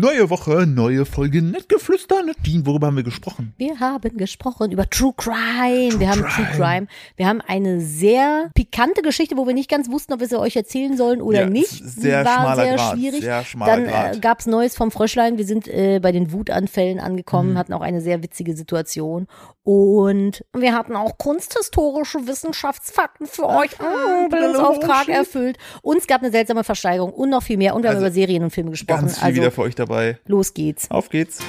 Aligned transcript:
Neue 0.00 0.30
Woche, 0.30 0.66
neue 0.66 1.04
Folge 1.04 1.42
Nettgeflüster. 1.42 2.22
Nadine, 2.24 2.64
worüber 2.64 2.86
haben 2.86 2.96
wir 2.96 3.02
gesprochen? 3.02 3.52
Wir 3.58 3.80
haben 3.80 4.16
gesprochen 4.16 4.72
über 4.72 4.88
True 4.88 5.12
Crime. 5.14 5.90
True 5.90 6.00
wir 6.00 6.08
haben 6.08 6.22
Crime. 6.22 6.32
True 6.48 6.56
Crime. 6.56 6.86
Wir 7.16 7.26
haben 7.28 7.42
eine 7.46 7.82
sehr 7.82 8.48
pikante 8.54 9.02
Geschichte, 9.02 9.36
wo 9.36 9.46
wir 9.46 9.52
nicht 9.52 9.68
ganz 9.70 9.90
wussten, 9.90 10.14
ob 10.14 10.20
wir 10.20 10.26
sie 10.28 10.40
euch 10.40 10.56
erzählen 10.56 10.96
sollen 10.96 11.20
oder 11.20 11.40
Ja, 11.42 11.50
nicht. 11.50 11.68
sehr 11.68 12.24
war 12.24 12.34
schmaler 12.34 12.62
sehr 12.64 12.76
Grat, 12.76 12.92
schwierig. 12.96 13.20
sehr 13.20 13.44
schmaler 13.44 13.72
Dann 13.76 13.84
äh, 13.84 13.88
Grat. 13.90 14.22
gab's 14.22 14.46
Neues 14.46 14.74
vom 14.74 14.90
Fröschlein. 14.90 15.36
Wir 15.36 15.44
sind 15.44 15.68
äh, 15.68 16.00
bei 16.00 16.12
den 16.12 16.32
Wutanfällen 16.32 16.98
angekommen, 16.98 17.52
Mhm. 17.52 17.58
hatten 17.58 17.72
auch 17.74 17.82
eine 17.82 18.00
sehr 18.00 18.22
witzige 18.22 18.56
Situation. 18.56 19.26
Und 19.62 20.42
wir 20.56 20.74
hatten 20.74 20.96
auch 20.96 21.18
kunsthistorische 21.18 22.26
Wissenschaftsfakten 22.26 23.26
für 23.26 23.46
euch. 23.46 23.70
Mm, 23.78 24.30
Bildungsauftrag 24.30 25.08
erfüllt. 25.10 25.58
Und 25.82 25.98
es 25.98 26.06
gab 26.06 26.22
eine 26.22 26.30
seltsame 26.30 26.64
Versteigerung 26.64 27.12
und 27.12 27.28
noch 27.28 27.42
viel 27.42 27.58
mehr. 27.58 27.74
Und 27.74 27.82
wir 27.82 27.90
Also, 27.90 28.00
haben 28.00 28.06
über 28.06 28.14
Serien 28.14 28.42
und 28.42 28.50
Filme 28.50 28.70
gesprochen. 28.70 29.04
Also 29.04 29.34
wieder 29.34 29.50
für 29.50 29.60
euch 29.62 29.74
dabei. 29.74 29.89
Los 30.26 30.54
geht's. 30.54 30.90
Auf 30.90 31.08
geht's. 31.08 31.40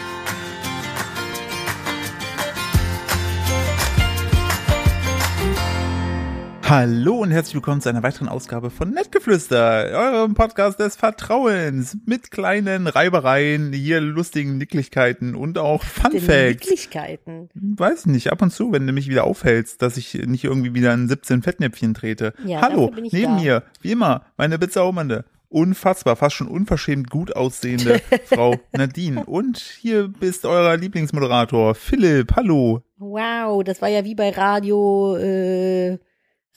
Hallo 6.64 7.16
und 7.16 7.32
herzlich 7.32 7.56
willkommen 7.56 7.82
zu 7.82 7.90
einer 7.90 8.02
weiteren 8.02 8.30
Ausgabe 8.30 8.70
von 8.70 8.92
Nettgeflüster, 8.92 9.90
eurem 9.92 10.36
Podcast 10.36 10.80
des 10.80 10.96
Vertrauens 10.96 11.98
mit 12.06 12.32
kleinen 12.32 12.88
Reibereien, 12.88 13.74
hier 13.74 14.00
lustigen 14.00 14.58
Nicklichkeiten 14.58 15.36
und 15.36 15.58
auch 15.58 15.84
Fun 15.84 16.12
Den 16.12 16.22
Facts. 16.22 16.66
Möglichkeiten. 16.68 17.50
Weiß 17.56 18.06
nicht, 18.06 18.32
ab 18.32 18.42
und 18.42 18.52
zu, 18.52 18.72
wenn 18.72 18.88
du 18.88 18.94
mich 18.94 19.10
wieder 19.10 19.26
aufhältst, 19.26 19.82
dass 19.82 19.98
ich 19.98 20.14
nicht 20.14 20.46
irgendwie 20.46 20.74
wieder 20.74 20.94
in 20.94 21.10
17 21.10 21.42
Fettnäpfchen 21.42 21.94
trete. 21.94 22.34
Ja, 22.46 22.62
Hallo, 22.62 22.90
neben 22.96 23.36
da. 23.36 23.42
mir, 23.42 23.64
wie 23.82 23.92
immer, 23.92 24.22
meine 24.38 24.58
Bizarromande. 24.58 25.26
Unfassbar, 25.52 26.16
fast 26.16 26.38
schon 26.38 26.48
unverschämt 26.48 27.10
gut 27.10 27.36
aussehende 27.36 28.02
Frau 28.26 28.56
Nadine. 28.72 29.26
Und 29.26 29.58
hier 29.58 30.08
bist 30.08 30.46
euer 30.46 30.78
Lieblingsmoderator, 30.78 31.76
Philipp. 31.76 32.38
Hallo. 32.38 32.84
Wow, 32.98 33.62
das 33.62 33.82
war 33.82 33.90
ja 33.90 34.06
wie 34.06 34.16
bei 34.16 34.30
Radio, 34.30 35.18
äh, 35.18 35.98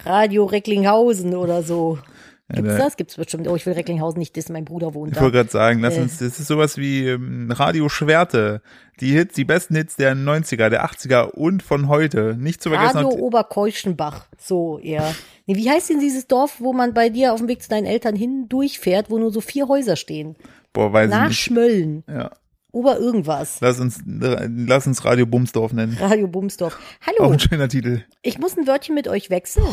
Radio 0.05 0.45
Recklinghausen 0.45 1.35
oder 1.35 1.65
so. 1.65 1.99
Gibt's 2.55 2.77
das? 2.77 2.97
Gibt's 2.97 3.17
bestimmt. 3.17 3.49
Oh, 3.49 3.57
ich 3.57 3.65
will 3.67 3.73
Recklinghausen 3.75 4.19
nicht 4.19 4.35
dissen, 4.37 4.53
mein 4.53 4.65
Bruder 4.65 4.95
wohnt 4.95 5.11
Ich 5.13 5.17
da. 5.17 5.23
wollte 5.23 5.37
gerade 5.39 5.51
sagen, 5.51 5.81
lass 5.81 5.97
Äh. 5.97 6.01
uns, 6.03 6.19
das 6.19 6.39
ist 6.41 6.47
sowas 6.47 6.77
wie 6.79 7.07
ähm, 7.09 7.51
Radio 7.51 7.89
Schwerte. 7.89 8.63
Die 9.01 9.13
Hits, 9.13 9.35
die 9.35 9.45
besten 9.45 9.75
Hits 9.77 9.97
der 9.97 10.15
90er, 10.15 10.69
der 10.69 10.85
80er 10.87 11.31
und 11.31 11.63
von 11.63 11.89
heute. 11.89 12.37
Nicht 12.39 12.63
zu 12.63 12.71
vergessen. 12.71 12.99
Radio 12.99 13.11
Oberkeuschenbach, 13.19 14.27
so 14.39 14.79
eher. 14.79 15.15
Nee, 15.47 15.57
wie 15.57 15.69
heißt 15.71 15.91
denn 15.91 16.01
dieses 16.01 16.27
Dorf, 16.27 16.57
wo 16.61 16.73
man 16.73 16.95
bei 16.95 17.09
dir 17.09 17.33
auf 17.33 17.41
dem 17.41 17.49
Weg 17.49 17.63
zu 17.63 17.69
deinen 17.69 17.87
Eltern 17.87 18.17
hin 18.17 18.47
durchfährt, 18.49 19.11
wo 19.11 19.19
nur 19.19 19.31
so 19.33 19.41
vier 19.41 19.69
Häuser 19.69 19.97
stehen? 19.97 20.37
boah, 20.73 20.93
weiß 20.93 21.07
ich 21.09 21.11
Nach 21.17 21.29
nicht. 21.29 21.39
Schmölln. 21.41 22.03
Ja. 22.09 22.31
Ober 22.73 22.99
irgendwas. 22.99 23.59
Lass 23.61 23.79
uns, 23.79 24.01
lass 24.05 24.87
uns 24.89 25.05
Radio 25.05 25.27
Bumsdorf 25.27 25.73
nennen. 25.73 25.97
Radio 26.01 26.27
Bumsdorf. 26.27 26.77
Auch 26.77 27.07
Hallo, 27.21 27.31
ein 27.33 27.39
schöner 27.39 27.69
Titel. 27.69 28.03
ich 28.23 28.39
muss 28.41 28.57
ein 28.59 28.67
Wörtchen 28.67 28.97
mit 28.97 29.07
euch 29.07 29.31
wechseln, 29.31 29.65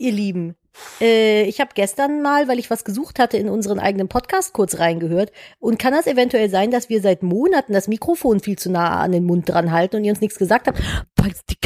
ihr 0.00 0.12
Lieben. 0.12 0.56
Äh, 1.00 1.44
ich 1.44 1.60
habe 1.60 1.70
gestern 1.74 2.22
mal, 2.22 2.48
weil 2.48 2.58
ich 2.58 2.70
was 2.70 2.84
gesucht 2.84 3.18
hatte, 3.18 3.36
in 3.36 3.48
unseren 3.48 3.78
eigenen 3.78 4.08
Podcast 4.08 4.52
kurz 4.52 4.78
reingehört. 4.78 5.30
Und 5.58 5.78
kann 5.78 5.92
das 5.92 6.06
eventuell 6.06 6.48
sein, 6.48 6.70
dass 6.70 6.88
wir 6.88 7.00
seit 7.00 7.22
Monaten 7.22 7.72
das 7.72 7.88
Mikrofon 7.88 8.40
viel 8.40 8.58
zu 8.58 8.70
nah 8.70 9.00
an 9.00 9.12
den 9.12 9.24
Mund 9.24 9.48
dran 9.48 9.72
halten 9.72 9.96
und 9.96 10.04
ihr 10.04 10.12
uns 10.12 10.20
nichts 10.20 10.38
gesagt 10.38 10.66
habt, 10.66 10.80
weil 11.16 11.30
es 11.30 11.44
die 11.44 11.59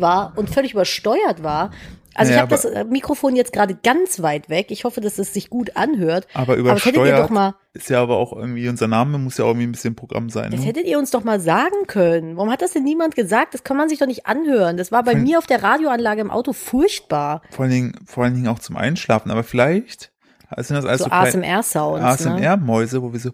war 0.00 0.32
und 0.36 0.50
völlig 0.50 0.72
übersteuert 0.72 1.42
war? 1.42 1.70
Also 2.14 2.32
Ja, 2.32 2.38
ich 2.38 2.42
habe 2.42 2.50
das 2.50 2.66
aber- 2.66 2.84
Mikrofon 2.84 3.36
jetzt 3.36 3.52
gerade 3.52 3.76
ganz 3.76 4.20
weit 4.20 4.48
weg. 4.50 4.66
Ich 4.70 4.82
hoffe, 4.84 5.00
dass 5.00 5.18
es 5.18 5.32
sich 5.32 5.48
gut 5.48 5.76
anhört. 5.76 6.26
Aber 6.34 6.54
Aber 6.54 6.56
übersteuert 6.56 7.30
mal, 7.30 7.54
ist 7.72 7.88
ja 7.88 8.02
aber 8.02 8.16
auch 8.16 8.32
irgendwie, 8.32 8.68
unser 8.68 8.88
Name 8.88 9.16
muss 9.16 9.38
ja 9.38 9.44
auch 9.44 9.50
irgendwie 9.50 9.68
ein 9.68 9.72
bisschen 9.72 9.94
Programm 9.94 10.28
sein. 10.28 10.50
das 10.50 10.60
Ne? 10.60 10.66
hättet 10.66 10.86
ihr 10.86 10.98
uns 10.98 11.12
doch 11.12 11.22
mal 11.22 11.38
sagen 11.38 11.86
können. 11.86 12.36
Warum 12.36 12.50
hat 12.50 12.62
das 12.62 12.72
denn 12.72 12.82
niemand 12.82 13.14
gesagt? 13.14 13.54
Das 13.54 13.62
kann 13.62 13.76
man 13.76 13.88
sich 13.88 14.00
doch 14.00 14.08
nicht 14.08 14.26
anhören. 14.26 14.76
Das 14.76 14.90
war 14.90 15.04
bei 15.04 15.12
Von- 15.12 15.22
mir 15.22 15.38
auf 15.38 15.46
der 15.46 15.62
Radioanlage 15.62 16.20
im 16.20 16.32
Auto 16.32 16.52
furchtbar. 16.52 17.42
Vor 17.50 17.62
allen 17.62 17.72
Dingen, 17.72 17.92
vor 18.06 18.24
allen 18.24 18.34
Dingen 18.34 18.48
auch 18.48 18.58
zum 18.58 18.76
Einschlafen. 18.76 19.30
Aber 19.30 19.44
vielleicht 19.44 20.10
sind 20.58 20.76
das 20.76 20.84
alles 20.84 20.98
So 20.98 21.04
so, 21.04 21.10
ASMR-Sounds. 21.12 22.00
Ne? 22.00 22.06
ASMR-Mäuse, 22.08 23.02
wo 23.02 23.12
wir 23.12 23.20
so 23.20 23.30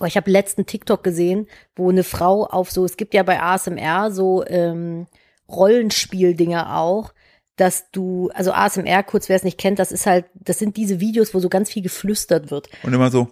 Boah, 0.00 0.06
ich 0.06 0.16
habe 0.16 0.30
letzten 0.30 0.64
TikTok 0.64 1.04
gesehen, 1.04 1.46
wo 1.76 1.90
eine 1.90 2.04
Frau 2.04 2.46
auf 2.46 2.70
so, 2.70 2.86
es 2.86 2.96
gibt 2.96 3.12
ja 3.12 3.22
bei 3.22 3.42
ASMR 3.42 4.10
so 4.10 4.42
ähm, 4.46 5.06
Rollenspieldinger 5.46 6.78
auch, 6.78 7.12
dass 7.56 7.90
du, 7.90 8.30
also 8.32 8.52
ASMR, 8.52 9.02
kurz 9.02 9.28
wer 9.28 9.36
es 9.36 9.44
nicht 9.44 9.58
kennt, 9.58 9.78
das 9.78 9.92
ist 9.92 10.06
halt, 10.06 10.24
das 10.34 10.58
sind 10.58 10.78
diese 10.78 11.00
Videos, 11.00 11.34
wo 11.34 11.38
so 11.38 11.50
ganz 11.50 11.68
viel 11.70 11.82
geflüstert 11.82 12.50
wird. 12.50 12.70
und 12.82 12.94
immer 12.94 13.10
so, 13.10 13.28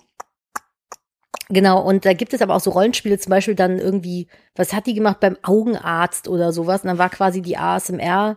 Genau, 1.49 1.81
und 1.81 2.05
da 2.05 2.13
gibt 2.13 2.35
es 2.35 2.43
aber 2.43 2.55
auch 2.55 2.61
so 2.61 2.71
Rollenspiele, 2.71 3.19
zum 3.19 3.31
Beispiel 3.31 3.55
dann 3.55 3.79
irgendwie, 3.79 4.29
was 4.55 4.75
hat 4.75 4.87
die 4.87 4.93
gemacht 4.93 5.21
beim 5.21 5.39
Augenarzt 5.43 6.29
oder 6.29 6.53
sowas? 6.53 6.83
Und 6.83 6.89
dann 6.89 6.99
war 6.99 7.09
quasi 7.09 7.41
die 7.41 7.57
ASMR 7.57 8.37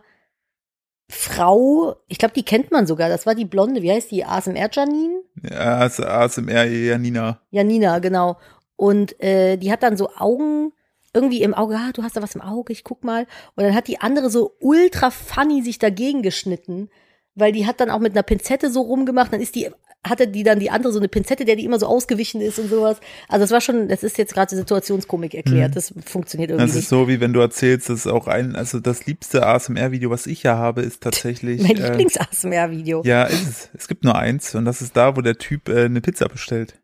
Frau, 1.12 1.96
ich 2.08 2.16
glaube, 2.18 2.34
die 2.34 2.42
kennt 2.44 2.70
man 2.72 2.86
sogar, 2.86 3.08
das 3.10 3.26
war 3.26 3.34
die 3.34 3.44
Blonde, 3.44 3.82
wie 3.82 3.92
heißt 3.92 4.10
die? 4.10 4.24
ASMR 4.24 4.70
Janine? 4.72 5.20
ja, 5.42 5.78
AS- 5.80 6.00
ASMR 6.00 6.64
Janina. 6.64 7.40
Janina, 7.50 7.98
genau. 7.98 8.38
Und 8.76 9.20
äh, 9.22 9.56
die 9.58 9.70
hat 9.70 9.82
dann 9.82 9.96
so 9.98 10.08
Augen 10.16 10.72
irgendwie 11.14 11.42
im 11.42 11.52
Auge, 11.52 11.76
ah, 11.76 11.90
du 11.92 12.02
hast 12.02 12.16
da 12.16 12.22
was 12.22 12.34
im 12.34 12.40
Auge, 12.40 12.72
ich 12.72 12.82
guck 12.82 13.04
mal. 13.04 13.26
Und 13.54 13.64
dann 13.64 13.74
hat 13.74 13.88
die 13.88 14.00
andere 14.00 14.30
so 14.30 14.56
ultra 14.60 15.10
funny 15.10 15.62
sich 15.62 15.78
dagegen 15.78 16.22
geschnitten, 16.22 16.88
weil 17.34 17.52
die 17.52 17.66
hat 17.66 17.80
dann 17.80 17.90
auch 17.90 17.98
mit 18.00 18.12
einer 18.14 18.22
Pinzette 18.22 18.70
so 18.70 18.80
rumgemacht, 18.80 19.32
dann 19.34 19.40
ist 19.42 19.54
die 19.54 19.68
hatte 20.04 20.26
die 20.26 20.42
dann 20.42 20.58
die 20.58 20.68
andere 20.70 20.92
so 20.92 20.98
eine 20.98 21.06
Pinzette, 21.08 21.44
der 21.44 21.54
die 21.54 21.64
immer 21.64 21.78
so 21.78 21.86
ausgewichen 21.86 22.40
ist 22.40 22.58
und 22.58 22.68
sowas. 22.68 22.98
Also 23.28 23.44
das 23.44 23.50
war 23.52 23.60
schon, 23.60 23.86
das 23.88 24.02
ist 24.02 24.18
jetzt 24.18 24.34
gerade 24.34 24.54
Situationskomik 24.56 25.32
erklärt. 25.34 25.76
Das 25.76 25.94
funktioniert 26.04 26.50
irgendwie 26.50 26.64
Mhm. 26.64 26.66
Das 26.66 26.70
ist 26.76 26.82
nicht. 26.82 26.88
so, 26.88 27.06
wie 27.08 27.20
wenn 27.20 27.32
du 27.32 27.38
erzählst, 27.40 27.88
dass 27.88 28.06
auch 28.08 28.26
ein, 28.26 28.56
also 28.56 28.80
das 28.80 29.06
liebste 29.06 29.46
ASMR-Video, 29.46 30.10
was 30.10 30.26
ich 30.26 30.42
ja 30.42 30.56
habe, 30.56 30.82
ist 30.82 31.02
tatsächlich. 31.02 31.62
Mein 31.62 31.76
äh, 31.76 31.88
Lieblings-ASMR-Video. 31.90 33.02
ja, 33.04 33.24
ist 33.24 33.48
es. 33.48 33.70
Es 33.74 33.86
gibt 33.88 34.02
nur 34.04 34.16
eins 34.16 34.54
und 34.56 34.64
das 34.64 34.82
ist 34.82 34.96
da, 34.96 35.16
wo 35.16 35.20
der 35.20 35.38
Typ 35.38 35.68
äh, 35.68 35.84
eine 35.84 36.00
Pizza 36.00 36.28
bestellt. 36.28 36.78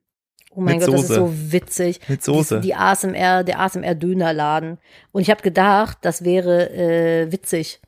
Oh 0.54 0.60
mein 0.60 0.78
Mit 0.78 0.86
Gott, 0.86 0.94
das 0.94 1.02
ist 1.02 1.08
Soße. 1.08 1.20
so 1.20 1.52
witzig. 1.52 2.00
Mit 2.08 2.22
Soße. 2.22 2.60
Die, 2.60 2.68
die 2.68 2.74
ASMR, 2.74 3.42
der 3.44 3.60
ASMR-Dönerladen. 3.60 4.78
Und 5.12 5.22
ich 5.22 5.30
habe 5.30 5.42
gedacht, 5.42 5.98
das 6.02 6.24
wäre 6.24 6.70
äh, 6.70 7.30
witzig. 7.32 7.80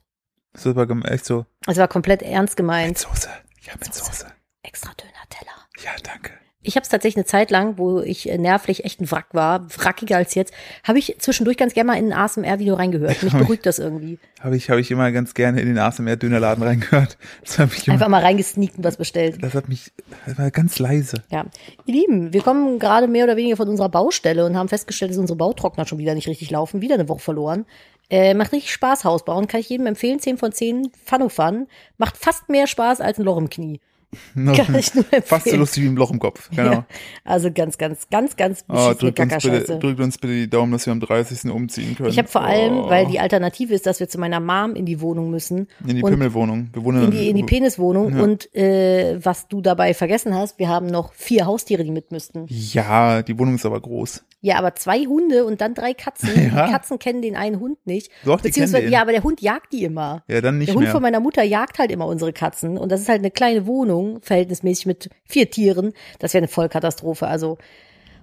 Das 0.53 0.67
ist 0.67 0.75
gem- 0.75 1.05
echt 1.05 1.25
so. 1.25 1.47
Es 1.67 1.77
war 1.79 1.89
komplett 1.89 2.23
ernst 2.23 2.53
Mit 2.53 2.57
gemeint. 2.59 2.99
Soße. 2.99 3.29
Ja, 3.63 3.73
mit 3.79 3.93
Soße. 3.95 4.05
Soße. 4.13 4.27
Extra 4.63 4.91
Döner-Teller. 4.93 5.20
Ja, 5.85 5.91
danke. 6.03 6.33
Ich 6.63 6.77
habe 6.77 6.83
es 6.83 6.91
tatsächlich 6.91 7.17
eine 7.17 7.25
Zeit 7.25 7.51
lang, 7.51 7.79
wo 7.79 8.01
ich 8.01 8.29
äh, 8.29 8.37
nervlich 8.37 8.85
echt 8.85 9.01
ein 9.01 9.11
Wrack 9.11 9.29
war, 9.33 9.67
wrackiger 9.79 10.19
als 10.19 10.35
jetzt, 10.35 10.53
habe 10.85 10.99
ich 10.99 11.17
zwischendurch 11.19 11.57
ganz 11.57 11.73
gerne 11.73 11.87
mal 11.87 11.99
in 11.99 12.13
ein 12.13 12.19
ASMR-Video 12.19 12.75
reingehört. 12.75 13.23
Mich 13.23 13.33
beruhigt 13.39 13.65
das 13.65 13.79
irgendwie. 13.79 14.19
Habe 14.41 14.57
ich, 14.59 14.69
habe 14.69 14.79
ich 14.79 14.91
immer 14.91 15.11
ganz 15.11 15.33
gerne 15.33 15.63
in 15.63 15.69
den 15.69 15.79
ASMR-Dönerladen 15.79 16.63
reingehört. 16.63 17.17
Das 17.43 17.59
mich 17.59 17.91
Einfach 17.91 18.07
immer, 18.07 18.19
mal 18.19 18.23
reingesneakt 18.23 18.77
und 18.77 18.85
was 18.85 18.99
bestellt. 18.99 19.43
das 19.43 19.55
hat 19.55 19.71
mich, 19.71 19.91
das 20.27 20.37
war 20.39 20.51
ganz 20.51 20.79
leise. 20.79 21.23
Ja. 21.31 21.47
Ihr 21.87 21.95
Lieben, 21.95 22.35
wir 22.35 22.43
kommen 22.43 22.79
gerade 22.79 23.09
mehr 23.09 23.25
oder 23.25 23.37
weniger 23.37 23.57
von 23.57 23.69
unserer 23.69 23.89
Baustelle 23.89 24.45
und 24.45 24.57
haben 24.57 24.69
festgestellt, 24.69 25.13
dass 25.13 25.19
unsere 25.19 25.39
Bautrockner 25.39 25.87
schon 25.87 25.99
wieder 25.99 26.15
nicht 26.15 26.29
richtig 26.29 26.51
laufen. 26.51 26.83
Wieder 26.83 26.97
eine 26.97 27.09
Woche 27.09 27.21
verloren. 27.21 27.65
Äh, 28.11 28.35
macht 28.35 28.53
richtig 28.53 28.73
Spaß, 28.73 29.05
Haus 29.05 29.25
bauen. 29.25 29.47
Kann 29.47 29.61
ich 29.61 29.71
jedem 29.71 29.87
empfehlen. 29.87 30.21
10 30.21 30.37
von 30.37 30.53
10. 30.53 30.91
Fun 31.07 31.67
Macht 31.97 32.19
fast 32.19 32.51
mehr 32.51 32.67
Spaß 32.67 33.01
als 33.01 33.19
ein 33.19 33.25
Loch 33.25 33.39
im 33.39 33.49
Knie. 33.49 33.81
Kann 34.35 34.75
ich 34.75 34.95
nur 34.95 35.05
empfehlen. 35.05 35.23
Fast 35.25 35.49
so 35.49 35.57
lustig 35.57 35.85
wie 35.85 35.89
ein 35.89 35.97
Loch 35.97 36.11
im 36.11 36.19
Kopf. 36.19 36.51
Genau. 36.51 36.73
Ja. 36.73 36.87
Also 37.25 37.51
ganz, 37.53 37.79
ganz, 37.79 38.09
ganz, 38.11 38.37
ganz 38.37 38.65
Oh, 38.69 38.93
drückt, 38.99 39.21
uns 39.21 39.35
bitte, 39.43 39.79
drückt 39.79 40.01
uns 40.01 40.19
bitte 40.19 40.35
die 40.35 40.51
Daumen, 40.51 40.73
dass 40.73 40.87
wir 40.87 40.93
am 40.93 41.01
30. 41.01 41.51
umziehen 41.51 41.95
können. 41.97 42.09
Ich 42.09 42.19
habe 42.19 42.29
vor 42.29 42.43
allem, 42.43 42.79
Oh. 42.79 42.91
weil 42.91 43.07
die 43.07 43.21
Alternative 43.21 43.73
ist, 43.73 43.87
dass 43.87 44.01
wir 44.01 44.09
zu 44.09 44.19
meiner 44.19 44.41
Mom 44.41 44.75
in 44.75 44.85
die 44.85 45.01
Wohnung 45.01 45.31
müssen. 45.31 45.69
In 45.87 45.97
die 45.97 46.03
Pimmelwohnung. 46.03 46.71
Wir 46.73 46.85
wohnen 46.85 47.05
in 47.05 47.11
die, 47.13 47.29
in 47.31 47.37
die 47.37 47.45
Peniswohnung. 47.45 48.17
Ja. 48.17 48.23
Und 48.23 48.53
äh, 48.55 49.25
was 49.25 49.47
du 49.49 49.61
dabei 49.61 49.95
vergessen 49.95 50.35
hast, 50.35 50.59
wir 50.59 50.69
haben 50.69 50.87
noch 50.87 51.13
vier 51.13 51.47
Haustiere, 51.47 51.85
die 51.85 51.91
mit 51.93 52.11
müssten. 52.11 52.47
Ja, 52.49 53.23
die 53.23 53.39
Wohnung 53.39 53.55
ist 53.55 53.67
aber 53.67 53.81
groß. 53.81 54.25
Ja, 54.43 54.57
aber 54.57 54.75
zwei 54.75 55.01
Hunde 55.01 55.45
und 55.45 55.61
dann 55.61 55.75
drei 55.75 55.95
Katzen. 55.95 56.31
Ja. 56.51 56.67
Die 56.67 56.73
Katzen 56.73 56.99
kennen 56.99 57.21
den 57.23 57.37
einen 57.37 57.61
Hund 57.61 57.87
nicht. 57.87 58.11
Doch, 58.25 58.41
die 58.41 58.49
Beziehungsweise, 58.49 58.85
den. 58.85 58.93
ja, 58.93 59.03
aber 59.03 59.13
der 59.13 59.23
Hund 59.23 59.41
jagt 59.41 59.73
die 59.73 59.85
immer. 59.85 60.25
Ja, 60.29 60.41
dann 60.41 60.59
nicht 60.59 60.69
der 60.69 60.75
Hund 60.75 60.85
mehr. 60.85 60.93
von 60.93 61.03
meiner 61.03 61.21
Mutter 61.21 61.43
jagt 61.43 61.79
halt 61.79 61.91
immer 61.91 62.07
unsere 62.07 62.33
Katzen. 62.33 62.79
Und 62.79 62.91
das 62.91 63.03
ist 63.03 63.09
halt 63.09 63.19
eine 63.21 63.31
kleine 63.31 63.67
Wohnung, 63.67 64.21
verhältnismäßig 64.23 64.87
mit 64.87 65.11
vier 65.25 65.51
Tieren. 65.51 65.93
Das 66.19 66.33
wäre 66.33 66.41
eine 66.41 66.49
Vollkatastrophe. 66.49 67.27
Also 67.27 67.59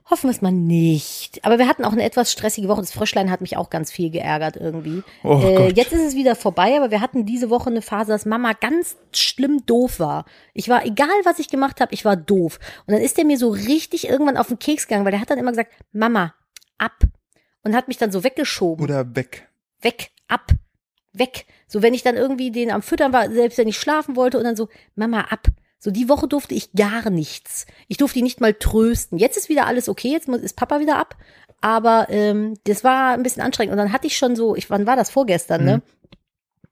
hoffen 0.09 0.27
wir 0.27 0.31
es 0.31 0.41
mal 0.41 0.51
nicht. 0.51 1.43
Aber 1.43 1.57
wir 1.57 1.67
hatten 1.67 1.83
auch 1.83 1.91
eine 1.91 2.03
etwas 2.03 2.31
stressige 2.31 2.67
Woche. 2.67 2.81
Das 2.81 2.91
Fröschlein 2.91 3.29
hat 3.29 3.41
mich 3.41 3.57
auch 3.57 3.69
ganz 3.69 3.91
viel 3.91 4.09
geärgert 4.09 4.55
irgendwie. 4.55 5.03
Oh 5.23 5.39
äh, 5.43 5.69
jetzt 5.69 5.91
ist 5.91 6.01
es 6.01 6.15
wieder 6.15 6.35
vorbei, 6.35 6.77
aber 6.77 6.91
wir 6.91 7.01
hatten 7.01 7.25
diese 7.25 7.49
Woche 7.49 7.69
eine 7.69 7.81
Phase, 7.81 8.11
dass 8.11 8.25
Mama 8.25 8.53
ganz 8.53 8.95
schlimm 9.13 9.65
doof 9.65 9.99
war. 9.99 10.25
Ich 10.53 10.69
war, 10.69 10.85
egal 10.85 11.09
was 11.23 11.39
ich 11.39 11.49
gemacht 11.49 11.81
habe, 11.81 11.93
ich 11.93 12.05
war 12.05 12.15
doof. 12.15 12.59
Und 12.85 12.93
dann 12.93 13.01
ist 13.01 13.17
der 13.17 13.25
mir 13.25 13.37
so 13.37 13.49
richtig 13.49 14.07
irgendwann 14.07 14.37
auf 14.37 14.47
den 14.47 14.59
Keks 14.59 14.87
gegangen, 14.87 15.05
weil 15.05 15.11
der 15.11 15.21
hat 15.21 15.29
dann 15.29 15.39
immer 15.39 15.51
gesagt, 15.51 15.73
Mama, 15.91 16.33
ab. 16.77 17.03
Und 17.63 17.75
hat 17.75 17.89
mich 17.89 17.97
dann 17.97 18.11
so 18.11 18.23
weggeschoben 18.23 18.83
Oder 18.83 19.15
weg. 19.15 19.49
weg, 19.81 20.11
ab, 20.29 20.51
weg. 21.11 21.45
So, 21.67 21.81
wenn 21.81 21.93
ich 21.93 22.03
dann 22.03 22.15
irgendwie 22.15 22.51
den 22.51 22.71
am 22.71 22.81
Füttern 22.81 23.11
war, 23.11 23.29
selbst 23.29 23.57
wenn 23.57 23.67
ich 23.67 23.77
schlafen 23.77 24.15
wollte 24.15 24.37
und 24.37 24.45
dann 24.45 24.55
so, 24.55 24.69
Mama, 24.95 25.21
ab. 25.21 25.47
So 25.79 25.91
die 25.91 26.09
Woche 26.09 26.27
durfte 26.27 26.55
ich 26.55 26.71
gar 26.73 27.09
nichts. 27.09 27.65
Ich 27.87 27.97
durfte 27.97 28.19
ihn 28.19 28.25
nicht 28.25 28.41
mal 28.41 28.53
trösten. 28.53 29.17
Jetzt 29.17 29.37
ist 29.37 29.49
wieder 29.49 29.67
alles 29.67 29.89
okay, 29.89 30.11
jetzt 30.11 30.27
ist 30.27 30.55
Papa 30.55 30.79
wieder 30.79 30.97
ab. 30.97 31.15
Aber 31.61 32.07
ähm, 32.09 32.55
das 32.65 32.83
war 32.83 33.13
ein 33.13 33.23
bisschen 33.23 33.41
anstrengend. 33.43 33.71
Und 33.71 33.77
dann 33.77 33.91
hatte 33.91 34.07
ich 34.07 34.17
schon 34.17 34.35
so, 34.35 34.55
ich, 34.55 34.69
wann 34.69 34.87
war 34.87 34.95
das 34.95 35.09
vorgestern, 35.09 35.65
ne? 35.65 35.81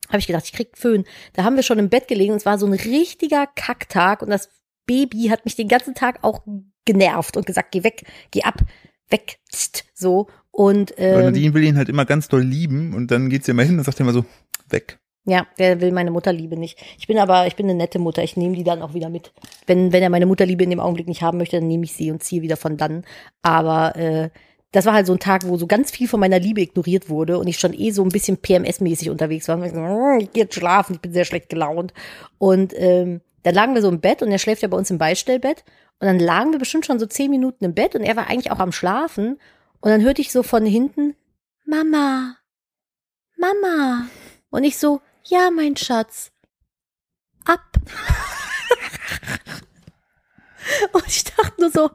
Habe 0.08 0.20
ich 0.20 0.28
gedacht, 0.28 0.46
ich 0.46 0.54
krieg 0.54 0.78
Föhn. 0.78 1.04
Da 1.34 1.44
haben 1.44 1.56
wir 1.56 1.64
schon 1.64 1.80
im 1.80 1.90
Bett 1.90 2.08
gelegen 2.08 2.32
und 2.32 2.38
es 2.38 2.46
war 2.46 2.60
so 2.60 2.68
ein 2.68 2.74
richtiger 2.74 3.48
Kacktag 3.48 4.22
und 4.22 4.30
das 4.30 4.50
Baby 4.86 5.30
hat 5.30 5.46
mich 5.46 5.56
den 5.56 5.68
ganzen 5.68 5.96
Tag 5.96 6.24
auch 6.24 6.42
genervt 6.86 7.38
und 7.38 7.48
gesagt, 7.48 7.72
geh 7.72 7.84
weg, 7.84 8.06
geh 8.30 8.44
ab, 8.44 8.62
weg, 9.10 9.40
tst, 9.52 9.86
so. 9.96 10.28
Und 10.52 10.94
ähm, 10.98 11.26
Nadine 11.26 11.54
will 11.54 11.64
ihn 11.64 11.78
halt 11.78 11.90
immer 11.90 12.06
ganz 12.06 12.28
doll 12.28 12.44
lieben 12.44 12.94
und 12.94 13.10
dann 13.10 13.30
geht 13.30 13.44
sie 13.44 13.52
immer 13.52 13.64
hin 13.64 13.78
und 13.78 13.84
sagt 13.84 14.00
immer 14.00 14.14
so, 14.14 14.26
weg. 14.70 15.00
Ja, 15.26 15.48
der 15.58 15.82
will 15.82 15.92
meine 15.92 16.12
Mutterliebe 16.12 16.56
nicht. 16.56 16.80
Ich 17.00 17.08
bin 17.08 17.18
aber, 17.18 17.48
ich 17.48 17.56
bin 17.56 17.66
eine 17.66 17.76
nette 17.76 17.98
Mutter. 17.98 18.24
Ich 18.24 18.38
nehme 18.38 18.56
die 18.56 18.64
dann 18.64 18.82
auch 18.82 18.94
wieder 18.94 19.10
mit. 19.10 19.32
Wenn, 19.66 19.92
wenn 19.92 20.04
er 20.04 20.10
meine 20.10 20.28
Mutterliebe 20.28 20.64
in 20.64 20.70
dem 20.70 20.80
Augenblick 20.80 21.08
nicht 21.08 21.24
haben 21.24 21.40
möchte, 21.40 21.60
dann 21.60 21.68
nehme 21.68 21.84
ich 21.84 21.94
sie 21.94 22.12
und 22.12 22.24
ziehe 22.24 22.44
wieder 22.44 22.58
von 22.58 22.78
dann. 22.78 23.04
Aber 23.42 23.96
äh, 23.96 24.30
das 24.72 24.86
war 24.86 24.94
halt 24.94 25.08
so 25.08 25.14
ein 25.14 25.20
Tag, 25.20 25.48
wo 25.48 25.58
so 25.58 25.68
ganz 25.68 25.90
viel 25.90 26.08
von 26.08 26.20
meiner 26.20 26.38
Liebe 26.38 26.62
ignoriert 26.62 27.10
wurde 27.10 27.40
und 27.40 27.48
ich 27.48 27.58
schon 27.58 27.74
eh 27.74 27.92
so 27.92 28.04
ein 28.04 28.10
bisschen 28.10 28.38
PMS-mäßig 28.38 29.10
unterwegs 29.10 29.48
war. 29.48 29.58
Und 29.58 29.66
ich, 29.66 29.74
"Mm, 29.74 30.20
ich 30.20 30.32
gehe 30.32 30.44
jetzt 30.44 30.56
schlafen, 30.56 30.96
ich 30.96 31.02
bin 31.02 31.14
sehr 31.14 31.26
schlecht 31.26 31.50
gelaunt. 31.50 31.94
Und 32.38 32.74
ähm, 32.76 33.22
dann 33.44 33.56
lagen 33.56 33.74
wir 33.74 33.82
so 33.82 33.90
im 33.90 34.02
Bett 34.02 34.22
und 34.22 34.32
er 34.32 34.38
schläft 34.40 34.62
ja 34.62 34.68
bei 34.68 34.78
uns 34.78 34.92
im 34.92 34.98
Beistellbett. 34.98 35.64
Und 36.00 36.08
dann 36.08 36.20
lagen 36.20 36.52
wir 36.52 36.60
bestimmt 36.60 36.86
schon 36.86 37.00
so 37.00 37.06
zehn 37.06 37.32
Minuten 37.32 37.64
im 37.64 37.74
Bett 37.74 37.96
und 37.96 38.02
er 38.02 38.16
war 38.16 38.28
eigentlich 38.30 38.52
auch 38.52 38.60
am 38.60 38.72
Schlafen. 38.72 39.40
Und 39.80 39.92
dann 39.92 40.02
hörte 40.02 40.22
ich 40.22 40.32
so 40.32 40.44
von 40.44 40.66
hinten, 40.66 41.16
Mama, 41.66 42.36
Mama. 43.38 44.08
Und 44.50 44.64
ich 44.64 44.78
so, 44.78 45.00
ja, 45.28 45.50
mein 45.52 45.76
Schatz, 45.76 46.32
ab. 47.46 47.62
und 50.94 51.08
ich 51.08 51.24
dachte 51.24 51.62
nur 51.62 51.72
so, 51.72 51.90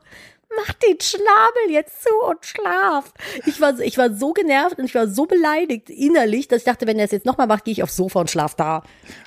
mach 0.56 0.73
den 0.75 1.00
Schnabel 1.00 1.71
jetzt 1.71 2.03
zu 2.03 2.11
und 2.29 2.44
schlaf. 2.44 3.12
Ich 3.47 3.61
war, 3.61 3.77
so- 3.77 3.82
ich 3.82 3.99
war 3.99 4.15
so 4.15 4.32
genervt 4.32 4.79
und 4.79 4.85
ich 4.85 4.94
war 4.94 5.09
so 5.09 5.27
beleidigt 5.27 5.91
innerlich, 5.91 6.49
dass 6.49 6.59
ich 6.59 6.65
dachte, 6.65 6.87
wenn 6.87 6.99
er 6.99 7.05
es 7.05 7.11
jetzt 7.12 7.27
nochmal 7.27 7.47
macht, 7.47 7.65
gehe 7.65 7.73
ich 7.73 7.82
aufs 7.82 7.97
Sofa 7.97 8.21
und 8.21 8.31
schlaf 8.31 8.55
da. 8.55 8.82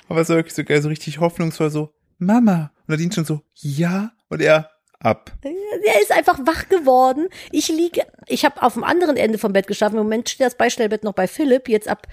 Aber 0.08 0.20
es 0.20 0.28
war 0.28 0.36
wirklich 0.36 0.54
so 0.54 0.64
geil, 0.64 0.82
so 0.82 0.88
richtig 0.88 1.20
hoffnungsvoll, 1.20 1.70
so, 1.70 1.94
Mama. 2.18 2.72
Und 2.82 2.90
Nadine 2.90 3.12
schon 3.12 3.24
so, 3.24 3.40
ja. 3.54 4.12
Und 4.28 4.42
er, 4.42 4.70
ab. 5.00 5.32
Er 5.42 6.00
ist 6.02 6.12
einfach 6.12 6.38
wach 6.46 6.68
geworden. 6.68 7.28
Ich 7.52 7.68
liege, 7.68 8.06
ich 8.26 8.44
habe 8.44 8.62
auf 8.62 8.74
dem 8.74 8.84
anderen 8.84 9.16
Ende 9.16 9.38
vom 9.38 9.52
Bett 9.52 9.66
geschlafen. 9.66 9.96
Im 9.96 10.02
Moment 10.04 10.28
steht 10.28 10.46
das 10.46 10.56
Beistellbett 10.56 11.04
noch 11.04 11.12
bei 11.12 11.26
Philipp. 11.28 11.68
Jetzt 11.68 11.88
ab 11.88 12.06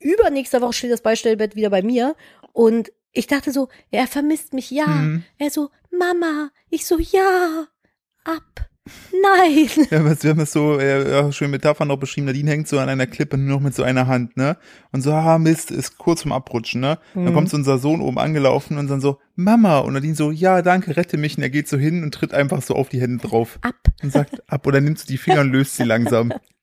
übernächster 0.00 0.60
Woche 0.60 0.72
steht 0.72 0.92
das 0.92 1.02
Beistellbett 1.02 1.56
wieder 1.56 1.70
bei 1.70 1.82
mir. 1.82 2.16
Und 2.52 2.92
ich 3.12 3.26
dachte 3.26 3.52
so, 3.52 3.68
er 3.90 4.06
vermisst 4.06 4.52
mich, 4.52 4.70
ja. 4.70 4.86
Mhm. 4.86 5.24
Er 5.38 5.50
so, 5.50 5.70
Mama. 5.90 6.50
Ich 6.70 6.86
so, 6.86 6.98
ja. 6.98 7.66
Ab. 8.24 8.68
Nein. 9.22 9.68
Wir 9.90 9.98
haben 9.98 10.06
es, 10.06 10.22
wir 10.22 10.30
haben 10.30 10.40
es 10.40 10.52
so 10.52 10.78
äh, 10.78 11.10
ja, 11.10 11.32
schön 11.32 11.50
Metaphern 11.50 11.88
noch 11.88 11.98
beschrieben. 11.98 12.26
Nadine 12.26 12.50
hängt 12.50 12.68
so 12.68 12.78
an 12.78 12.88
einer 12.88 13.06
Klippe 13.06 13.36
nur 13.36 13.56
noch 13.56 13.60
mit 13.60 13.74
so 13.74 13.82
einer 13.82 14.06
Hand, 14.06 14.36
ne? 14.36 14.56
Und 14.92 15.02
so, 15.02 15.12
ah, 15.12 15.38
Mist, 15.38 15.70
ist 15.70 15.98
kurz 15.98 16.22
vom 16.22 16.32
Abrutschen, 16.32 16.80
ne? 16.80 16.98
Mhm. 17.14 17.24
Dann 17.26 17.34
kommt 17.34 17.50
so 17.50 17.56
unser 17.56 17.78
Sohn 17.78 18.00
oben 18.00 18.18
angelaufen 18.18 18.78
und 18.78 18.88
dann 18.88 19.00
so, 19.00 19.18
Mama. 19.34 19.78
Und 19.80 19.94
Nadine 19.94 20.14
so, 20.14 20.30
ja, 20.30 20.62
danke, 20.62 20.96
rette 20.96 21.16
mich. 21.16 21.36
Und 21.36 21.42
er 21.42 21.50
geht 21.50 21.68
so 21.68 21.76
hin 21.76 22.02
und 22.02 22.14
tritt 22.14 22.32
einfach 22.32 22.62
so 22.62 22.74
auf 22.74 22.88
die 22.88 23.00
Hände 23.00 23.26
drauf 23.26 23.58
Ab. 23.62 23.76
und 24.02 24.12
sagt 24.12 24.42
ab. 24.50 24.66
Oder 24.66 24.80
nimmt 24.80 24.98
so 24.98 25.06
die 25.06 25.18
Finger 25.18 25.40
und 25.42 25.52
löst 25.52 25.76
sie 25.76 25.84
langsam. 25.84 26.32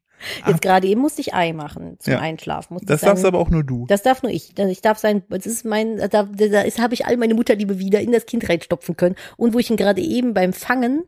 Jetzt 0.47 0.61
gerade 0.61 0.87
eben 0.87 1.01
musste 1.01 1.21
ich 1.21 1.33
Ei 1.33 1.53
machen 1.53 1.97
zum 1.99 2.13
Ja. 2.13 2.19
Einschlafen. 2.19 2.73
Musste 2.73 2.87
Das 2.87 3.01
sagen, 3.01 3.11
darfst 3.11 3.25
aber 3.25 3.39
auch 3.39 3.49
nur 3.49 3.63
du. 3.63 3.85
Das 3.87 4.03
darf 4.03 4.23
nur 4.23 4.31
ich. 4.31 4.57
Ich 4.57 4.81
darf 4.81 4.97
sein, 4.97 5.23
das 5.29 5.45
ist 5.45 5.65
mein, 5.65 5.97
da, 5.97 6.23
da 6.23 6.61
ist, 6.61 6.79
habe 6.79 6.93
ich 6.93 7.05
all 7.05 7.17
meine 7.17 7.33
Mutterliebe 7.33 7.79
wieder 7.79 7.99
in 8.01 8.11
das 8.11 8.25
Kind 8.25 8.47
reinstopfen 8.49 8.97
können. 8.97 9.15
Und 9.37 9.53
wo 9.53 9.59
ich 9.59 9.69
ihn 9.69 9.77
gerade 9.77 10.01
eben 10.01 10.33
beim 10.33 10.53
Fangen, 10.53 11.03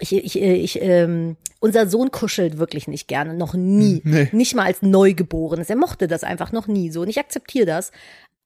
ich, 0.00 0.12
ich, 0.12 0.40
ich, 0.40 0.82
ähm, 0.82 1.36
unser 1.60 1.88
Sohn 1.88 2.10
kuschelt 2.10 2.58
wirklich 2.58 2.86
nicht 2.86 3.08
gerne, 3.08 3.34
noch 3.34 3.54
nie. 3.54 4.02
Nee. 4.04 4.28
Nicht 4.32 4.54
mal 4.54 4.66
als 4.66 4.82
Neugeborenes. 4.82 5.70
Er 5.70 5.76
mochte 5.76 6.06
das 6.06 6.22
einfach 6.22 6.52
noch 6.52 6.66
nie 6.66 6.90
so. 6.90 7.00
Und 7.02 7.08
ich 7.08 7.18
akzeptiere 7.18 7.66
das. 7.66 7.92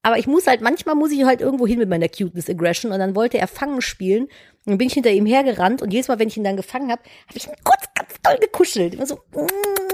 Aber 0.02 0.16
ich 0.16 0.26
muss 0.26 0.46
halt, 0.46 0.62
manchmal 0.62 0.94
muss 0.94 1.10
ich 1.10 1.24
halt 1.24 1.40
irgendwo 1.40 1.66
hin 1.66 1.78
mit 1.78 1.88
meiner 1.88 2.08
Cuteness 2.08 2.48
Aggression. 2.48 2.92
Und 2.92 3.00
dann 3.00 3.14
wollte 3.14 3.38
er 3.38 3.48
Fangen 3.48 3.82
spielen. 3.82 4.24
Und 4.24 4.30
dann 4.66 4.78
bin 4.78 4.86
ich 4.86 4.94
hinter 4.94 5.10
ihm 5.10 5.26
hergerannt. 5.26 5.82
Und 5.82 5.92
jedes 5.92 6.08
Mal, 6.08 6.18
wenn 6.18 6.28
ich 6.28 6.36
ihn 6.36 6.44
dann 6.44 6.56
gefangen 6.56 6.90
habe, 6.90 7.02
habe 7.28 7.36
ich 7.36 7.46
ihn 7.46 7.52
kurz 7.64 7.82
ganz 7.94 8.14
doll 8.22 8.38
gekuschelt. 8.38 8.94
Immer 8.94 9.06
so, 9.06 9.16
mm, 9.16 9.89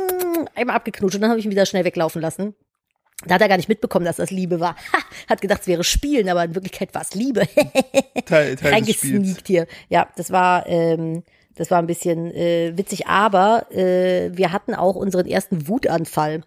einmal 0.57 0.77
abgeknutscht. 0.77 1.17
Und 1.17 1.23
dann 1.23 1.31
habe 1.31 1.41
ich 1.41 1.47
ihn 1.47 1.51
wieder 1.53 1.67
schnell 1.67 1.85
weglaufen 1.85 2.21
lassen. 2.21 2.55
Da 3.25 3.37
hat 3.37 3.41
er 3.41 3.49
gar 3.49 3.57
nicht 3.57 3.69
mitbekommen, 3.69 4.05
dass 4.05 4.17
das 4.17 4.31
Liebe 4.31 4.61
war. 4.61 4.77
Ha, 4.93 4.99
hat 5.29 5.41
gedacht, 5.41 5.63
es 5.63 5.67
wäre 5.67 5.85
Spielen, 5.85 6.29
aber 6.29 6.45
in 6.45 6.55
Wirklichkeit 6.55 6.95
war 6.95 7.03
es 7.03 7.15
Liebe. 7.15 7.47
Teil, 8.27 8.57
Teil. 8.57 8.73
Reingesneakt 8.73 9.47
hier. 9.47 9.67
Ja, 9.89 10.09
das 10.17 10.31
war, 10.31 10.67
ähm, 10.67 11.23
das 11.55 11.71
war 11.71 11.79
ein 11.79 11.87
bisschen 11.87 12.31
äh, 12.33 12.77
witzig, 12.77 13.07
aber 13.07 13.73
äh, 13.73 14.37
wir 14.37 14.53
hatten 14.53 14.75
auch 14.75 14.97
unseren 14.97 15.27
ersten 15.27 15.67
Wutanfall. 15.67 16.43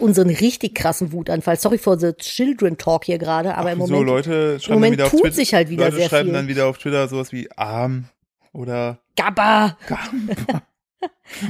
Unseren 0.00 0.30
richtig 0.30 0.74
krassen 0.74 1.12
Wutanfall. 1.12 1.56
Sorry 1.56 1.78
for 1.78 1.98
the 1.98 2.14
children 2.14 2.78
talk 2.78 3.04
hier 3.04 3.18
gerade, 3.18 3.54
aber 3.56 3.72
im 3.72 3.80
so, 3.80 3.92
Moment. 3.92 4.06
Leute 4.06 4.58
schreiben 4.58 4.74
Moment 4.74 4.92
dann 4.92 4.92
wieder 4.92 5.04
auf 5.04 5.10
tut 5.10 5.20
Twitter, 5.20 5.34
sich 5.34 5.54
halt 5.54 5.68
wieder 5.68 5.84
Leute 5.84 5.96
sehr 5.96 6.08
schreiben 6.08 6.28
viel. 6.30 6.34
dann 6.34 6.48
wieder 6.48 6.66
auf 6.66 6.78
Twitter 6.78 7.06
sowas 7.06 7.32
wie 7.32 7.50
arm 7.52 8.06
oder 8.52 8.98
Gabba! 9.14 9.76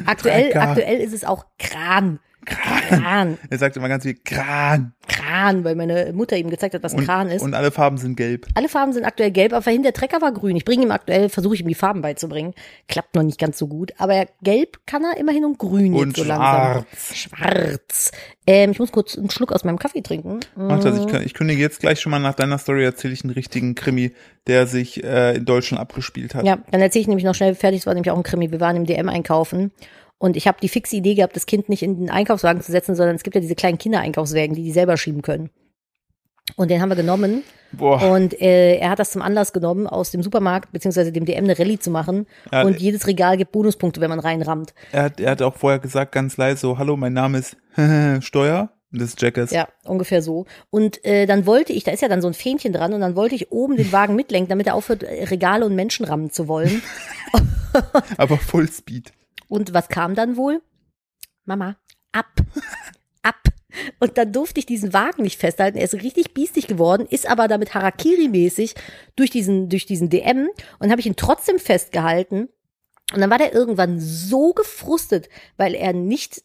Aktuell, 0.06 0.56
aktuell 0.56 1.01
ist 1.01 1.12
es 1.12 1.25
auch 1.25 1.47
Kran. 1.59 2.21
Kran. 2.44 3.38
er 3.50 3.58
sagt 3.58 3.76
immer 3.76 3.88
ganz 3.88 4.05
viel 4.05 4.14
Kran. 4.25 4.93
Kran, 5.08 5.64
weil 5.64 5.75
meine 5.75 6.12
Mutter 6.14 6.37
ihm 6.37 6.49
gezeigt 6.50 6.75
hat, 6.75 6.82
was 6.82 6.93
ein 6.93 7.00
Und, 7.00 7.05
Kran 7.05 7.29
ist. 7.29 7.43
und 7.43 7.55
alle 7.55 7.70
Farben 7.70 7.99
sind 7.99 8.17
gelb. 8.17 8.46
Alle 8.55 8.69
Farben 8.69 8.93
sind 8.93 9.05
aktuell 9.05 9.31
gelb, 9.31 9.52
aber 9.52 9.62
vorhin 9.62 9.82
der 9.82 9.93
Trecker 9.93 10.23
war 10.23 10.32
grün. 10.32 10.56
Ich 10.56 10.64
bringe 10.64 10.85
ihm 10.85 10.91
aktuell, 10.91 11.29
versuche 11.29 11.55
ich 11.55 11.61
ihm 11.61 11.69
die 11.69 11.75
Farben 11.75 12.00
beizubringen. 12.02 12.55
Klappt 12.88 13.14
noch 13.14 13.23
nicht 13.23 13.38
ganz 13.38 13.58
so 13.58 13.67
gut, 13.69 13.93
aber 13.99 14.26
gelb 14.43 14.79
kann 14.87 15.05
er 15.05 15.19
immerhin 15.19 15.44
und 15.44 15.58
grün 15.58 15.94
Und 15.94 16.08
jetzt 16.08 16.17
so 16.19 16.25
langsam. 16.25 16.85
schwarz. 16.94 17.14
Schwarz. 17.14 18.12
Ähm, 18.46 18.70
ich 18.73 18.79
muss 18.79 18.93
kurz 18.93 19.17
einen 19.17 19.31
Schluck 19.31 19.52
aus 19.52 19.64
meinem 19.64 19.79
Kaffee 19.79 20.02
trinken. 20.02 20.41
Mach 20.56 20.81
das, 20.82 20.99
ich, 20.99 21.12
ich 21.26 21.35
kündige 21.35 21.61
jetzt 21.61 21.81
gleich 21.81 22.00
schon 22.00 22.11
mal 22.11 22.19
nach 22.19 22.35
deiner 22.35 22.58
Story, 22.58 22.85
erzähle 22.85 23.14
ich 23.14 23.25
einen 23.25 23.32
richtigen 23.32 23.75
Krimi, 23.75 24.12
der 24.46 24.67
sich 24.67 25.02
äh, 25.02 25.37
in 25.37 25.44
Deutschland 25.44 25.81
abgespielt 25.81 26.35
hat. 26.35 26.44
Ja, 26.44 26.58
dann 26.70 26.81
erzähle 26.82 27.02
ich 27.02 27.08
nämlich 27.08 27.25
noch 27.25 27.35
schnell 27.35 27.55
fertig. 27.55 27.81
Es 27.81 27.87
war 27.87 27.94
nämlich 27.94 28.11
auch 28.11 28.17
ein 28.17 28.23
Krimi. 28.23 28.50
Wir 28.50 28.61
waren 28.61 28.76
im 28.76 28.85
DM 28.85 29.08
einkaufen 29.08 29.73
und 30.19 30.37
ich 30.37 30.46
habe 30.46 30.58
die 30.61 30.69
fixe 30.69 30.96
Idee 30.96 31.14
gehabt, 31.14 31.37
das 31.37 31.46
Kind 31.46 31.69
nicht 31.69 31.82
in 31.82 31.96
den 31.96 32.11
Einkaufswagen 32.11 32.62
zu 32.62 32.72
setzen, 32.72 32.94
sondern 32.94 33.16
es 33.16 33.22
gibt 33.22 33.34
ja 33.34 33.40
diese 33.40 33.55
kleinen 33.55 33.78
Kindereinkaufswagen, 33.78 34.55
die 34.55 34.62
die 34.62 34.72
selber 34.72 34.96
schieben 34.96 35.22
können. 35.22 35.50
Und 36.56 36.70
den 36.70 36.81
haben 36.81 36.90
wir 36.90 36.96
genommen 36.96 37.43
Boah, 37.72 38.02
und 38.11 38.40
äh, 38.40 38.76
er 38.76 38.90
hat 38.90 38.99
das 38.99 39.11
zum 39.11 39.22
Anlass 39.22 39.52
genommen, 39.52 39.87
aus 39.87 40.11
dem 40.11 40.22
Supermarkt 40.22 40.72
beziehungsweise 40.72 41.11
dem 41.11 41.25
DM 41.25 41.44
eine 41.44 41.58
Rallye 41.58 41.78
zu 41.78 41.90
machen. 41.90 42.26
Ja, 42.52 42.62
und 42.62 42.78
jedes 42.78 43.06
Regal 43.06 43.37
gibt 43.37 43.52
Bonuspunkte, 43.52 44.00
wenn 44.00 44.10
man 44.10 44.20
reinrammt. 44.20 44.74
er 44.93 45.05
hat, 45.05 45.20
er 45.20 45.31
hat 45.32 45.43
auch 45.43 45.56
vorher 45.56 45.79
gesagt, 45.79 46.12
ganz 46.12 46.36
leise, 46.36 46.60
so, 46.60 46.79
hallo, 46.79 46.96
mein 46.96 47.15
Name 47.15 47.39
ist 47.39 47.56
Steuer. 48.24 48.70
Ist 48.93 49.20
Jackass. 49.20 49.50
Ja, 49.50 49.67
ungefähr 49.82 50.22
so. 50.22 50.46
Und 50.70 51.05
äh, 51.05 51.27
dann 51.27 51.46
wollte 51.46 51.72
ich, 51.72 51.82
da 51.82 51.91
ist 51.91 52.00
ja 52.00 52.06
dann 52.06 52.22
so 52.22 52.29
ein 52.29 52.34
Fähnchen 52.34 52.72
dran, 52.72 52.93
und 52.93 53.00
dann 53.00 53.17
wollte 53.17 53.34
ich 53.34 53.50
oben 53.50 53.77
den 53.77 53.91
Wagen 53.91 54.15
mitlenken, 54.15 54.48
damit 54.48 54.69
er 54.69 54.77
aufhört, 54.77 55.03
äh, 55.03 55.24
Regale 55.24 55.67
und 55.67 55.74
Menschen 55.74 56.06
rammen 56.06 56.31
zu 56.31 56.46
wollen. 56.46 56.81
Aber 58.17 58.36
Fullspeed. 58.36 59.12
Und 59.55 59.73
was 59.73 59.89
kam 59.89 60.17
dann 60.17 60.37
wohl? 60.37 60.61
Mama, 61.44 61.77
ab, 62.11 62.27
ab. 63.23 63.41
Und 64.01 64.19
dann 64.19 64.32
durfte 64.32 64.58
ich 64.58 64.67
diesen 64.67 64.93
Wagen 64.93 65.23
nicht 65.23 65.39
festhalten. 65.39 65.79
Er 65.79 65.84
ist 65.84 65.94
richtig 65.94 66.34
biestig 66.34 66.67
geworden, 66.67 67.06
ist 67.08 67.31
aber 67.31 67.46
damit 67.46 67.73
Harakiri-mäßig 67.73 68.75
durch 69.15 69.31
diesen, 69.31 69.69
durch 69.69 69.87
diesen 69.87 70.11
DM 70.11 70.49
und 70.81 70.91
habe 70.91 71.01
ich 71.01 71.06
ihn 71.06 71.15
trotzdem 71.15 71.61
festgehalten. 71.61 72.49
Und 73.13 73.20
dann 73.20 73.31
war 73.31 73.39
der 73.39 73.53
irgendwann 73.53 74.01
so 74.01 74.55
gefrustet, 74.55 75.29
weil 75.56 75.77
er 75.77 75.93
nicht 75.93 76.43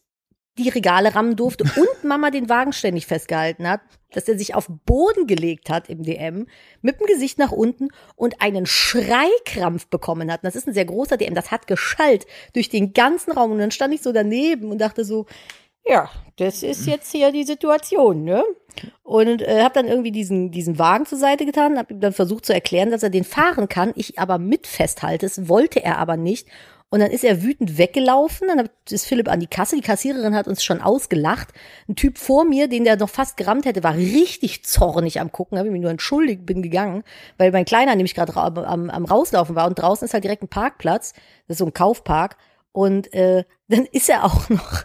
die 0.60 0.68
Regale 0.68 1.14
rammen 1.14 1.36
durfte 1.36 1.64
und 1.76 2.04
Mama 2.04 2.30
den 2.30 2.48
Wagen 2.48 2.72
ständig 2.72 3.06
festgehalten 3.06 3.68
hat, 3.68 3.80
dass 4.12 4.28
er 4.28 4.38
sich 4.38 4.54
auf 4.54 4.66
den 4.66 4.80
Boden 4.84 5.26
gelegt 5.26 5.70
hat 5.70 5.88
im 5.88 6.02
DM, 6.02 6.46
mit 6.82 7.00
dem 7.00 7.06
Gesicht 7.06 7.38
nach 7.38 7.52
unten 7.52 7.88
und 8.16 8.40
einen 8.42 8.66
Schreikrampf 8.66 9.86
bekommen 9.86 10.30
hat. 10.30 10.42
Und 10.42 10.46
das 10.46 10.56
ist 10.56 10.66
ein 10.66 10.74
sehr 10.74 10.84
großer 10.84 11.16
DM, 11.16 11.34
das 11.34 11.50
hat 11.50 11.66
geschallt 11.66 12.26
durch 12.54 12.68
den 12.68 12.92
ganzen 12.92 13.32
Raum. 13.32 13.52
Und 13.52 13.58
dann 13.58 13.70
stand 13.70 13.94
ich 13.94 14.02
so 14.02 14.12
daneben 14.12 14.70
und 14.70 14.80
dachte 14.80 15.04
so, 15.04 15.26
ja, 15.84 16.10
das 16.36 16.62
ist 16.62 16.86
jetzt 16.86 17.10
hier 17.10 17.32
die 17.32 17.44
Situation, 17.44 18.24
ne? 18.24 18.44
Und 19.02 19.42
äh, 19.42 19.62
habe 19.62 19.74
dann 19.74 19.88
irgendwie 19.88 20.12
diesen, 20.12 20.50
diesen 20.50 20.78
Wagen 20.78 21.06
zur 21.06 21.18
Seite 21.18 21.46
getan, 21.46 21.78
habe 21.78 21.94
ihm 21.94 22.00
dann 22.00 22.12
versucht 22.12 22.46
zu 22.46 22.52
erklären, 22.52 22.90
dass 22.90 23.02
er 23.02 23.10
den 23.10 23.24
fahren 23.24 23.68
kann, 23.68 23.92
ich 23.96 24.18
aber 24.18 24.38
mit 24.38 24.66
festhalte. 24.66 25.26
Das 25.26 25.48
wollte 25.48 25.82
er 25.82 25.98
aber 25.98 26.16
nicht. 26.16 26.48
Und 26.92 26.98
dann 26.98 27.12
ist 27.12 27.22
er 27.22 27.42
wütend 27.42 27.78
weggelaufen. 27.78 28.48
Dann 28.48 28.68
ist 28.90 29.06
Philipp 29.06 29.28
an 29.28 29.38
die 29.38 29.46
Kasse. 29.46 29.76
Die 29.76 29.82
Kassiererin 29.82 30.34
hat 30.34 30.48
uns 30.48 30.64
schon 30.64 30.82
ausgelacht. 30.82 31.48
Ein 31.88 31.94
Typ 31.94 32.18
vor 32.18 32.44
mir, 32.44 32.68
den 32.68 32.82
der 32.82 32.96
noch 32.96 33.08
fast 33.08 33.36
gerammt 33.36 33.64
hätte, 33.64 33.84
war 33.84 33.94
richtig 33.94 34.64
zornig 34.64 35.20
am 35.20 35.30
Gucken. 35.30 35.56
Habe 35.56 35.68
ich 35.68 35.72
mich 35.72 35.82
nur 35.82 35.92
entschuldigt, 35.92 36.44
bin 36.44 36.62
gegangen, 36.62 37.04
weil 37.38 37.52
mein 37.52 37.64
Kleiner 37.64 37.94
nämlich 37.94 38.16
gerade 38.16 38.34
ra 38.34 38.46
am, 38.46 38.90
am 38.90 39.04
rauslaufen 39.04 39.54
war. 39.54 39.68
Und 39.68 39.78
draußen 39.78 40.04
ist 40.04 40.14
halt 40.14 40.24
direkt 40.24 40.42
ein 40.42 40.48
Parkplatz. 40.48 41.12
Das 41.46 41.54
ist 41.54 41.58
so 41.58 41.66
ein 41.66 41.72
Kaufpark. 41.72 42.36
Und 42.72 43.12
äh, 43.14 43.44
dann 43.68 43.86
ist 43.86 44.08
er 44.08 44.24
auch 44.24 44.48
noch 44.48 44.84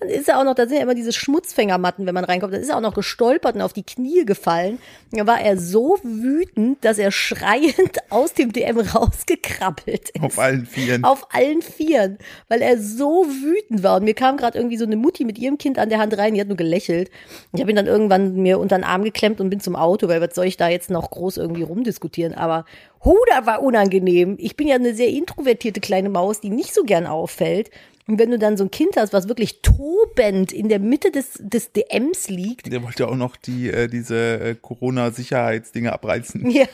Dann 0.00 0.08
ist 0.08 0.28
er 0.28 0.38
auch 0.38 0.44
noch, 0.44 0.54
da 0.54 0.66
sind 0.66 0.76
ja 0.76 0.82
immer 0.82 0.94
diese 0.94 1.12
Schmutzfängermatten, 1.12 2.06
wenn 2.06 2.14
man 2.14 2.24
reinkommt. 2.24 2.52
Dann 2.52 2.60
ist 2.60 2.68
er 2.68 2.76
auch 2.76 2.82
noch 2.82 2.94
gestolpert 2.94 3.54
und 3.54 3.62
auf 3.62 3.72
die 3.72 3.82
Knie 3.82 4.24
gefallen. 4.24 4.78
Da 5.12 5.26
war 5.26 5.40
er 5.40 5.56
so 5.58 5.98
wütend, 6.02 6.84
dass 6.84 6.98
er 6.98 7.10
schreiend 7.10 7.98
aus 8.10 8.34
dem 8.34 8.52
DM 8.52 8.80
rausgekrabbelt 8.80 10.10
ist. 10.10 10.22
Auf 10.22 10.38
allen 10.38 10.66
Vieren. 10.66 11.04
Auf 11.04 11.28
allen 11.32 11.62
Vieren, 11.62 12.18
weil 12.48 12.62
er 12.62 12.78
so 12.78 13.26
wütend 13.26 13.82
war. 13.82 13.96
Und 13.96 14.04
mir 14.04 14.14
kam 14.14 14.36
gerade 14.36 14.58
irgendwie 14.58 14.76
so 14.76 14.84
eine 14.84 14.96
Mutti 14.96 15.24
mit 15.24 15.38
ihrem 15.38 15.58
Kind 15.58 15.78
an 15.78 15.88
der 15.88 15.98
Hand 15.98 16.16
rein, 16.16 16.34
die 16.34 16.40
hat 16.40 16.48
nur 16.48 16.56
gelächelt. 16.56 17.10
Ich 17.52 17.60
habe 17.60 17.70
ihn 17.70 17.76
dann 17.76 17.86
irgendwann 17.86 18.36
mir 18.36 18.58
unter 18.58 18.76
den 18.76 18.84
Arm 18.84 19.04
geklemmt 19.04 19.40
und 19.40 19.50
bin 19.50 19.60
zum 19.60 19.76
Auto, 19.76 20.08
weil 20.08 20.20
was 20.20 20.34
soll 20.34 20.46
ich 20.46 20.56
da 20.56 20.68
jetzt 20.68 20.90
noch 20.90 21.10
groß 21.10 21.36
irgendwie 21.36 21.62
rumdiskutieren? 21.62 22.34
Aber 22.34 22.64
Huda 23.04 23.46
war 23.46 23.62
unangenehm. 23.62 24.36
Ich 24.38 24.56
bin 24.56 24.66
ja 24.66 24.74
eine 24.74 24.94
sehr 24.94 25.08
introvertierte 25.08 25.80
kleine 25.80 26.08
Maus, 26.08 26.40
die 26.40 26.50
nicht 26.50 26.74
so 26.74 26.82
gern 26.82 27.06
auffällt. 27.06 27.70
Und 28.08 28.20
wenn 28.20 28.30
du 28.30 28.38
dann 28.38 28.56
so 28.56 28.64
ein 28.64 28.70
Kind 28.70 28.96
hast, 28.96 29.12
was 29.12 29.28
wirklich 29.28 29.62
tobend 29.62 30.52
in 30.52 30.68
der 30.68 30.78
Mitte 30.78 31.10
des, 31.10 31.40
des 31.40 31.72
DMs 31.72 32.28
liegt, 32.28 32.72
Der 32.72 32.82
wollte 32.84 33.08
auch 33.08 33.16
noch 33.16 33.34
die, 33.34 33.68
äh, 33.68 33.88
diese 33.88 34.38
äh, 34.38 34.54
Corona-Sicherheitsdinge 34.54 35.92
abreißen. 35.92 36.48
ja, 36.50 36.66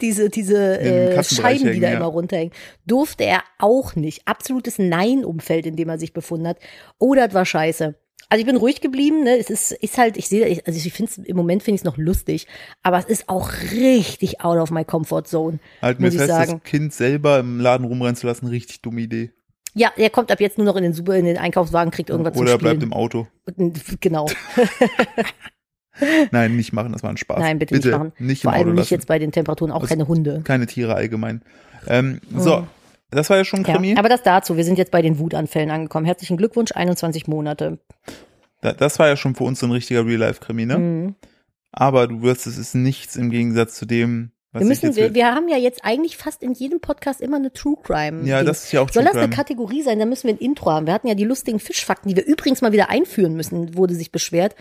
diese, 0.00 0.28
diese 0.28 0.80
äh, 0.80 1.22
Scheiben, 1.22 1.72
die 1.72 1.80
da 1.80 1.90
ja. 1.90 1.96
immer 1.96 2.06
runterhängen, 2.06 2.52
durfte 2.84 3.24
er 3.24 3.42
auch 3.58 3.94
nicht. 3.94 4.26
Absolutes 4.26 4.78
Nein-Umfeld, 4.78 5.66
in 5.66 5.76
dem 5.76 5.88
er 5.88 5.98
sich 5.98 6.12
befunden 6.12 6.48
hat. 6.48 6.58
Oh, 6.98 7.14
das 7.14 7.32
war 7.32 7.46
scheiße. 7.46 7.94
Also 8.28 8.40
ich 8.40 8.46
bin 8.46 8.56
ruhig 8.56 8.80
geblieben, 8.80 9.24
ne? 9.24 9.38
Es 9.38 9.50
ist, 9.50 9.72
ist 9.72 9.98
halt, 9.98 10.16
ich 10.16 10.28
sehe, 10.28 10.62
also 10.64 10.76
ich 10.76 10.92
finde 10.92 11.10
es, 11.10 11.18
im 11.18 11.36
Moment 11.36 11.62
finde 11.62 11.76
ich 11.76 11.80
es 11.80 11.84
noch 11.84 11.96
lustig, 11.96 12.46
aber 12.82 12.98
es 12.98 13.06
ist 13.06 13.28
auch 13.28 13.50
richtig 13.72 14.40
out 14.40 14.58
of 14.58 14.70
my 14.70 14.84
comfort 14.84 15.24
zone, 15.24 15.58
Halt 15.82 15.98
mir 15.98 16.06
muss 16.06 16.14
ich 16.14 16.20
fest, 16.20 16.30
sagen. 16.30 16.60
das 16.62 16.70
Kind 16.70 16.92
selber 16.92 17.40
im 17.40 17.58
Laden 17.58 17.86
rumrennen 17.86 18.14
zu 18.14 18.28
lassen, 18.28 18.46
richtig 18.46 18.82
dumme 18.82 19.00
Idee. 19.00 19.32
Ja, 19.74 19.90
er 19.96 20.10
kommt 20.10 20.30
ab 20.32 20.40
jetzt 20.40 20.58
nur 20.58 20.66
noch 20.66 20.76
in 20.76 20.82
den 20.82 20.92
Super, 20.94 21.14
in 21.16 21.24
den 21.24 21.38
Einkaufswagen, 21.38 21.90
kriegt 21.92 22.10
irgendwas 22.10 22.36
Oder 22.36 22.50
er 22.52 22.58
zu 22.58 22.64
bleibt 22.64 22.82
im 22.82 22.92
Auto. 22.92 23.26
Genau. 24.00 24.26
Nein, 26.30 26.56
nicht 26.56 26.72
machen, 26.72 26.92
das 26.92 27.02
war 27.02 27.10
ein 27.10 27.16
Spaß. 27.18 27.38
Nein, 27.40 27.58
bitte, 27.58 27.74
nicht 27.74 27.86
machen. 27.90 28.12
Nicht 28.18 28.42
Vor 28.42 28.52
im 28.52 28.54
Auto 28.54 28.64
allem 28.64 28.74
nicht 28.74 28.84
lassen. 28.84 28.94
jetzt 28.94 29.06
bei 29.06 29.18
den 29.18 29.32
Temperaturen, 29.32 29.70
auch 29.70 29.80
Das- 29.80 29.90
keine 29.90 30.08
Hunde. 30.08 30.40
Keine 30.44 30.66
Tiere 30.66 30.94
allgemein. 30.94 31.42
Ähm, 31.86 32.20
so, 32.34 32.66
das 33.10 33.28
war 33.28 33.36
ja 33.36 33.44
schon 33.44 33.60
ein 33.60 33.64
Ja, 33.66 33.74
Krimi. 33.74 33.96
aber 33.98 34.08
das 34.08 34.22
dazu. 34.22 34.56
Wir 34.56 34.64
sind 34.64 34.78
jetzt 34.78 34.92
bei 34.92 35.02
den 35.02 35.18
Wutanfällen 35.18 35.70
angekommen. 35.70 36.06
Herzlichen 36.06 36.36
Glückwunsch, 36.36 36.72
21 36.72 37.26
Monate. 37.26 37.78
Da- 38.62 38.72
das 38.72 38.98
war 38.98 39.08
ja 39.08 39.16
schon 39.16 39.34
für 39.34 39.44
uns 39.44 39.60
so 39.60 39.66
ein 39.66 39.72
richtiger 39.72 40.06
Real-Life-Krimi, 40.06 40.64
ne? 40.66 40.78
Mhm. 40.78 41.14
Aber 41.72 42.06
du 42.08 42.22
wirst, 42.22 42.46
es 42.46 42.56
ist 42.56 42.74
nichts 42.74 43.16
im 43.16 43.30
Gegensatz 43.30 43.74
zu 43.74 43.84
dem, 43.84 44.32
was 44.52 44.60
Wir 44.60 44.66
müssen, 44.68 44.96
wir, 44.96 45.14
wir 45.14 45.34
haben 45.34 45.48
ja 45.48 45.56
jetzt 45.56 45.84
eigentlich 45.84 46.16
fast 46.16 46.42
in 46.42 46.52
jedem 46.54 46.80
Podcast 46.80 47.20
immer 47.20 47.36
eine 47.36 47.52
True 47.52 47.76
Crime. 47.82 48.26
Ja, 48.26 48.38
Ding. 48.38 48.46
das 48.46 48.64
ist 48.64 48.72
ja 48.72 48.80
auch 48.80 48.90
Soll 48.90 49.04
True 49.04 49.12
das 49.14 49.22
eine. 49.22 49.34
Kategorie 49.34 49.82
sein? 49.82 49.98
Da 49.98 50.06
müssen 50.06 50.26
wir 50.26 50.34
ein 50.34 50.38
Intro 50.38 50.70
haben. 50.70 50.86
Wir 50.86 50.94
hatten 50.94 51.06
ja 51.08 51.14
die 51.14 51.24
lustigen 51.24 51.60
Fischfakten, 51.60 52.08
die 52.08 52.16
wir 52.16 52.26
übrigens 52.26 52.60
mal 52.60 52.72
wieder 52.72 52.90
einführen 52.90 53.34
müssen, 53.34 53.76
wurde 53.76 53.94
sich 53.94 54.10
beschwert. 54.10 54.54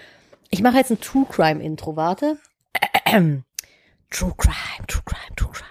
Ich 0.51 0.61
mache 0.61 0.77
jetzt 0.77 0.91
ein 0.91 0.99
True 1.01 1.25
Crime 1.29 1.63
Intro. 1.63 1.95
Warte. 1.95 2.37
True 4.11 4.33
Crime, 4.37 4.87
True 4.87 5.03
Crime, 5.05 5.35
True 5.35 5.51
Crime, 5.51 5.67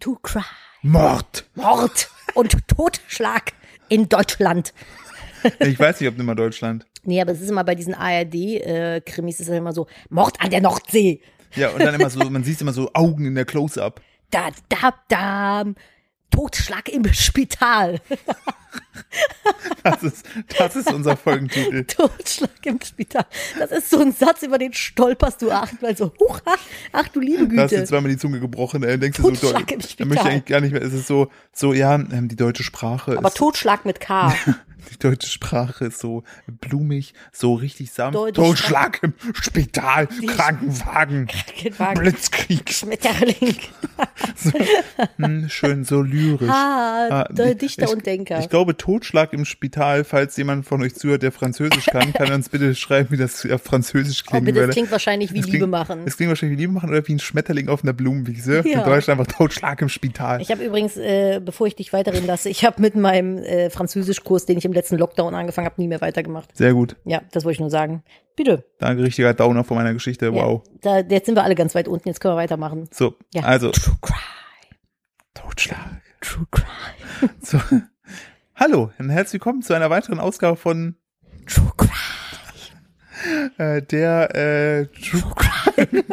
True 0.00 0.16
Crime. 0.22 0.44
Mord! 0.82 1.44
Mord 1.54 2.08
und 2.34 2.56
Totschlag 2.68 3.52
in 3.88 4.08
Deutschland. 4.08 4.72
Ich 5.60 5.78
weiß 5.78 6.00
nicht, 6.00 6.08
ob 6.08 6.16
nimmer 6.16 6.34
Deutschland. 6.34 6.86
Nee, 7.04 7.20
aber 7.20 7.30
es 7.30 7.40
ist 7.40 7.50
immer 7.50 7.62
bei 7.62 7.76
diesen 7.76 7.94
ARD-Krimis, 7.94 9.38
ist 9.38 9.48
es 9.48 9.56
immer 9.56 9.72
so, 9.72 9.86
Mord 10.08 10.40
an 10.40 10.50
der 10.50 10.60
Nordsee. 10.60 11.20
Ja, 11.54 11.70
und 11.70 11.80
dann 11.80 11.94
immer 11.94 12.10
so, 12.10 12.18
man 12.30 12.44
sieht 12.44 12.60
immer 12.60 12.72
so 12.72 12.90
Augen 12.92 13.24
in 13.26 13.34
der 13.34 13.44
Close-Up. 13.44 14.00
Da, 14.30 14.50
da, 14.68 14.94
da, 15.08 15.64
Totschlag 16.30 16.88
im 16.88 17.12
Spital. 17.12 18.00
Das 19.82 20.02
ist, 20.02 20.26
das 20.58 20.76
ist 20.76 20.92
unser 20.92 21.16
Folgentitel. 21.16 21.84
Totschlag 21.88 22.50
im 22.64 22.80
Spital. 22.84 23.24
Das 23.58 23.70
ist 23.70 23.90
so 23.90 24.00
ein 24.00 24.12
Satz, 24.12 24.42
über 24.42 24.58
den 24.58 24.72
stolperst 24.72 25.42
du 25.42 25.50
achtmal 25.50 25.96
so, 25.96 26.12
huch, 26.18 26.40
ach 26.92 27.08
du 27.08 27.20
liebe 27.20 27.46
Da 27.48 27.62
hast 27.62 27.70
du 27.72 27.76
Güte. 27.76 27.88
zweimal 27.88 28.10
die 28.10 28.18
Zunge 28.18 28.40
gebrochen, 28.40 28.82
äh, 28.82 28.98
denkst 28.98 29.18
du 29.18 29.22
so, 29.22 29.30
Totschlag 29.30 29.70
im 29.70 29.80
Spital. 29.80 30.06
möchte 30.06 30.24
ich 30.24 30.30
eigentlich 30.32 30.44
gar 30.46 30.60
nicht 30.60 30.72
mehr, 30.72 30.82
es 30.82 30.92
ist 30.92 31.06
so, 31.06 31.30
so, 31.52 31.72
ja, 31.72 31.94
ähm, 31.94 32.28
die 32.28 32.36
deutsche 32.36 32.62
Sprache 32.64 33.16
Aber 33.16 33.28
ist, 33.28 33.36
Totschlag 33.36 33.84
mit 33.84 34.00
K. 34.00 34.34
die 34.92 34.98
deutsche 34.98 35.28
Sprache 35.28 35.86
ist 35.86 35.98
so 35.98 36.22
blumig, 36.46 37.12
so 37.32 37.54
richtig 37.54 37.90
sanft. 37.92 38.14
Deutsche 38.16 38.40
Totschlag 38.40 39.02
im 39.02 39.14
Spital, 39.34 40.06
Krankenwagen, 40.06 41.26
Krankenwagen. 41.26 42.02
Blitzkrieg, 42.02 42.70
Schmetterling. 42.70 43.56
hm, 45.16 45.48
schön 45.48 45.84
so 45.84 46.02
lyrisch. 46.02 46.50
Ah, 46.50 47.08
Ah, 47.10 47.24
Dichter 47.32 47.86
ich, 47.86 47.92
und 47.92 48.06
Denker. 48.06 48.40
Ich 48.40 48.48
glaube, 48.48 48.76
Totschlag 48.86 49.32
im 49.32 49.44
Spital, 49.44 50.04
falls 50.04 50.36
jemand 50.36 50.64
von 50.64 50.80
euch 50.80 50.94
zuhört, 50.94 51.24
der 51.24 51.32
Französisch 51.32 51.86
kann, 51.86 52.12
kann 52.12 52.28
er 52.28 52.36
uns 52.36 52.48
bitte 52.48 52.72
schreiben, 52.76 53.10
wie 53.10 53.16
das 53.16 53.44
auf 53.50 53.60
Französisch 53.62 54.22
oh, 54.24 54.30
klingen 54.30 54.44
bitte, 54.44 54.54
würde. 54.58 54.66
das 54.68 54.74
klingt 54.76 54.92
wahrscheinlich 54.92 55.32
wie 55.32 55.40
Es 55.40 55.46
Liebe 55.46 55.58
klingt- 55.58 55.70
machen. 55.72 56.02
Es 56.06 56.16
klingt 56.16 56.28
wahrscheinlich 56.28 56.56
wie 56.56 56.62
Liebe 56.62 56.72
machen 56.72 56.90
oder 56.90 57.06
wie 57.08 57.14
ein 57.14 57.18
Schmetterling 57.18 57.68
auf 57.68 57.82
einer 57.82 57.92
Blumenwiese. 57.92 58.62
Ja. 58.64 58.78
In 58.80 58.84
Deutschland 58.84 59.18
einfach 59.20 59.32
Totschlag 59.36 59.82
im 59.82 59.88
Spital. 59.88 60.40
Ich 60.40 60.52
habe 60.52 60.62
übrigens, 60.64 60.96
äh, 60.96 61.40
bevor 61.44 61.66
ich 61.66 61.74
dich 61.74 61.92
weiterreden 61.92 62.28
lasse, 62.28 62.48
ich 62.48 62.64
habe 62.64 62.80
mit 62.80 62.94
meinem 62.94 63.38
äh, 63.38 63.70
Französischkurs, 63.70 64.46
den 64.46 64.56
ich 64.56 64.64
im 64.64 64.72
letzten 64.72 64.98
Lockdown 64.98 65.34
angefangen 65.34 65.66
habe, 65.66 65.80
nie 65.82 65.88
mehr 65.88 66.00
weitergemacht. 66.00 66.56
Sehr 66.56 66.72
gut. 66.72 66.94
Ja, 67.04 67.22
das 67.32 67.44
wollte 67.44 67.54
ich 67.54 67.60
nur 67.60 67.70
sagen. 67.70 68.04
Bitte. 68.36 68.64
Danke, 68.78 69.02
richtiger 69.02 69.34
Downer 69.34 69.64
von 69.64 69.76
meiner 69.78 69.94
Geschichte. 69.94 70.32
Wow. 70.32 70.62
Ja, 70.84 71.02
da, 71.02 71.08
jetzt 71.14 71.26
sind 71.26 71.34
wir 71.34 71.42
alle 71.42 71.56
ganz 71.56 71.74
weit 71.74 71.88
unten, 71.88 72.06
jetzt 72.08 72.20
können 72.20 72.34
wir 72.34 72.38
weitermachen. 72.38 72.88
So, 72.92 73.16
Ja. 73.34 73.42
also 73.42 73.72
True 73.72 73.96
Crime. 74.00 74.20
Totschlag. 75.34 76.02
True 76.20 76.46
Crime. 76.52 77.30
So. 77.42 77.58
Hallo 78.58 78.90
und 78.98 79.10
herzlich 79.10 79.34
willkommen 79.34 79.60
zu 79.60 79.74
einer 79.74 79.90
weiteren 79.90 80.18
Ausgabe 80.18 80.56
von 80.56 80.96
True 81.46 81.72
Crime. 81.76 83.50
äh, 83.58 83.82
der 83.82 84.34
äh, 84.34 84.86
True 84.86 85.30
Crime. 85.36 86.04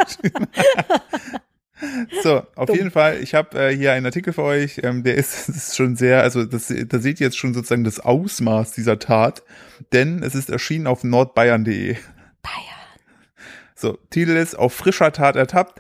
so, 2.22 2.44
auf 2.58 2.66
Dumm. 2.66 2.76
jeden 2.76 2.92
Fall, 2.92 3.20
ich 3.22 3.34
habe 3.34 3.58
äh, 3.58 3.74
hier 3.74 3.94
einen 3.94 4.06
Artikel 4.06 4.34
für 4.34 4.44
euch, 4.44 4.82
ähm, 4.84 5.04
der 5.04 5.16
ist, 5.16 5.48
ist 5.56 5.78
schon 5.78 5.96
sehr, 5.96 6.22
also 6.22 6.44
das, 6.44 6.68
da 6.68 7.00
seht 7.00 7.22
ihr 7.22 7.28
jetzt 7.28 7.38
schon 7.38 7.54
sozusagen 7.54 7.86
das 7.86 8.02
Ausmaß 8.02 8.74
dieser 8.74 9.00
Tat, 9.00 9.44
denn 9.94 10.22
es 10.22 10.36
ist 10.36 10.50
erschienen 10.50 10.88
auf 10.88 11.06
nordbayern.de. 11.06 11.96
Bayern. 12.42 12.84
So, 13.74 13.98
Titel 14.10 14.32
ist 14.32 14.60
auf 14.60 14.74
frischer 14.74 15.14
Tat 15.14 15.38
ertappt. 15.38 15.80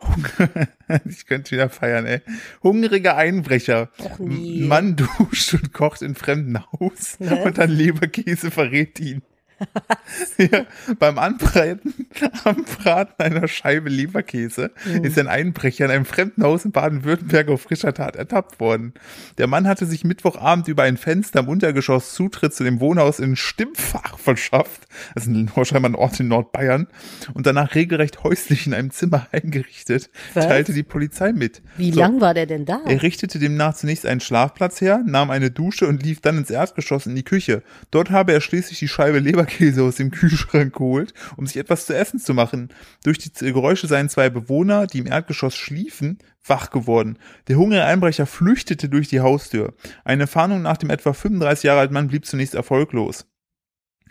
ich 1.04 1.26
könnte 1.26 1.52
wieder 1.52 1.68
feiern, 1.68 2.06
ey. 2.06 2.20
Hungrige 2.62 3.14
Einbrecher. 3.16 3.90
Mann 4.18 4.96
duscht 4.96 5.54
und 5.54 5.72
kocht 5.72 6.02
in 6.02 6.14
fremdem 6.14 6.64
Haus 6.72 7.18
Ne? 7.20 7.36
und 7.44 7.58
dann 7.58 7.70
Leberkäse 7.70 8.50
verrät 8.50 8.98
ihn. 9.00 9.22
ja, 10.38 10.64
beim 10.98 11.18
Anbraten, 11.18 11.94
Anbraten 12.44 13.14
einer 13.18 13.48
Scheibe 13.48 13.88
Leberkäse 13.88 14.70
Mhm. 14.86 15.04
ist 15.04 15.18
ein 15.18 15.28
Einbrecher 15.28 15.84
in 15.86 15.90
einem 15.90 16.04
fremden 16.04 16.42
Haus 16.42 16.64
in 16.64 16.72
Baden-Württemberg 16.72 17.48
auf 17.48 17.62
frischer 17.62 17.92
Tat 17.92 18.16
ertappt 18.16 18.60
worden. 18.60 18.94
Der 19.38 19.46
Mann 19.46 19.66
hatte 19.68 19.84
sich 19.86 20.04
Mittwochabend 20.04 20.68
über 20.68 20.84
ein 20.84 20.96
Fenster 20.96 21.40
im 21.40 21.48
Untergeschoss 21.48 22.14
Zutritt 22.14 22.54
zu 22.54 22.64
dem 22.64 22.80
Wohnhaus 22.80 23.18
in 23.18 23.36
Stimmfach 23.36 24.18
verschafft. 24.18 24.86
Das 25.14 25.26
ist 25.26 25.30
ein, 25.30 25.50
scheinbar 25.64 25.90
ein 25.90 25.94
Ort 25.94 26.18
in 26.20 26.28
Nordbayern. 26.28 26.86
Und 27.34 27.46
danach 27.46 27.74
regelrecht 27.74 28.22
häuslich 28.24 28.66
in 28.66 28.74
einem 28.74 28.90
Zimmer 28.90 29.26
eingerichtet, 29.32 30.10
Was? 30.34 30.46
teilte 30.46 30.72
die 30.72 30.82
Polizei 30.82 31.32
mit. 31.32 31.62
Wie 31.76 31.92
So. 31.92 32.00
lang 32.00 32.20
war 32.20 32.34
der 32.34 32.46
denn 32.46 32.64
da? 32.64 32.80
Er 32.86 33.02
richtete 33.02 33.38
demnach 33.38 33.74
zunächst 33.74 34.06
einen 34.06 34.20
Schlafplatz 34.20 34.80
her, 34.80 35.02
nahm 35.04 35.30
eine 35.30 35.50
Dusche 35.50 35.86
und 35.86 36.02
lief 36.02 36.20
dann 36.20 36.38
ins 36.38 36.50
Erdgeschoss 36.50 37.06
in 37.06 37.14
die 37.14 37.24
Küche. 37.24 37.62
Dort 37.90 38.10
habe 38.10 38.32
er 38.32 38.40
schließlich 38.40 38.78
die 38.78 38.88
Scheibe 38.88 39.18
Leberkäse 39.18 39.49
aus 39.80 39.96
dem 39.96 40.10
Kühlschrank 40.10 40.74
geholt, 40.74 41.14
um 41.36 41.46
sich 41.46 41.56
etwas 41.56 41.86
zu 41.86 41.96
essen 41.96 42.18
zu 42.18 42.34
machen. 42.34 42.70
Durch 43.04 43.18
die 43.18 43.30
Geräusche 43.52 43.86
seien 43.86 44.08
zwei 44.08 44.30
Bewohner, 44.30 44.86
die 44.86 44.98
im 44.98 45.06
Erdgeschoss 45.06 45.56
schliefen, 45.56 46.18
wach 46.44 46.70
geworden. 46.70 47.18
Der 47.48 47.56
hungere 47.56 47.84
Einbrecher 47.84 48.26
flüchtete 48.26 48.88
durch 48.88 49.08
die 49.08 49.20
Haustür. 49.20 49.74
Eine 50.04 50.26
Fahndung 50.26 50.62
nach 50.62 50.76
dem 50.76 50.90
etwa 50.90 51.12
35 51.12 51.64
Jahre 51.64 51.80
alten 51.80 51.94
Mann 51.94 52.08
blieb 52.08 52.26
zunächst 52.26 52.54
erfolglos. 52.54 53.26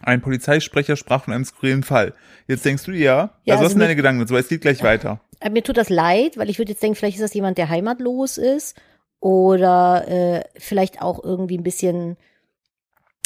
Ein 0.02 0.22
Polizeisprecher 0.22 0.96
sprach 0.96 1.26
von 1.26 1.34
einem 1.34 1.46
skurrilen 1.46 1.84
Fall. 1.84 2.14
Jetzt 2.48 2.64
denkst 2.64 2.84
du 2.84 2.92
dir, 2.92 3.00
ja, 3.00 3.16
Ja, 3.16 3.22
also 3.26 3.36
was 3.46 3.58
also 3.58 3.70
sind 3.70 3.80
deine 3.82 3.96
Gedanken 3.96 4.22
dazu? 4.22 4.36
Es 4.38 4.48
geht 4.48 4.62
gleich 4.62 4.82
weiter. 4.82 5.20
Äh, 5.40 5.50
Mir 5.50 5.64
tut 5.64 5.78
das 5.78 5.90
leid, 5.90 6.38
weil 6.38 6.50
ich 6.50 6.58
würde 6.58 6.72
jetzt 6.72 6.82
denken, 6.82 6.96
vielleicht 6.96 7.18
ist 7.18 7.24
das 7.24 7.34
jemand, 7.34 7.58
der 7.58 7.70
heimatlos 7.70 8.38
ist 8.38 8.80
oder 9.20 10.08
äh, 10.08 10.44
vielleicht 10.58 11.02
auch 11.02 11.22
irgendwie 11.24 11.58
ein 11.58 11.64
bisschen 11.64 12.16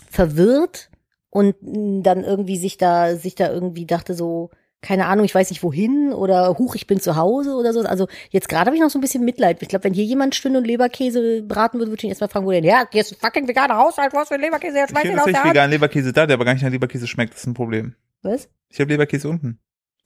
verwirrt 0.09 0.89
und 1.33 1.55
dann 1.61 2.23
irgendwie 2.23 2.57
sich 2.57 2.77
da 2.77 3.15
sich 3.15 3.33
da 3.33 3.51
irgendwie 3.51 3.85
dachte 3.85 4.13
so 4.13 4.51
keine 4.81 5.05
Ahnung, 5.05 5.23
ich 5.23 5.33
weiß 5.33 5.49
nicht 5.49 5.63
wohin 5.63 6.11
oder 6.11 6.57
huch, 6.57 6.75
ich 6.75 6.87
bin 6.87 6.99
zu 6.99 7.15
Hause 7.15 7.55
oder 7.55 7.71
so. 7.71 7.79
Also 7.83 8.07
jetzt 8.31 8.49
gerade 8.49 8.65
habe 8.65 8.75
ich 8.75 8.81
noch 8.81 8.89
so 8.89 8.99
ein 8.99 9.01
bisschen 9.01 9.23
Mitleid. 9.23 9.61
Ich 9.61 9.69
glaube, 9.69 9.85
wenn 9.85 9.93
hier 9.93 10.03
jemand 10.03 10.35
Stünde 10.35 10.59
und 10.59 10.67
Leberkäse 10.67 11.41
braten 11.41 11.79
würde, 11.79 11.89
würde 11.89 12.01
ich 12.01 12.03
ihn 12.03 12.09
erstmal 12.09 12.29
fragen, 12.29 12.45
wo 12.45 12.51
denn? 12.51 12.65
Ja, 12.65 12.85
hier 12.91 12.99
ist 12.99 13.13
ein 13.13 13.17
fucking 13.17 13.47
veganer 13.47 13.77
Haushalt, 13.77 14.13
was 14.13 14.27
für 14.27 14.33
ein 14.33 14.41
Leberkäse, 14.41 14.77
jetzt 14.77 14.91
Ich 14.91 14.99
schmeiß 14.99 15.05
habe 15.05 15.13
ihn 15.13 15.19
aus 15.19 15.25
der 15.25 15.43
Hand. 15.43 15.51
veganen 15.51 15.71
Leberkäse 15.71 16.11
da, 16.11 16.27
der 16.27 16.33
aber 16.33 16.43
gar 16.43 16.53
nicht 16.53 16.63
nach 16.63 16.69
Leberkäse 16.69 17.07
schmeckt. 17.07 17.33
Das 17.33 17.39
ist 17.39 17.47
ein 17.47 17.53
Problem. 17.53 17.95
Was? 18.23 18.49
Ich 18.67 18.79
habe 18.81 18.91
Leberkäse 18.91 19.29
unten. 19.29 19.57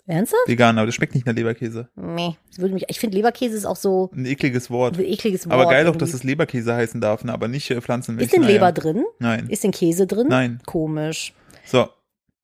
Ernsthaft? 0.08 0.48
Vegan, 0.48 0.78
aber 0.78 0.86
das 0.88 0.96
schmeckt 0.96 1.14
nicht 1.16 1.26
nach 1.28 1.36
Leberkäse. 1.36 1.90
Nee, 1.96 2.36
das 2.50 2.60
würde 2.60 2.74
mich, 2.74 2.86
ich 2.88 3.00
finde 3.00 3.18
Leberkäse 3.18 3.56
ist 3.58 3.66
auch 3.66 3.76
so 3.76 4.10
Ein 4.16 4.26
ekliges 4.26 4.70
Wort. 4.72 4.98
ein 4.98 5.04
ekliges 5.06 5.46
Wort. 5.46 5.54
Aber 5.54 5.66
geil 5.70 5.84
auch, 5.84 5.90
irgendwie. 5.90 6.00
dass 6.00 6.14
es 6.14 6.24
Leberkäse 6.24 6.74
heißen 6.74 7.02
darf, 7.02 7.24
ne? 7.26 7.34
aber 7.34 7.48
nicht 7.48 7.70
äh, 7.70 7.82
Pflanzenmilch. 7.82 8.26
Ist 8.28 8.34
denn 8.34 8.42
Naja. 8.42 8.54
Leber 8.54 8.72
drin? 8.72 9.04
Nein. 9.20 9.50
Ist 9.50 9.64
denn 9.64 9.72
Käse 9.72 10.08
drin? 10.08 10.28
Nein. 10.30 10.60
Komisch. 10.66 11.34
So. 11.66 11.90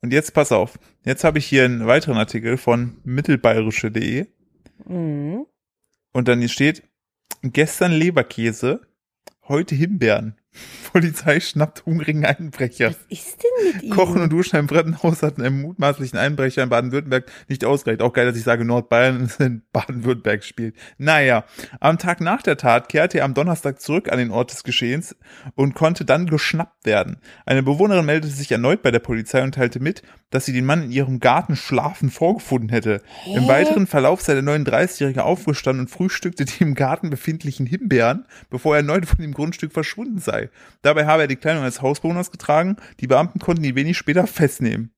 Und 0.01 0.11
jetzt 0.11 0.33
pass 0.33 0.51
auf. 0.51 0.77
Jetzt 1.05 1.23
habe 1.23 1.37
ich 1.39 1.45
hier 1.45 1.63
einen 1.63 1.87
weiteren 1.87 2.17
Artikel 2.17 2.57
von 2.57 2.97
mittelbayerische.de 3.05 4.27
Mhm. 4.85 5.45
und 6.11 6.27
dann 6.27 6.39
hier 6.39 6.49
steht, 6.49 6.83
gestern 7.41 7.91
Leberkäse, 7.93 8.81
heute 9.47 9.75
Himbeeren. 9.75 10.35
Polizei 10.91 11.39
schnappt 11.39 11.85
hungrigen 11.85 12.25
Einbrecher. 12.25 12.89
Was 12.89 12.97
ist 13.09 13.43
denn 13.43 13.73
mit 13.73 13.83
ihm? 13.83 13.89
Kochen 13.89 14.21
und 14.21 14.31
Duschen 14.31 14.57
im 14.59 14.67
Brennhaus 14.67 15.23
hatten 15.23 15.41
einem 15.41 15.61
mutmaßlichen 15.61 16.17
Einbrecher 16.17 16.63
in 16.63 16.69
Baden-Württemberg 16.69 17.31
nicht 17.47 17.65
ausgereicht. 17.65 18.01
Auch 18.01 18.13
geil, 18.13 18.25
dass 18.25 18.37
ich 18.37 18.43
sage, 18.43 18.65
Nordbayern 18.65 19.29
in 19.39 19.63
Baden-Württemberg 19.71 20.43
spielt. 20.43 20.75
Naja, 20.97 21.45
am 21.79 21.97
Tag 21.97 22.21
nach 22.21 22.41
der 22.41 22.57
Tat 22.57 22.89
kehrte 22.89 23.19
er 23.19 23.25
am 23.25 23.33
Donnerstag 23.33 23.81
zurück 23.81 24.11
an 24.11 24.17
den 24.17 24.31
Ort 24.31 24.51
des 24.51 24.63
Geschehens 24.63 25.15
und 25.55 25.75
konnte 25.75 26.05
dann 26.05 26.27
geschnappt 26.27 26.85
werden. 26.85 27.17
Eine 27.45 27.63
Bewohnerin 27.63 28.05
meldete 28.05 28.33
sich 28.33 28.51
erneut 28.51 28.81
bei 28.81 28.91
der 28.91 28.99
Polizei 28.99 29.43
und 29.43 29.55
teilte 29.55 29.79
mit, 29.79 30.03
dass 30.29 30.45
sie 30.45 30.53
den 30.53 30.65
Mann 30.65 30.83
in 30.83 30.91
ihrem 30.91 31.19
Garten 31.19 31.55
schlafend 31.55 32.11
vorgefunden 32.11 32.69
hätte. 32.69 33.01
Im 33.35 33.47
weiteren 33.47 33.85
Verlauf 33.85 34.21
sei 34.21 34.33
der 34.33 34.43
39-Jährige 34.43 35.23
aufgestanden 35.23 35.85
und 35.85 35.91
frühstückte 35.91 36.45
die 36.45 36.63
im 36.63 36.73
Garten 36.73 37.09
befindlichen 37.09 37.65
Himbeeren, 37.65 38.25
bevor 38.49 38.75
er 38.75 38.81
erneut 38.81 39.05
von 39.05 39.19
dem 39.19 39.33
Grundstück 39.33 39.73
verschwunden 39.73 40.19
sei. 40.19 40.42
Dabei 40.81 41.05
habe 41.05 41.23
er 41.23 41.27
die 41.27 41.35
Kleidung 41.35 41.63
eines 41.63 41.81
Hausbewohners 41.81 42.31
getragen. 42.31 42.77
Die 42.99 43.07
Beamten 43.07 43.39
konnten 43.39 43.63
ihn 43.63 43.75
wenig 43.75 43.97
später 43.97 44.27
festnehmen. 44.27 44.91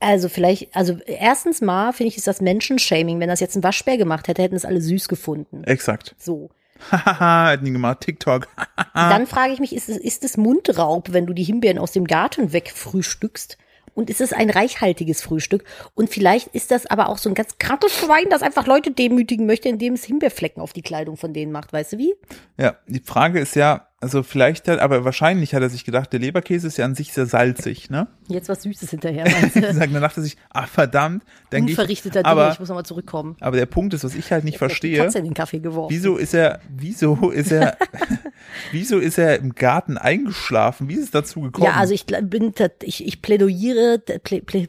Also 0.00 0.28
vielleicht, 0.28 0.74
also 0.76 0.98
erstens 1.06 1.62
mal 1.62 1.92
finde 1.92 2.08
ich, 2.08 2.18
ist 2.18 2.26
das 2.26 2.40
Menschenshaming. 2.40 3.20
Wenn 3.20 3.28
das 3.28 3.40
jetzt 3.40 3.56
ein 3.56 3.62
Waschbär 3.62 3.96
gemacht 3.96 4.28
hätte, 4.28 4.42
hätten 4.42 4.56
es 4.56 4.66
alle 4.66 4.80
süß 4.80 5.08
gefunden. 5.08 5.64
Exakt. 5.64 6.14
So. 6.18 6.50
Hahaha, 6.90 7.50
hätten 7.52 7.64
die 7.64 7.72
gemacht. 7.72 8.00
TikTok. 8.02 8.48
Dann 8.92 9.26
frage 9.26 9.52
ich 9.54 9.60
mich, 9.60 9.74
ist 9.74 9.88
es, 9.88 9.96
ist 9.96 10.24
es 10.24 10.36
Mundraub, 10.36 11.12
wenn 11.12 11.26
du 11.26 11.32
die 11.32 11.44
Himbeeren 11.44 11.78
aus 11.78 11.92
dem 11.92 12.06
Garten 12.06 12.52
wegfrühstückst? 12.52 13.56
Und 13.94 14.10
ist 14.10 14.20
es 14.20 14.32
ein 14.32 14.50
reichhaltiges 14.50 15.22
Frühstück? 15.22 15.64
Und 15.94 16.10
vielleicht 16.10 16.48
ist 16.48 16.72
das 16.72 16.84
aber 16.86 17.08
auch 17.08 17.16
so 17.16 17.28
ein 17.28 17.34
ganz 17.34 17.58
krankes 17.58 17.96
Schwein, 17.96 18.28
das 18.28 18.42
einfach 18.42 18.66
Leute 18.66 18.90
demütigen 18.90 19.46
möchte, 19.46 19.68
indem 19.68 19.94
es 19.94 20.04
Himbeerflecken 20.04 20.60
auf 20.60 20.72
die 20.72 20.82
Kleidung 20.82 21.16
von 21.16 21.32
denen 21.32 21.52
macht. 21.52 21.72
Weißt 21.72 21.92
du 21.92 21.98
wie? 21.98 22.14
Ja, 22.58 22.76
die 22.88 23.00
Frage 23.00 23.38
ist 23.38 23.54
ja, 23.54 23.88
also 24.04 24.22
vielleicht 24.22 24.68
hat, 24.68 24.80
aber 24.80 25.06
wahrscheinlich 25.06 25.54
hat 25.54 25.62
er 25.62 25.70
sich 25.70 25.86
gedacht, 25.86 26.12
der 26.12 26.20
Leberkäse 26.20 26.66
ist 26.66 26.76
ja 26.76 26.84
an 26.84 26.94
sich 26.94 27.14
sehr 27.14 27.24
salzig, 27.24 27.88
ne? 27.88 28.06
Jetzt 28.28 28.50
was 28.50 28.62
Süßes 28.62 28.90
hinterher? 28.90 29.24
Dann 29.54 29.94
dachte 29.94 30.20
er 30.20 30.22
sich, 30.22 30.36
ah 30.50 30.66
verdammt, 30.66 31.24
dann 31.48 31.62
gehe 31.64 31.72
ich, 31.72 31.78
Unverrichteter 31.78 32.22
Dinge, 32.22 32.26
aber, 32.26 32.52
ich 32.52 32.60
muss 32.60 32.68
nochmal 32.68 32.84
zurückkommen. 32.84 33.36
aber 33.40 33.56
der 33.56 33.64
Punkt 33.64 33.94
ist, 33.94 34.04
was 34.04 34.14
ich 34.14 34.30
halt 34.30 34.44
nicht 34.44 34.58
verstehe, 34.58 34.98
Katze 34.98 35.20
in 35.20 35.24
den 35.24 35.32
Kaffee 35.32 35.60
geworfen. 35.60 35.90
wieso 35.90 36.18
ist 36.18 36.34
er, 36.34 36.60
wieso 36.68 37.30
ist 37.30 37.50
er, 37.50 37.78
wieso 38.72 38.98
ist 38.98 39.16
er 39.16 39.38
im 39.38 39.54
Garten 39.54 39.96
eingeschlafen? 39.96 40.90
Wie 40.90 40.94
ist 40.96 41.04
es 41.04 41.10
dazu 41.10 41.40
gekommen? 41.40 41.64
Ja, 41.64 41.72
also 41.72 41.94
ich 41.94 42.04
bin, 42.04 42.52
ich, 42.82 43.06
ich 43.06 43.22
plädoyiere, 43.22 44.00
plä, 44.00 44.42
plä, 44.42 44.68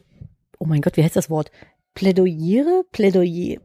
oh 0.58 0.64
mein 0.64 0.80
Gott, 0.80 0.96
wie 0.96 1.04
heißt 1.04 1.16
das 1.16 1.28
Wort? 1.28 1.50
Plädoyiere? 1.92 2.84
Plädoyer. 2.90 3.60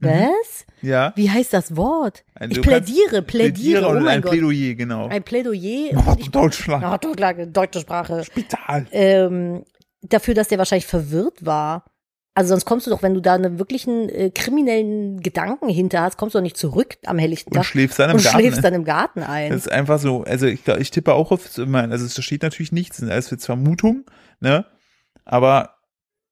Was? 0.00 0.64
ja, 0.82 1.12
Wie 1.16 1.30
heißt 1.30 1.52
das 1.52 1.76
Wort? 1.76 2.24
Ein- 2.34 2.50
ich 2.50 2.62
plädiere, 2.62 3.22
plädiere, 3.22 3.86
oh 3.86 3.90
und 3.90 4.02
mein 4.02 4.16
ein 4.16 4.22
Gott. 4.22 4.32
Plädoyer, 4.32 4.74
genau. 4.74 5.08
Ein 5.08 5.22
Plädoyer. 5.22 5.90
Oh, 6.06 6.12
und 6.12 6.34
Deutschland, 6.34 7.04
doch, 7.04 7.12
klar, 7.16 7.34
deutsche 7.34 7.80
Sprache. 7.80 8.24
Spital. 8.24 8.86
Ähm, 8.92 9.64
dafür, 10.02 10.34
dass 10.34 10.48
der 10.48 10.58
wahrscheinlich 10.58 10.86
verwirrt 10.86 11.44
war. 11.44 11.84
Also 12.32 12.50
sonst 12.50 12.64
kommst 12.64 12.86
du 12.86 12.90
doch, 12.90 13.02
wenn 13.02 13.12
du 13.12 13.20
da 13.20 13.34
einen 13.34 13.58
wirklichen 13.58 14.08
äh, 14.08 14.30
kriminellen 14.30 15.20
Gedanken 15.20 15.68
hinter 15.68 16.00
hast, 16.02 16.16
kommst 16.16 16.34
du 16.34 16.38
doch 16.38 16.42
nicht 16.44 16.56
zurück 16.56 16.96
am 17.04 17.18
helllichten 17.18 17.50
Und 17.52 17.56
Tag 17.56 17.66
schläfst 17.66 17.98
dann 17.98 18.10
im 18.10 18.16
und 18.16 18.22
Garten. 18.22 18.38
schläfst 18.38 18.56
ne? 18.58 18.62
dann 18.62 18.74
im 18.74 18.84
Garten 18.84 19.22
ein. 19.22 19.50
Das 19.50 19.66
ist 19.66 19.72
einfach 19.72 19.98
so, 19.98 20.22
also 20.22 20.46
ich, 20.46 20.66
ich 20.66 20.90
tippe 20.90 21.12
auch 21.12 21.32
auf, 21.32 21.50
also 21.58 22.04
es 22.06 22.24
steht 22.24 22.42
natürlich 22.42 22.72
nichts, 22.72 22.98
das 22.98 23.26
ist 23.26 23.30
jetzt 23.32 23.46
Vermutung, 23.46 24.04
ne? 24.38 24.64
Aber 25.24 25.74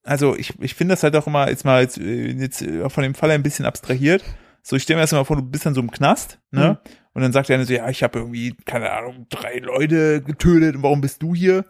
also 0.08 0.36
ich, 0.36 0.54
ich 0.60 0.74
finde 0.74 0.92
das 0.92 1.02
halt 1.02 1.14
auch 1.16 1.26
immer 1.26 1.48
jetzt 1.48 1.64
mal 1.64 1.82
jetzt, 1.82 1.98
äh, 1.98 2.32
jetzt 2.32 2.62
äh, 2.62 2.88
von 2.88 3.02
dem 3.02 3.14
Fall 3.14 3.30
ein 3.30 3.42
bisschen 3.42 3.66
abstrahiert. 3.66 4.24
So, 4.62 4.76
ich 4.76 4.82
stelle 4.82 4.96
mir 4.96 5.02
erst 5.02 5.12
mal 5.12 5.24
vor, 5.24 5.36
du 5.36 5.42
bist 5.42 5.64
dann 5.66 5.74
so 5.74 5.80
im 5.80 5.90
Knast, 5.90 6.38
ne? 6.50 6.78
Und 7.14 7.22
dann 7.22 7.32
sagt 7.32 7.50
eine 7.50 7.64
so, 7.64 7.72
ja, 7.72 7.88
ich 7.88 8.02
habe 8.02 8.18
irgendwie, 8.18 8.54
keine 8.64 8.92
Ahnung, 8.92 9.26
drei 9.28 9.58
Leute 9.58 10.22
getötet 10.22 10.76
und 10.76 10.82
warum 10.82 11.00
bist 11.00 11.22
du 11.22 11.34
hier? 11.34 11.64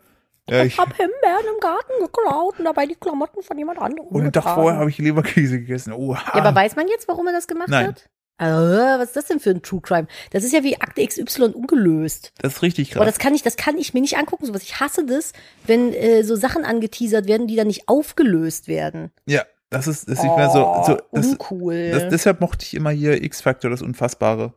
Ja, 0.48 0.62
ich, 0.62 0.74
ich 0.74 0.78
hab 0.78 0.88
Himbeeren 0.88 1.44
im 1.54 1.60
Garten 1.60 1.92
geklaut 2.00 2.58
und 2.58 2.64
dabei 2.64 2.86
die 2.86 2.94
Klamotten 2.94 3.42
von 3.42 3.56
jemand 3.58 3.78
anderem 3.78 4.08
und 4.08 4.22
einen 4.22 4.32
Tag 4.32 4.54
vorher 4.54 4.80
habe 4.80 4.90
ich 4.90 4.98
Leberkäse 4.98 5.60
gegessen. 5.60 5.92
Oha. 5.92 6.22
Ja, 6.34 6.42
aber 6.42 6.54
weiß 6.54 6.76
man 6.76 6.88
jetzt, 6.88 7.06
warum 7.08 7.26
er 7.26 7.32
das 7.32 7.46
gemacht 7.46 7.68
Nein. 7.68 7.88
hat? 7.88 8.08
Äh, 8.38 8.44
was 8.44 9.09
ist 9.09 9.16
das 9.16 9.24
denn 9.27 9.40
für 9.40 9.51
ein 9.51 9.62
True 9.62 9.81
Crime? 9.81 10.07
Das 10.31 10.44
ist 10.44 10.53
ja 10.53 10.62
wie 10.62 10.81
Akte 10.81 11.05
XY 11.07 11.44
ungelöst. 11.55 12.33
das 12.40 12.55
ist 12.55 12.62
richtig 12.62 12.94
Aber 12.96 13.05
krass. 13.05 13.14
das 13.14 13.22
kann 13.22 13.35
ich, 13.35 13.42
das 13.42 13.57
kann 13.57 13.77
ich 13.79 13.94
mir 13.94 14.01
nicht 14.01 14.16
angucken, 14.16 14.46
sowas. 14.46 14.62
Ich 14.62 14.81
hasse 14.81 15.05
das, 15.05 15.33
wenn 15.66 15.92
äh, 15.92 16.22
so 16.22 16.37
Sachen 16.37 16.64
angeteasert 16.64 17.27
werden, 17.27 17.46
die 17.46 17.57
dann 17.57 17.66
nicht 17.66 17.88
aufgelöst 17.88 18.68
werden. 18.68 19.11
ja, 19.27 19.42
das 19.70 19.87
ist, 19.87 20.09
das 20.09 20.18
ist 20.18 20.24
nicht 20.24 20.37
mehr 20.37 20.48
so, 20.48 20.83
so 20.87 20.96
das, 21.12 21.27
uncool. 21.27 21.90
Das, 21.90 22.09
deshalb 22.09 22.40
mochte 22.40 22.64
ich 22.64 22.72
immer 22.74 22.90
hier 22.90 23.22
X-Factor, 23.22 23.70
das 23.70 23.83
Unfassbare. 23.83 24.55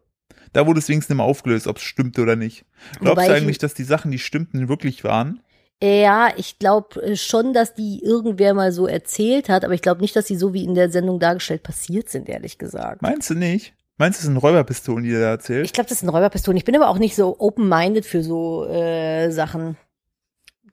Da 0.53 0.67
wurde 0.67 0.79
es 0.79 0.87
wenigstens 0.87 1.13
immer 1.13 1.23
aufgelöst, 1.25 1.67
ob 1.67 1.77
es 1.77 1.83
stimmte 1.83 2.21
oder 2.21 2.35
nicht. 2.37 2.63
Glaubst 2.99 3.11
Wobei 3.17 3.27
du 3.27 3.33
ich- 3.33 3.41
eigentlich, 3.41 3.57
dass 3.57 3.73
die 3.73 3.83
Sachen, 3.83 4.11
die 4.11 4.19
stimmten, 4.19 4.69
wirklich 4.69 5.03
waren? 5.03 5.41
Ja, 5.83 6.29
ich 6.37 6.59
glaube 6.59 7.15
schon, 7.17 7.53
dass 7.53 7.73
die 7.73 8.03
irgendwer 8.03 8.53
mal 8.53 8.71
so 8.71 8.87
erzählt 8.87 9.49
hat, 9.49 9.65
aber 9.65 9.73
ich 9.73 9.81
glaube 9.81 10.01
nicht, 10.01 10.15
dass 10.15 10.27
sie 10.27 10.35
so 10.35 10.53
wie 10.53 10.63
in 10.63 10.75
der 10.75 10.89
Sendung 10.91 11.19
dargestellt 11.19 11.63
passiert 11.63 12.09
sind, 12.09 12.29
ehrlich 12.29 12.57
gesagt. 12.57 13.01
Meinst 13.01 13.29
du 13.29 13.35
nicht? 13.35 13.73
Meinst 13.97 14.19
du, 14.19 14.21
es 14.21 14.25
sind 14.25 14.37
Räuberpistolen, 14.37 15.03
die 15.03 15.11
der 15.11 15.19
da 15.21 15.29
erzählt? 15.29 15.65
Ich 15.65 15.73
glaube, 15.73 15.89
das 15.89 15.99
sind 15.99 16.09
Räuberpistolen. 16.09 16.57
Ich 16.57 16.65
bin 16.65 16.75
aber 16.75 16.89
auch 16.89 16.97
nicht 16.97 17.15
so 17.15 17.35
open-minded 17.39 18.05
für 18.05 18.23
so 18.23 18.65
äh, 18.67 19.29
Sachen. 19.31 19.77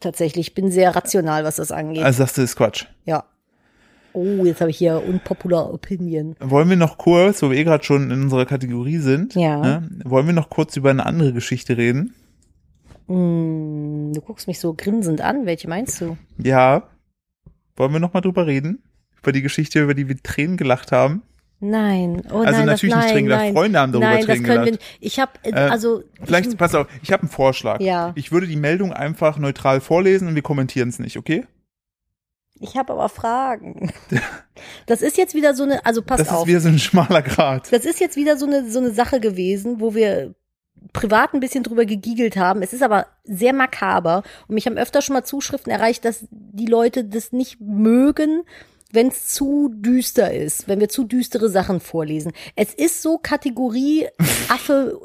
Tatsächlich, 0.01 0.49
ich 0.49 0.55
bin 0.55 0.71
sehr 0.71 0.95
rational, 0.95 1.45
was 1.45 1.57
das 1.57 1.73
angeht. 1.73 2.05
also 2.05 2.19
sagst 2.19 2.37
du, 2.37 2.43
das 2.43 2.51
ist 2.51 2.57
Quatsch. 2.57 2.85
ja. 3.05 3.25
Oh, 4.15 4.45
jetzt 4.45 4.61
habe 4.63 4.71
ich 4.71 4.79
hier 4.79 5.03
unpopular 5.07 5.73
Opinion. 5.73 6.35
Wollen 6.41 6.71
wir 6.71 6.77
noch 6.77 6.97
kurz, 6.99 7.43
wo 7.43 7.51
wir 7.51 7.59
eh 7.59 7.63
gerade 7.65 7.85
schon 7.85 8.11
in 8.11 8.23
unserer 8.23 8.47
Kategorie 8.47 8.97
sind, 8.99 9.35
Ja. 9.35 9.59
ne, 9.61 9.89
wollen 10.05 10.27
wir 10.27 10.33
noch 10.33 10.49
kurz 10.49 10.77
über 10.77 10.91
eine 10.91 11.05
andere 11.05 11.33
Geschichte 11.35 11.77
reden? 11.77 12.15
Mm, 13.09 14.13
du 14.13 14.21
guckst 14.21 14.47
mich 14.47 14.61
so 14.61 14.75
grinsend 14.75 15.21
an. 15.21 15.47
Welche 15.47 15.69
meinst 15.69 16.01
du? 16.01 16.17
Ja. 16.43 16.89
Wollen 17.77 17.93
wir 17.93 18.01
noch 18.01 18.13
mal 18.13 18.21
drüber 18.21 18.47
reden? 18.47 18.83
Über 19.21 19.33
die 19.33 19.43
Geschichte, 19.43 19.83
über 19.83 19.95
die 19.95 20.09
wir 20.09 20.17
Tränen 20.23 20.57
gelacht 20.57 20.93
haben? 20.93 21.23
Nein. 21.61 22.23
Oh 22.31 22.39
Also 22.39 22.53
nein, 22.59 22.67
natürlich 22.67 22.95
das, 22.95 23.05
nicht 23.05 23.13
Tränen 23.15 23.29
gelacht. 23.31 23.53
Freunde 23.53 23.79
haben 23.81 23.93
darüber 23.93 24.11
nein, 24.11 24.25
Tränen 24.25 24.45
das 24.45 24.49
können 24.55 24.65
wir 24.67 24.73
gelacht. 24.73 24.91
nicht. 24.91 24.99
Ich 25.01 25.19
habe 25.19 25.33
äh, 25.43 25.51
Äh, 25.51 25.71
also 25.71 26.03
Vielleicht, 26.23 26.57
pass 26.57 26.75
auf, 26.75 26.87
ich 27.03 27.11
habe 27.13 27.23
einen 27.23 27.31
Vorschlag. 27.31 27.81
Ja. 27.81 28.13
Ich 28.15 28.31
würde 28.31 28.47
die 28.47 28.57
Meldung 28.57 28.93
einfach 28.93 29.39
neutral 29.39 29.81
vorlesen 29.81 30.29
und 30.29 30.35
wir 30.37 30.43
kommentieren 30.43 30.89
es 30.91 30.99
nicht, 30.99 31.17
okay? 31.17 31.47
ich 32.61 32.77
habe 32.77 32.93
aber 32.93 33.09
Fragen. 33.09 33.93
Das 34.87 35.01
ist 35.03 35.17
jetzt 35.17 35.35
wieder 35.37 35.55
so 35.55 35.63
eine, 35.63 35.85
also 35.87 36.03
pass 36.03 36.19
das 36.19 36.29
auf. 36.31 36.43
ist 36.43 36.49
wieder 36.49 36.61
so 36.61 36.69
ein 36.69 36.79
schmaler 36.81 37.23
Grat. 37.23 37.73
Das 37.73 37.85
ist 37.85 38.01
jetzt 38.01 38.17
wieder 38.17 38.37
so 38.37 38.47
eine, 38.47 38.69
so 38.69 38.81
eine 38.81 38.91
Sache 38.91 39.21
gewesen, 39.21 39.79
wo 39.79 39.95
wir 39.95 40.35
privat 40.93 41.35
ein 41.35 41.41
bisschen 41.41 41.65
drüber 41.65 41.85
gegiegelt 41.85 42.37
haben. 42.37 42.63
Es 42.63 42.73
ist 42.73 42.83
aber 42.83 43.07
sehr 43.25 43.53
makaber 43.53 44.23
und 44.47 44.55
mich 44.55 44.67
haben 44.67 44.79
öfter 44.79 45.03
schon 45.03 45.15
mal 45.15 45.25
Zuschriften 45.25 45.73
erreicht, 45.73 46.05
dass 46.05 46.27
die 46.31 46.67
Leute 46.67 47.05
das 47.05 47.33
nicht 47.33 47.61
mögen, 47.61 48.43
wenn 48.91 49.09
es 49.09 49.27
zu 49.29 49.71
düster 49.73 50.33
ist, 50.33 50.67
wenn 50.67 50.81
wir 50.81 50.89
zu 50.89 51.05
düstere 51.05 51.51
Sachen 51.51 51.81
vorlesen. 51.81 52.33
Es 52.57 52.73
ist 52.73 53.03
so 53.03 53.19
Kategorie 53.19 54.07
Affe 54.49 54.99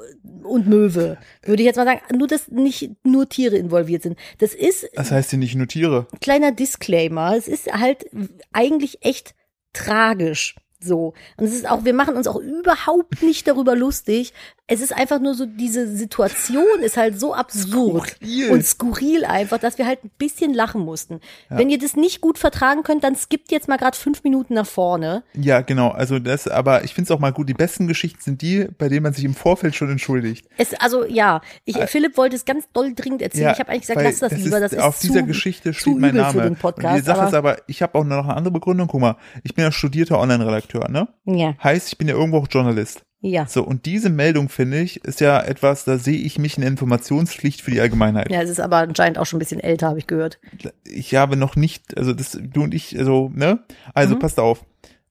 und 0.44 0.68
Möwe, 0.68 1.18
würde 1.44 1.62
ich 1.62 1.66
jetzt 1.68 1.76
mal 1.78 1.86
sagen, 1.86 2.02
nur 2.18 2.28
dass 2.28 2.48
nicht 2.50 2.92
nur 3.04 3.28
Tiere 3.28 3.58
involviert 3.58 4.04
sind. 4.04 4.18
Das 4.40 4.54
ist 4.54 4.90
Das 4.96 5.12
heißt 5.12 5.32
hier 5.32 5.40
nicht 5.40 5.56
nur 5.56 5.68
Tiere. 5.68 6.08
kleiner 6.22 6.52
Disclaimer. 6.52 7.36
Es 7.36 7.48
ist 7.48 7.72
halt 7.74 8.06
eigentlich 8.52 9.00
echt 9.02 9.36
tragisch. 9.74 10.56
So. 10.84 11.14
Und 11.38 11.46
es 11.46 11.54
ist 11.54 11.70
auch, 11.70 11.86
wir 11.86 11.94
machen 11.94 12.16
uns 12.16 12.28
auch 12.28 12.38
überhaupt 12.38 13.22
nicht 13.24 13.48
darüber 13.48 13.76
lustig. 13.76 14.34
Es 14.66 14.82
ist 14.82 14.96
einfach 14.96 15.20
nur 15.20 15.34
so, 15.36 15.46
diese 15.46 15.94
Situation 15.94 16.80
ist 16.82 16.96
halt 16.96 17.20
so 17.20 17.34
absurd 17.34 18.16
Skurril. 18.16 18.50
und 18.50 18.66
skurril 18.66 19.26
einfach, 19.26 19.60
dass 19.60 19.78
wir 19.78 19.86
halt 19.86 20.04
ein 20.06 20.12
bisschen 20.18 20.54
lachen 20.54 20.82
mussten. 20.82 21.20
Wenn 21.50 21.70
ihr 21.70 21.78
das 21.78 21.96
nicht 21.96 22.22
gut 22.22 22.38
vertragen 22.38 22.84
könnt, 22.84 23.04
dann 23.04 23.16
skippt 23.16 23.52
jetzt 23.52 23.68
mal 23.68 23.78
gerade 23.78 23.98
fünf 23.98 24.24
Minuten 24.24 24.54
nach 24.54 24.66
vorne. 24.66 25.24
Ja, 25.36 25.62
genau. 25.62 25.90
Also 25.90 26.18
das, 26.18 26.48
aber 26.48 26.84
ich 26.86 26.94
finde 26.94 27.08
es 27.08 27.12
auch 27.12 27.20
mal 27.20 27.32
gut. 27.34 27.50
Die 27.50 27.54
besten 27.54 27.88
Geschichten 27.88 28.22
sind 28.22 28.42
die, 28.42 28.68
bei 28.78 28.88
denen 28.88 29.04
man 29.04 29.14
sich 29.14 29.26
im 29.26 29.36
Vorfeld 29.36 29.76
schon 29.76 29.92
entschuldigt. 29.92 30.48
Es, 30.58 30.74
also 30.76 31.06
ja, 31.06 31.42
ich, 31.66 31.78
Philipp 31.78 32.18
wollte 32.18 32.36
es 32.38 32.46
ganz 32.46 32.66
doll 32.72 32.94
dringend 32.96 33.22
erzählen. 33.22 33.52
ich 33.54 33.60
habe 33.60 33.70
eigentlich 33.70 33.82
gesagt, 33.82 34.02
lass 34.02 34.20
das, 34.20 34.32
lieber. 34.32 34.60
Das 34.60 34.72
ist 34.72 34.80
auf 34.80 34.98
zu, 34.98 35.08
dieser 35.08 35.24
Geschichte 35.24 35.74
steht 35.74 35.98
mein 35.98 36.16
Name. 36.16 36.32
für 36.32 36.38
den 36.40 36.48
Und 36.50 36.58
die 36.58 36.62
Podcast. 36.62 37.06
Sache 37.06 37.28
ist 37.28 37.34
aber, 37.34 37.54
aber, 37.54 37.62
ich 37.68 37.82
habe 37.82 37.98
auch 37.98 38.04
noch 38.04 38.24
eine 38.24 38.36
andere 38.36 38.54
Begründung. 38.54 38.88
Guck 38.88 39.02
mal, 39.02 39.18
ich 39.44 39.54
bin 39.54 39.64
ja 39.64 39.72
studierter 39.72 40.20
Online-Redakteur, 40.20 40.73
ne? 40.82 41.08
ja, 41.26 41.56
Heißt, 41.64 41.88
ich 41.90 41.98
bin 41.98 42.08
ja 42.08 42.16
irgendwo 42.16 42.38
auch 42.40 42.48
Journalist. 42.50 43.04
Ja. 43.26 43.46
So, 43.48 43.64
und 43.64 43.86
diese 43.86 44.10
Meldung, 44.10 44.50
finde 44.50 44.82
ich, 44.82 45.04
ist 45.06 45.22
ja 45.22 45.40
etwas, 45.42 45.86
da 45.86 45.98
sehe 45.98 46.18
ich 46.18 46.38
mich 46.40 46.58
in 46.58 46.62
der 46.62 46.70
Informationspflicht 46.72 47.62
für 47.62 47.72
die 47.72 47.80
Allgemeinheit. 47.80 48.30
Ja, 48.30 48.42
es 48.42 48.50
ist 48.50 48.60
aber 48.60 48.78
anscheinend 48.80 49.18
auch 49.18 49.26
schon 49.26 49.38
ein 49.38 49.40
bisschen 49.40 49.62
älter, 49.62 49.88
habe 49.88 50.00
ich 50.00 50.08
gehört. 50.08 50.40
Ich 50.84 51.16
habe 51.16 51.38
noch 51.38 51.56
nicht, 51.56 51.98
also 51.98 52.12
das, 52.14 52.38
du 52.42 52.64
und 52.64 52.74
ich, 52.74 52.98
also, 53.00 53.32
ne? 53.34 53.60
Also, 53.94 54.16
Mhm. 54.16 54.20
passt 54.20 54.40
auf. 54.42 54.66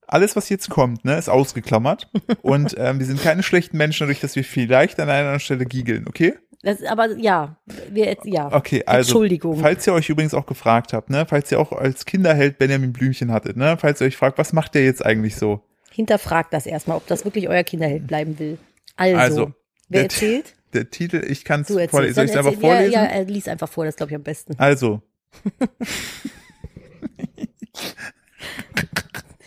Alles, 0.06 0.36
was 0.36 0.50
jetzt 0.50 0.68
kommt, 0.68 1.06
ne, 1.06 1.16
ist 1.16 1.30
ausgeklammert. 1.30 2.10
und 2.42 2.74
ähm, 2.76 2.98
wir 2.98 3.06
sind 3.06 3.22
keine 3.22 3.42
schlechten 3.42 3.78
Menschen, 3.78 4.00
dadurch, 4.04 4.20
dass 4.20 4.36
wir 4.36 4.44
vielleicht 4.44 5.00
an 5.00 5.08
einer 5.08 5.38
Stelle 5.38 5.64
giegeln, 5.64 6.06
okay? 6.06 6.34
Das, 6.62 6.82
aber 6.84 7.16
ja, 7.18 7.56
wir, 7.90 8.16
ja. 8.24 8.52
Okay, 8.52 8.84
also, 8.86 9.08
Entschuldigung. 9.10 9.56
falls 9.58 9.84
ihr 9.86 9.94
euch 9.94 10.08
übrigens 10.08 10.32
auch 10.32 10.46
gefragt 10.46 10.92
habt, 10.92 11.10
ne, 11.10 11.26
falls 11.28 11.50
ihr 11.50 11.58
auch 11.58 11.72
als 11.72 12.04
Kinderheld 12.04 12.58
Benjamin 12.58 12.92
Blümchen 12.92 13.32
hattet, 13.32 13.56
ne, 13.56 13.76
falls 13.78 14.00
ihr 14.00 14.06
euch 14.06 14.16
fragt, 14.16 14.38
was 14.38 14.52
macht 14.52 14.74
der 14.76 14.84
jetzt 14.84 15.04
eigentlich 15.04 15.34
so? 15.34 15.60
Hinterfragt 15.90 16.52
das 16.52 16.66
erstmal, 16.66 16.96
ob 16.96 17.06
das 17.08 17.24
wirklich 17.24 17.48
euer 17.48 17.64
Kinderheld 17.64 18.06
bleiben 18.06 18.38
will. 18.38 18.58
Also, 18.96 19.18
Also, 19.18 19.52
wer 19.88 20.02
der- 20.02 20.02
erzählt? 20.04 20.54
Der 20.72 20.88
Titel, 20.88 21.22
ich 21.28 21.44
kann 21.44 21.62
es 21.62 21.66
vorlesen. 21.66 22.14
Soll 22.14 22.24
ich 22.24 22.30
es 22.30 22.36
einfach 22.36 22.54
vorlesen? 22.54 22.92
Ja, 22.92 23.04
ja, 23.04 23.10
er 23.10 23.24
liest 23.24 23.46
einfach 23.48 23.68
vor, 23.68 23.84
das 23.84 23.96
glaube 23.96 24.10
ich 24.12 24.16
am 24.16 24.22
besten. 24.22 24.54
Also, 24.58 25.02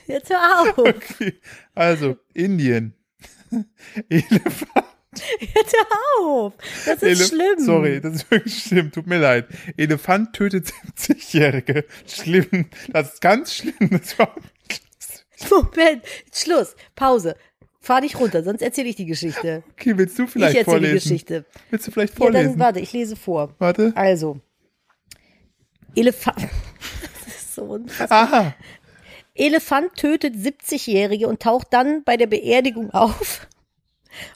Jetzt 0.07 0.29
hör 0.29 0.61
auf. 0.61 0.77
okay, 0.77 1.39
also, 1.73 2.17
Indien. 2.33 2.93
Elefant. 4.09 4.85
Hör 5.39 6.25
auf. 6.25 6.53
Das 6.85 7.01
ist 7.03 7.21
Elef- 7.21 7.27
schlimm. 7.29 7.59
Sorry, 7.65 8.01
das 8.01 8.15
ist 8.15 8.31
wirklich 8.31 8.63
schlimm, 8.63 8.91
tut 8.91 9.07
mir 9.07 9.19
leid. 9.19 9.47
Elefant 9.77 10.33
tötet 10.33 10.71
70-Jährige. 10.99 11.85
Schlimm, 12.07 12.69
das 12.89 13.13
ist 13.13 13.21
ganz 13.21 13.53
schlimm. 13.55 13.75
Das 13.91 14.15
Moment, 15.51 16.03
Schluss, 16.33 16.75
Pause. 16.95 17.35
Fahr 17.81 18.01
dich 18.01 18.17
runter, 18.19 18.43
sonst 18.43 18.61
erzähle 18.63 18.89
ich 18.89 18.95
die 18.95 19.05
Geschichte. 19.05 19.63
okay, 19.73 19.95
willst 19.97 20.17
du 20.17 20.23
Ich 20.23 20.31
vielleicht 20.31 20.55
erzähle 20.57 20.79
die 20.79 20.85
vorlesen? 20.87 21.09
Geschichte. 21.09 21.45
Willst 21.69 21.85
du 21.87 21.91
vielleicht 21.91 22.13
Ja, 22.13 22.25
dann 22.25 22.33
vorlesen? 22.33 22.59
warte, 22.59 22.79
ich 22.79 22.91
lese 22.93 23.15
vor. 23.15 23.53
Warte. 23.59 23.91
Also, 23.95 24.39
Elefant. 25.95 26.37
Das 27.25 27.35
ist 27.35 27.55
so 27.55 27.63
unfassbar. 27.63 28.23
Aha. 28.23 28.55
Elefant 29.33 29.95
tötet 29.95 30.35
70-Jährige 30.35 31.27
und 31.27 31.41
taucht 31.41 31.67
dann 31.71 32.03
bei 32.03 32.15
der 32.17 32.27
Beerdigung 32.27 32.91
auf, 32.91 33.47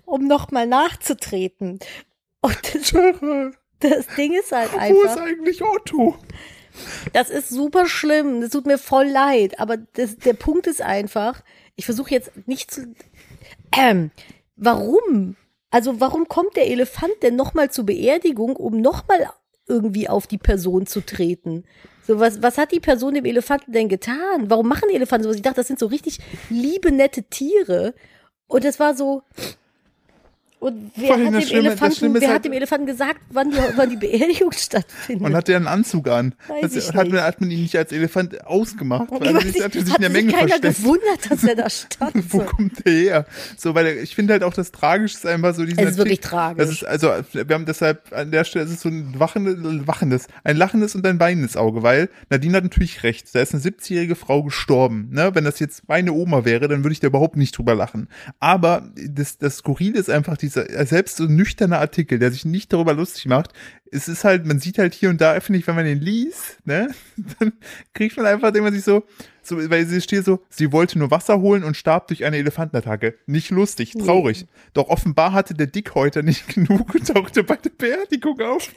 um 0.05 0.27
nochmal 0.27 0.67
nachzutreten. 0.67 1.79
Und 2.41 2.59
das, 2.73 2.93
das 3.79 4.07
Ding 4.15 4.33
ist 4.33 4.51
halt 4.51 4.73
Wo 4.73 4.77
einfach. 4.77 5.15
ist 5.15 5.21
eigentlich 5.21 5.63
Otto? 5.63 6.17
Das 7.13 7.29
ist 7.29 7.49
super 7.49 7.87
schlimm. 7.87 8.41
Das 8.41 8.51
tut 8.51 8.65
mir 8.65 8.77
voll 8.77 9.07
leid. 9.07 9.59
Aber 9.59 9.77
das, 9.77 10.17
der 10.17 10.33
Punkt 10.33 10.67
ist 10.67 10.81
einfach, 10.81 11.41
ich 11.75 11.85
versuche 11.85 12.11
jetzt 12.11 12.31
nicht 12.47 12.71
zu. 12.71 12.93
Ähm, 13.75 14.11
warum? 14.55 15.35
Also 15.71 15.99
warum 15.99 16.27
kommt 16.27 16.55
der 16.55 16.67
Elefant 16.67 17.13
denn 17.21 17.35
nochmal 17.35 17.71
zur 17.71 17.85
Beerdigung, 17.85 18.55
um 18.55 18.81
nochmal 18.81 19.29
irgendwie 19.67 20.09
auf 20.09 20.27
die 20.27 20.37
Person 20.37 20.87
zu 20.87 21.01
treten? 21.01 21.63
So, 22.07 22.19
was, 22.19 22.41
was 22.41 22.57
hat 22.57 22.71
die 22.71 22.79
Person 22.79 23.13
dem 23.13 23.25
Elefanten 23.25 23.71
denn 23.71 23.87
getan? 23.87 24.49
Warum 24.49 24.67
machen 24.67 24.89
Elefanten 24.89 25.23
sowas? 25.23 25.35
Ich 25.35 25.43
dachte, 25.43 25.57
das 25.57 25.67
sind 25.67 25.77
so 25.77 25.85
richtig 25.85 26.19
liebe, 26.49 26.91
nette 26.91 27.23
Tiere. 27.23 27.93
Und 28.47 28.65
es 28.65 28.79
war 28.79 28.95
so. 28.97 29.21
Und 30.59 30.91
wer 30.97 31.11
hat 31.11 31.19
dem 31.19 31.41
Schlimme- 31.41 31.67
Elefanten, 31.69 32.13
wer 32.13 32.21
halt- 32.21 32.35
hat 32.35 32.45
dem 32.45 32.51
Elefanten 32.51 32.85
gesagt, 32.85 33.21
wann 33.29 33.49
die, 33.51 33.57
wann 33.77 33.89
die 33.89 33.95
Beerdigung 33.95 34.51
stattfindet? 34.57 35.25
Und 35.25 35.33
hat 35.35 35.47
der 35.47 35.55
einen 35.55 35.67
Anzug 35.67 36.09
an? 36.09 36.35
Das, 36.61 36.75
hat, 36.93 37.07
man, 37.09 37.21
hat 37.21 37.39
man 37.39 37.49
ihn 37.49 37.61
nicht 37.61 37.77
als 37.77 37.93
Elefant 37.93 38.45
ausgemacht? 38.45 39.07
Ich 39.13 39.19
Weil 39.21 39.35
er 39.35 39.41
sich, 39.41 39.63
hat 39.63 39.73
er 39.75 39.85
sich 39.85 39.95
in 39.95 40.01
der 40.01 40.09
Menge 40.09 40.31
keiner 40.33 40.49
versteckt. 40.49 40.77
gewundert, 40.79 41.31
dass 41.31 41.43
er 41.45 41.55
da 41.55 41.69
stand. 41.69 42.33
Wo 42.33 42.39
kommt 42.39 42.85
der 42.85 42.91
her? 42.93 43.25
So, 43.57 43.73
weil 43.73 43.87
ich 43.99 44.15
finde 44.15 44.33
halt 44.33 44.43
auch 44.43 44.53
das 44.53 44.71
Tragische 44.73 45.15
ist 45.15 45.25
einfach 45.25 45.55
so 45.55 45.63
diesen 45.63 45.79
Es 45.79 45.91
ist 45.91 45.97
wirklich 45.97 46.19
tragisch. 46.19 46.57
Das 46.65 46.71
ist 46.71 46.83
also, 46.85 47.11
wir 47.31 47.55
haben 47.55 47.65
deshalb 47.65 48.11
an 48.11 48.29
der 48.31 48.43
Stelle, 48.43 48.65
es 48.65 48.71
ist 48.71 48.81
so 48.81 48.89
ein 48.89 49.17
wachendes, 49.17 49.55
wachendes, 49.87 50.27
ein 50.43 50.57
lachendes 50.57 50.93
und 50.93 51.05
ein 51.07 51.21
weinendes 51.21 51.55
Auge, 51.55 51.83
weil 51.83 52.09
Nadine 52.29 52.57
hat 52.57 52.63
natürlich 52.63 53.03
recht. 53.03 53.33
Da 53.33 53.39
ist 53.41 53.53
eine 53.53 53.63
70-jährige 53.63 54.15
Frau 54.15 54.43
gestorben. 54.43 55.07
Ne? 55.11 55.31
Wenn 55.33 55.45
das 55.45 55.59
jetzt 55.59 55.87
meine 55.87 56.11
Oma 56.11 56.43
wäre, 56.43 56.67
dann 56.67 56.83
würde 56.83 56.91
ich 56.91 56.99
da 56.99 57.07
überhaupt 57.07 57.37
nicht 57.37 57.57
drüber 57.57 57.75
lachen. 57.75 58.09
Aber 58.41 58.89
das, 59.07 59.37
das 59.37 59.55
Skurrile 59.57 59.97
ist 59.97 60.09
einfach 60.09 60.35
dieser, 60.49 60.85
selbst 60.85 61.17
so 61.17 61.25
ein 61.25 61.35
nüchterner 61.35 61.79
Artikel, 61.79 62.19
der 62.19 62.31
sich 62.31 62.45
nicht 62.45 62.73
darüber 62.73 62.93
lustig 62.93 63.25
macht. 63.27 63.53
Es 63.91 64.07
ist 64.07 64.23
halt, 64.23 64.45
man 64.45 64.59
sieht 64.59 64.77
halt 64.77 64.93
hier 64.93 65.09
und 65.09 65.21
da, 65.21 65.39
finde 65.39 65.59
ich, 65.59 65.67
wenn 65.67 65.75
man 65.75 65.85
den 65.85 65.99
liest, 65.99 66.57
ne, 66.65 66.93
dann 67.39 67.53
kriegt 67.93 68.17
man 68.17 68.25
einfach, 68.25 68.53
man 68.53 68.73
sich 68.73 68.83
so, 68.83 69.03
so, 69.41 69.57
weil 69.69 69.85
sie 69.85 70.01
steht 70.01 70.25
so, 70.25 70.43
sie 70.49 70.71
wollte 70.71 70.99
nur 70.99 71.11
Wasser 71.11 71.39
holen 71.39 71.63
und 71.63 71.77
starb 71.77 72.07
durch 72.07 72.25
eine 72.25 72.37
Elefantenattacke. 72.37 73.17
Nicht 73.25 73.49
lustig, 73.49 73.93
traurig. 73.93 74.45
Doch 74.73 74.89
offenbar 74.89 75.33
hatte 75.33 75.53
der 75.53 75.67
Dickhäuter 75.67 76.21
nicht 76.21 76.47
genug 76.53 76.93
und 76.93 77.07
tauchte 77.07 77.43
bei 77.43 77.55
der 77.55 77.71
Beerdigung 77.71 78.39
auf. 78.41 78.71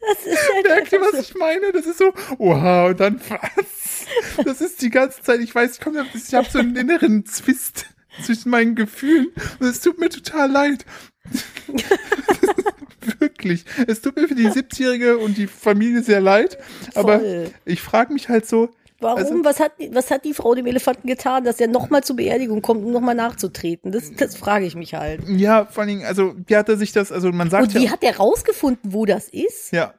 Das 0.00 0.26
ist 0.26 0.50
halt 0.54 0.64
Merkt 0.68 0.92
ihr, 0.92 1.00
was 1.00 1.28
ich 1.28 1.34
meine? 1.34 1.72
Das 1.72 1.86
ist 1.86 1.98
so, 1.98 2.12
oha, 2.38 2.86
und 2.86 3.00
dann 3.00 3.20
was? 3.28 4.06
Das 4.44 4.60
ist 4.60 4.82
die 4.82 4.90
ganze 4.90 5.22
Zeit, 5.22 5.40
ich 5.40 5.54
weiß, 5.54 5.74
ich, 5.74 5.80
komm, 5.80 5.96
ich 6.14 6.34
habe 6.34 6.48
so 6.50 6.58
einen 6.58 6.76
inneren 6.76 7.24
Zwist 7.24 7.86
zwischen 8.24 8.50
meinen 8.50 8.74
Gefühlen 8.74 9.28
und 9.60 9.66
es 9.66 9.80
tut 9.80 9.98
mir 9.98 10.08
total 10.08 10.50
leid. 10.50 10.84
Wirklich. 13.18 13.64
Es 13.86 14.00
tut 14.00 14.16
mir 14.16 14.28
für 14.28 14.34
die 14.34 14.48
70-Jährige 14.48 15.18
und 15.18 15.36
die 15.36 15.46
Familie 15.46 16.02
sehr 16.02 16.20
leid, 16.20 16.58
aber 16.94 17.18
Voll. 17.18 17.50
ich 17.64 17.80
frage 17.80 18.12
mich 18.12 18.28
halt 18.28 18.46
so, 18.46 18.68
Warum? 19.00 19.18
Also- 19.18 19.34
was, 19.44 19.58
hat, 19.58 19.72
die- 19.80 19.92
was 19.92 20.12
hat 20.12 20.24
die 20.24 20.32
Frau 20.34 20.54
dem 20.54 20.66
Elefanten 20.66 21.08
getan, 21.08 21.42
dass 21.42 21.58
er 21.58 21.66
nochmal 21.66 22.04
zur 22.04 22.14
Beerdigung 22.16 22.62
kommt, 22.62 22.84
um 22.84 22.92
nochmal 22.92 23.16
nachzutreten? 23.16 23.90
Das, 23.90 24.12
das 24.14 24.36
frage 24.36 24.64
ich 24.64 24.76
mich 24.76 24.94
halt. 24.94 25.22
ja, 25.28 25.64
vor 25.66 25.80
allen 25.80 25.88
Dingen, 25.88 26.04
also, 26.06 26.34
wie 26.46 26.56
hat 26.56 26.68
er 26.68 26.76
sich 26.76 26.92
das, 26.92 27.10
also 27.10 27.32
man 27.32 27.50
sagt 27.50 27.64
Und 27.64 27.74
wie 27.74 27.86
ja, 27.86 27.90
hat 27.90 28.02
der 28.04 28.16
rausgefunden, 28.18 28.92
wo 28.92 29.04
das 29.04 29.28
ist? 29.28 29.72
ja, 29.72 29.94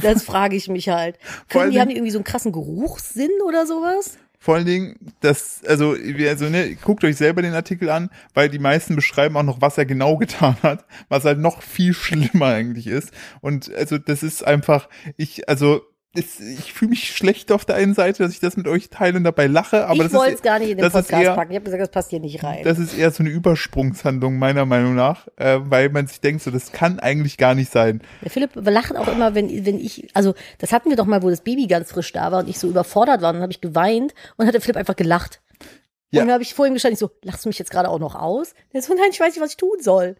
Das 0.00 0.22
frage 0.22 0.54
ich 0.54 0.68
mich 0.68 0.88
halt. 0.90 1.18
Können 1.48 1.72
die, 1.72 1.80
haben 1.80 1.88
die 1.88 1.96
irgendwie 1.96 2.12
so 2.12 2.18
einen 2.18 2.24
krassen 2.24 2.52
Geruchssinn 2.52 3.30
oder 3.44 3.66
sowas? 3.66 4.16
Vor 4.42 4.54
allen 4.54 4.64
Dingen, 4.64 4.96
das, 5.20 5.60
also, 5.66 5.94
also 6.26 6.48
ne, 6.48 6.74
guckt 6.76 7.04
euch 7.04 7.16
selber 7.16 7.42
den 7.42 7.52
Artikel 7.52 7.90
an, 7.90 8.08
weil 8.32 8.48
die 8.48 8.58
meisten 8.58 8.96
beschreiben 8.96 9.36
auch 9.36 9.42
noch, 9.42 9.60
was 9.60 9.76
er 9.76 9.84
genau 9.84 10.16
getan 10.18 10.56
hat, 10.62 10.86
was 11.10 11.26
halt 11.26 11.38
noch 11.38 11.62
viel 11.62 11.92
schlimmer 11.92 12.46
eigentlich 12.46 12.86
ist. 12.86 13.12
Und 13.42 13.72
also 13.74 13.98
das 13.98 14.22
ist 14.22 14.42
einfach, 14.42 14.88
ich, 15.18 15.46
also, 15.46 15.82
es, 16.12 16.40
ich 16.40 16.72
fühle 16.72 16.90
mich 16.90 17.14
schlecht 17.14 17.52
auf 17.52 17.64
der 17.64 17.76
einen 17.76 17.94
Seite, 17.94 18.24
dass 18.24 18.32
ich 18.32 18.40
das 18.40 18.56
mit 18.56 18.66
euch 18.66 18.90
teile 18.90 19.16
und 19.16 19.24
dabei 19.24 19.46
lache, 19.46 19.86
aber 19.86 19.94
ich 19.94 20.02
das 20.02 20.12
wollte 20.12 20.32
es 20.32 20.34
ist, 20.36 20.42
gar 20.42 20.58
nicht 20.58 20.70
in 20.70 20.78
den 20.78 20.90
Podcast 20.90 21.12
eher- 21.12 21.34
packen. 21.36 21.52
Ich 21.52 21.56
habe 21.56 21.64
gesagt, 21.64 21.82
das 21.82 21.90
passt 21.90 22.10
hier 22.10 22.18
nicht 22.18 22.42
rein. 22.42 22.64
das 22.64 22.78
ist 22.80 22.98
eher 22.98 23.12
so 23.12 23.22
eine 23.22 23.30
Übersprungshandlung 23.30 24.36
meiner 24.36 24.66
Meinung 24.66 24.96
nach, 24.96 25.28
äh, 25.36 25.58
weil 25.62 25.88
man 25.90 26.08
sich 26.08 26.20
denkt, 26.20 26.42
so, 26.42 26.50
das 26.50 26.72
kann 26.72 26.98
eigentlich 26.98 27.38
gar 27.38 27.54
nicht 27.54 27.70
sein. 27.70 28.02
Der 28.22 28.30
Philipp 28.30 28.50
lacht 28.56 28.96
auch 28.96 29.06
immer, 29.06 29.36
wenn, 29.36 29.64
wenn 29.64 29.78
ich, 29.78 30.08
also 30.14 30.34
das 30.58 30.72
hatten 30.72 30.90
wir 30.90 30.96
doch 30.96 31.06
mal, 31.06 31.22
wo 31.22 31.30
das 31.30 31.42
Baby 31.42 31.68
ganz 31.68 31.92
frisch 31.92 32.12
da 32.12 32.32
war 32.32 32.40
und 32.40 32.48
ich 32.48 32.58
so 32.58 32.68
überfordert 32.68 33.22
war, 33.22 33.30
und 33.30 33.36
dann 33.36 33.42
habe 33.42 33.52
ich 33.52 33.60
geweint 33.60 34.12
und 34.36 34.46
hat 34.46 34.54
der 34.54 34.60
Philipp 34.60 34.76
einfach 34.76 34.96
gelacht. 34.96 35.40
Ja. 36.10 36.22
Und 36.22 36.26
dann 36.26 36.34
habe 36.34 36.42
ich 36.42 36.54
vor 36.54 36.66
ihm 36.66 36.74
gestanden, 36.74 36.94
ich 36.94 36.98
so, 36.98 37.12
lachst 37.22 37.44
du 37.44 37.48
mich 37.48 37.58
jetzt 37.60 37.70
gerade 37.70 37.88
auch 37.88 38.00
noch 38.00 38.16
aus? 38.16 38.54
Der 38.72 38.82
so, 38.82 38.92
nein, 38.94 39.10
ich 39.12 39.20
weiß 39.20 39.34
nicht, 39.34 39.40
was 39.40 39.50
ich 39.50 39.56
tun 39.56 39.78
soll. 39.80 40.16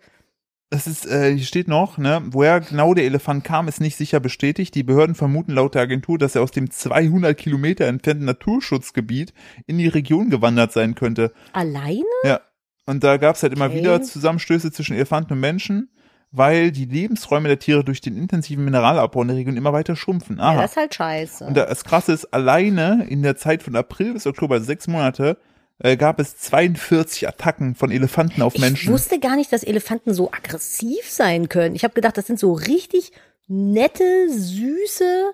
Das 0.73 0.87
ist, 0.87 1.05
äh, 1.05 1.35
hier 1.35 1.45
steht 1.45 1.67
noch, 1.67 1.99
ne, 1.99 2.23
woher 2.27 2.61
genau 2.61 2.95
der 2.95 3.05
Elefant 3.05 3.43
kam, 3.43 3.67
ist 3.67 3.81
nicht 3.81 3.97
sicher 3.97 4.21
bestätigt. 4.21 4.73
Die 4.77 4.85
Behörden 4.85 5.17
vermuten 5.17 5.53
laut 5.53 5.75
der 5.75 5.83
Agentur, 5.83 6.17
dass 6.17 6.37
er 6.37 6.43
aus 6.43 6.53
dem 6.53 6.71
200 6.71 7.37
Kilometer 7.37 7.87
entfernten 7.87 8.25
Naturschutzgebiet 8.25 9.35
in 9.67 9.79
die 9.79 9.89
Region 9.89 10.31
gewandert 10.31 10.71
sein 10.73 10.95
könnte. 10.95 11.33
Alleine? 11.53 12.05
Ja. 12.25 12.41
Und 12.87 13.03
da 13.03 13.17
gab 13.17 13.35
es 13.35 13.43
halt 13.43 13.53
immer 13.53 13.67
Okay. 13.67 13.79
wieder 13.81 14.01
Zusammenstöße 14.01 14.71
zwischen 14.71 14.95
Elefanten 14.95 15.33
und 15.33 15.41
Menschen, 15.41 15.91
weil 16.31 16.71
die 16.71 16.85
Lebensräume 16.85 17.49
der 17.49 17.59
Tiere 17.59 17.83
durch 17.85 18.01
den 18.01 18.17
intensiven 18.17 18.65
Mineralabbau 18.65 19.23
in 19.23 19.29
der 19.29 19.37
Region 19.37 19.57
immer 19.57 19.73
weiter 19.73 19.97
schrumpfen. 19.97 20.37
Ja, 20.37 20.45
Aha. 20.51 20.63
das 20.63 20.71
ist 20.73 20.77
halt 20.77 20.95
scheiße. 20.95 21.45
Und 21.47 21.57
das 21.57 21.83
Krasse 21.83 22.13
ist, 22.13 22.27
alleine 22.33 23.07
in 23.09 23.25
der 23.25 23.37
Zeit 23.37 23.65
von 23.65 23.75
April 23.75 24.13
bis 24.13 24.25
Oktober, 24.27 24.55
also 24.55 24.67
sechs 24.67 24.87
Monate, 24.87 25.37
äh, 25.81 25.97
gab 25.97 26.21
es 26.21 26.37
42 26.39 27.27
Attacken 27.27 27.75
von 27.75 27.91
Elefanten 27.91 28.43
auf 28.43 28.55
ich 28.55 28.61
Menschen. 28.61 28.93
wusste 28.93 29.19
gar 29.19 29.37
nicht, 29.37 29.53
dass 29.53 29.63
Elefanten 29.63 30.15
so 30.15 30.31
aggressiv 30.31 31.09
sein 31.09 31.49
können. 31.49 31.75
Ich 31.75 31.85
habe 31.85 31.95
gedacht, 31.95 32.17
das 32.17 32.27
sind 32.27 32.39
so 32.39 32.53
richtig 32.53 33.13
nette, 33.49 34.29
süße, 34.31 35.33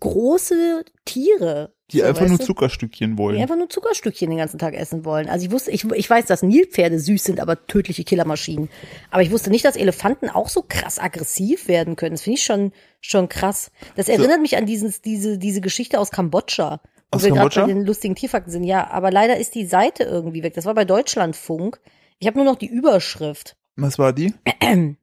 große 0.00 0.84
Tiere. 1.04 1.72
die 1.92 2.00
so, 2.00 2.04
einfach 2.04 2.26
nur 2.26 2.38
du? 2.38 2.44
Zuckerstückchen 2.44 3.16
wollen. 3.16 3.36
Die 3.36 3.42
einfach 3.42 3.56
nur 3.56 3.70
Zuckerstückchen 3.70 4.28
den 4.28 4.38
ganzen 4.38 4.58
Tag 4.58 4.74
essen 4.74 5.04
wollen. 5.04 5.28
Also 5.28 5.46
ich 5.46 5.52
wusste, 5.52 5.70
ich, 5.70 5.84
ich 5.84 6.10
weiß, 6.10 6.26
dass 6.26 6.42
Nilpferde 6.42 6.98
süß 6.98 7.24
sind, 7.24 7.40
aber 7.40 7.66
tödliche 7.66 8.04
Killermaschinen. 8.04 8.68
Aber 9.10 9.22
ich 9.22 9.30
wusste 9.30 9.50
nicht, 9.50 9.64
dass 9.64 9.76
Elefanten 9.76 10.28
auch 10.28 10.48
so 10.48 10.62
krass 10.68 10.98
aggressiv 10.98 11.68
werden 11.68 11.96
können. 11.96 12.14
Das 12.14 12.22
finde 12.22 12.38
ich 12.38 12.44
schon, 12.44 12.72
schon 13.00 13.28
krass. 13.28 13.70
Das 13.96 14.08
erinnert 14.08 14.40
mich 14.40 14.56
an 14.56 14.66
dieses, 14.66 15.00
diese, 15.00 15.38
diese 15.38 15.60
Geschichte 15.60 16.00
aus 16.00 16.10
Kambodscha. 16.10 16.80
Wo 17.10 17.16
Aus 17.16 17.24
wir 17.24 17.32
gerade 17.32 17.60
bei 17.60 17.66
den 17.66 17.86
lustigen 17.86 18.14
Tierfakten 18.14 18.52
sind. 18.52 18.64
Ja, 18.64 18.90
aber 18.90 19.10
leider 19.10 19.36
ist 19.36 19.54
die 19.54 19.66
Seite 19.66 20.04
irgendwie 20.04 20.42
weg. 20.42 20.54
Das 20.54 20.64
war 20.64 20.74
bei 20.74 20.84
Deutschlandfunk. 20.84 21.80
Ich 22.18 22.26
habe 22.26 22.36
nur 22.38 22.44
noch 22.44 22.56
die 22.56 22.66
Überschrift. 22.66 23.56
Was 23.76 23.98
war 23.98 24.12
die? 24.12 24.34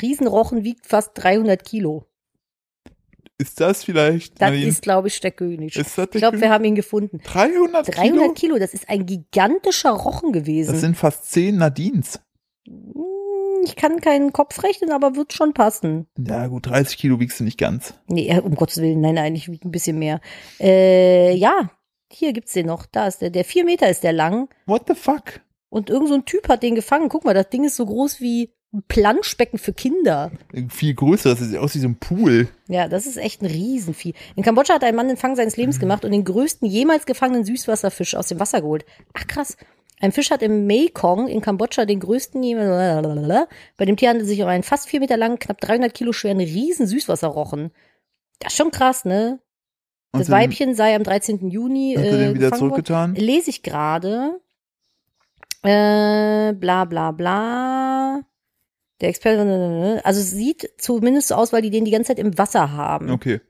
Riesenrochen 0.00 0.64
wiegt 0.64 0.86
fast 0.86 1.12
300 1.14 1.64
Kilo. 1.64 2.06
Ist 3.38 3.60
das 3.60 3.84
vielleicht? 3.84 4.40
Das 4.40 4.50
Nadine, 4.50 4.68
ist, 4.68 4.82
glaube 4.82 5.08
ich, 5.08 5.20
der 5.20 5.32
König. 5.32 5.76
Ist 5.76 5.98
das 5.98 6.08
der 6.08 6.14
ich 6.14 6.20
glaube, 6.20 6.40
wir 6.40 6.50
haben 6.50 6.64
ihn 6.64 6.76
gefunden. 6.76 7.20
300, 7.24 7.96
300 7.96 7.96
Kilo? 7.96 8.32
Kilo, 8.32 8.58
das 8.58 8.74
ist 8.74 8.88
ein 8.88 9.06
gigantischer 9.06 9.90
Rochen 9.90 10.32
gewesen. 10.32 10.72
Das 10.72 10.80
sind 10.80 10.96
fast 10.96 11.30
10 11.32 11.56
Nadines. 11.56 12.20
Ich 13.64 13.76
kann 13.76 14.00
keinen 14.00 14.32
Kopf 14.32 14.62
rechnen, 14.62 14.92
aber 14.92 15.16
wird 15.16 15.32
schon 15.32 15.54
passen. 15.54 16.06
Ja 16.18 16.46
gut, 16.46 16.66
30 16.66 16.98
Kilo 16.98 17.20
wiegst 17.20 17.40
du 17.40 17.44
nicht 17.44 17.58
ganz. 17.58 17.94
Nee, 18.06 18.28
äh, 18.28 18.40
um 18.40 18.54
Gottes 18.54 18.80
Willen, 18.80 19.00
nein, 19.00 19.14
nein, 19.14 19.34
ich 19.34 19.50
wiege 19.50 19.66
ein 19.66 19.72
bisschen 19.72 19.98
mehr. 19.98 20.20
Äh, 20.60 21.34
ja, 21.34 21.70
hier 22.10 22.32
gibt's 22.32 22.52
den 22.52 22.66
noch. 22.66 22.86
Da 22.86 23.06
ist 23.06 23.22
der. 23.22 23.30
Der 23.30 23.44
vier 23.44 23.64
Meter 23.64 23.88
ist 23.88 24.04
der 24.04 24.12
lang. 24.12 24.48
What 24.66 24.84
the 24.88 24.94
fuck? 24.94 25.40
Und 25.70 25.90
irgend 25.90 26.08
so 26.08 26.14
ein 26.14 26.24
Typ 26.24 26.48
hat 26.48 26.62
den 26.62 26.74
gefangen. 26.74 27.08
Guck 27.08 27.24
mal, 27.24 27.34
das 27.34 27.48
Ding 27.48 27.64
ist 27.64 27.76
so 27.76 27.86
groß 27.86 28.20
wie 28.20 28.52
ein 28.72 28.82
Planschbecken 28.86 29.58
für 29.58 29.72
Kinder. 29.72 30.32
Viel 30.68 30.94
größer, 30.94 31.30
das 31.30 31.40
sieht 31.40 31.58
aus 31.58 31.74
wie 31.74 31.80
so 31.80 31.88
ein 31.88 31.96
Pool. 31.96 32.48
Ja, 32.68 32.88
das 32.88 33.06
ist 33.06 33.16
echt 33.16 33.40
ein 33.40 33.46
Riesenvieh. 33.46 34.14
In 34.36 34.42
Kambodscha 34.42 34.74
hat 34.74 34.84
ein 34.84 34.96
Mann 34.96 35.08
den 35.08 35.16
Fang 35.16 35.36
seines 35.36 35.56
Lebens 35.56 35.78
gemacht 35.78 36.04
und 36.04 36.10
den 36.10 36.24
größten 36.24 36.68
jemals 36.68 37.06
gefangenen 37.06 37.44
Süßwasserfisch 37.44 38.16
aus 38.16 38.28
dem 38.28 38.40
Wasser 38.40 38.60
geholt. 38.60 38.84
Ach 39.14 39.26
krass. 39.26 39.56
Ein 40.04 40.12
Fisch 40.12 40.30
hat 40.30 40.42
im 40.42 40.66
Mekong 40.66 41.28
in 41.28 41.40
Kambodscha 41.40 41.86
den 41.86 41.98
größten. 41.98 42.42
Bei 42.42 43.84
dem 43.86 43.96
Tier 43.96 44.10
handelt 44.10 44.24
es 44.24 44.28
sich 44.28 44.42
um 44.42 44.48
einen 44.48 44.62
fast 44.62 44.86
vier 44.86 45.00
Meter 45.00 45.16
langen, 45.16 45.38
knapp 45.38 45.62
300 45.62 45.94
Kilo 45.94 46.12
schweren 46.12 46.40
riesen 46.40 46.86
Süßwasserrochen. 46.86 47.70
Das 48.38 48.52
ist 48.52 48.58
schon 48.58 48.70
krass, 48.70 49.06
ne? 49.06 49.40
Das 50.12 50.28
Weibchen 50.28 50.74
sei 50.74 50.94
am 50.94 51.04
13. 51.04 51.48
Juni 51.48 51.94
Hat 51.96 52.04
er 52.04 52.12
äh, 52.12 52.18
den 52.18 52.34
wieder 52.34 52.50
gefangen 52.50 52.50
worden. 52.50 52.58
zurückgetan? 52.58 53.14
Lese 53.14 53.48
ich 53.48 53.62
gerade. 53.62 54.42
Äh, 55.62 56.52
bla 56.52 56.84
bla 56.84 57.10
bla. 57.10 58.20
Der 59.00 59.08
Experte, 59.08 60.02
also 60.04 60.20
es 60.20 60.30
sieht 60.30 60.70
zumindest 60.76 61.28
so 61.28 61.34
aus, 61.34 61.54
weil 61.54 61.62
die 61.62 61.70
den 61.70 61.86
die 61.86 61.90
ganze 61.90 62.08
Zeit 62.08 62.18
im 62.18 62.36
Wasser 62.36 62.72
haben. 62.72 63.10
Okay. 63.10 63.40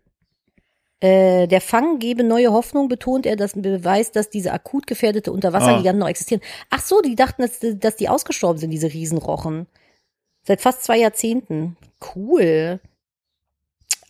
Äh, 1.04 1.48
der 1.48 1.60
Fang 1.60 1.98
gebe 1.98 2.24
neue 2.24 2.50
Hoffnung, 2.50 2.88
betont 2.88 3.26
er, 3.26 3.36
das 3.36 3.52
Beweis, 3.52 4.10
dass 4.10 4.30
diese 4.30 4.52
akut 4.54 4.86
gefährdete 4.86 5.32
Unterwassergiganten 5.32 6.00
noch 6.00 6.08
existieren. 6.08 6.42
Ach 6.70 6.80
so, 6.80 7.02
die 7.02 7.14
dachten, 7.14 7.42
dass, 7.42 7.58
dass 7.60 7.96
die 7.96 8.08
ausgestorben 8.08 8.58
sind, 8.58 8.70
diese 8.70 8.90
Riesenrochen. 8.90 9.66
Seit 10.46 10.62
fast 10.62 10.82
zwei 10.82 10.96
Jahrzehnten. 10.96 11.76
Cool. 12.16 12.80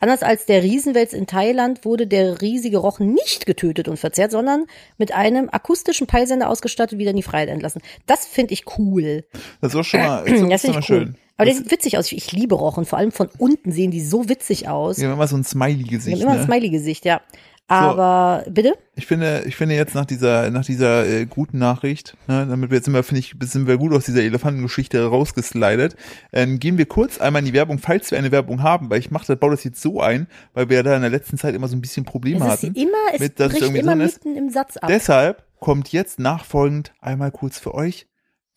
Anders 0.05 0.23
als 0.23 0.45
der 0.45 0.63
Riesenwels 0.63 1.15
in 1.15 1.27
Thailand 1.27 1.87
wurde 1.87 2.07
der 2.07 2.43
riesige 2.43 2.77
Rochen 2.77 3.15
nicht 3.15 3.47
getötet 3.47 3.89
und 3.89 3.97
verzehrt, 3.99 4.33
sondern 4.33 4.67
mit 4.99 5.13
einem 5.15 5.49
akustischen 5.51 6.07
Peilsender 6.07 6.51
ausgestattet 6.51 6.99
wieder 6.99 7.09
in 7.13 7.17
die 7.17 7.23
Freiheit 7.23 7.49
entlassen. 7.49 7.81
Das 8.07 8.27
finde 8.27 8.53
ich 8.53 8.65
cool. 8.79 9.25
Das 9.63 9.73
ist 9.75 9.87
schon 9.87 10.01
mal, 10.01 10.23
das 10.27 10.41
ist 10.41 10.43
Das 10.51 10.61
schon 10.61 10.61
finde 10.61 10.75
mal 10.75 10.81
ich 10.81 10.91
cool. 10.91 10.99
schön. 11.07 11.17
Aber 11.39 11.47
der 11.47 11.55
das, 11.55 11.63
sieht 11.63 11.73
witzig 11.73 11.97
aus. 11.97 12.13
Ich, 12.13 12.33
liebe 12.33 12.55
Rochen. 12.55 12.85
Vor 12.85 12.99
allem 12.99 13.13
von 13.13 13.31
unten 13.39 13.73
sehen 13.73 13.91
die 13.91 14.03
so 14.05 14.29
witzig 14.29 14.69
aus. 14.69 14.97
die 14.97 15.07
haben 15.07 15.15
immer 15.15 15.27
so 15.27 15.37
ein 15.37 15.43
Die 15.43 15.49
Smiley-Gesicht. 15.49 16.17
haben 16.17 16.21
immer 16.23 16.33
ein 16.33 16.39
Ne? 16.41 16.45
Smiley-Gesicht, 16.45 17.07
ja. 17.07 17.23
Aber, 17.67 18.45
bitte? 18.51 18.75
Ich 18.95 19.07
finde, 19.07 19.45
ich 19.47 19.57
finde 19.57 19.75
jetzt 19.75 19.95
nach 19.95 20.05
dieser, 20.05 20.51
nach 20.51 20.65
dieser 20.67 21.07
äh, 21.07 21.25
guten 21.25 21.59
Nachricht, 21.59 22.15
ne, 22.27 22.47
damit 22.47 22.71
wir 22.71 22.77
jetzt 22.77 22.89
immer, 22.89 23.03
finde 23.03 23.21
ich, 23.21 23.35
sind 23.41 23.67
wir 23.67 23.79
gut 23.79 23.95
aus 23.95 24.05
dieser 24.05 24.21
Elefantengeschichte 24.23 25.03
rausgeslidet, 25.07 25.97
ähm, 26.33 26.61
gehen 26.61 26.77
wir 26.77 26.85
kurz 26.87 27.19
einmal 27.19 27.41
in 27.41 27.47
die 27.47 27.55
Werbung, 27.55 27.79
falls 27.79 28.11
wir 28.11 28.19
eine 28.19 28.31
Werbung 28.33 28.63
haben, 28.63 28.91
weil 28.91 28.99
ich 28.99 29.11
mache 29.11 29.27
das, 29.27 29.39
baue 29.39 29.53
das 29.53 29.65
jetzt 29.65 29.81
so 29.81 30.03
ein, 30.03 30.27
weil 30.53 30.69
wir 30.69 30.83
da 30.83 30.95
in 30.95 31.01
der 31.01 31.11
letzten 31.11 31.39
Zeit 31.39 31.55
immer 31.55 31.69
so 31.69 31.75
ein 31.77 31.81
bisschen 31.81 32.05
Probleme 32.05 32.47
Es 32.47 32.55
ist 32.55 32.63
hatten. 32.65 32.75
immer, 32.75 32.99
es 33.15 33.21
mit, 33.21 33.41
dass 33.41 33.53
bricht 33.53 33.75
immer 33.75 33.97
ist. 34.05 34.25
mitten 34.25 34.37
im 34.37 34.51
Satz 34.51 34.77
ab. 34.77 34.89
Deshalb 34.89 35.45
kommt 35.59 35.91
jetzt 35.91 36.19
nachfolgend 36.19 36.93
einmal 37.01 37.31
kurz 37.31 37.59
für 37.59 37.73
euch 37.73 38.07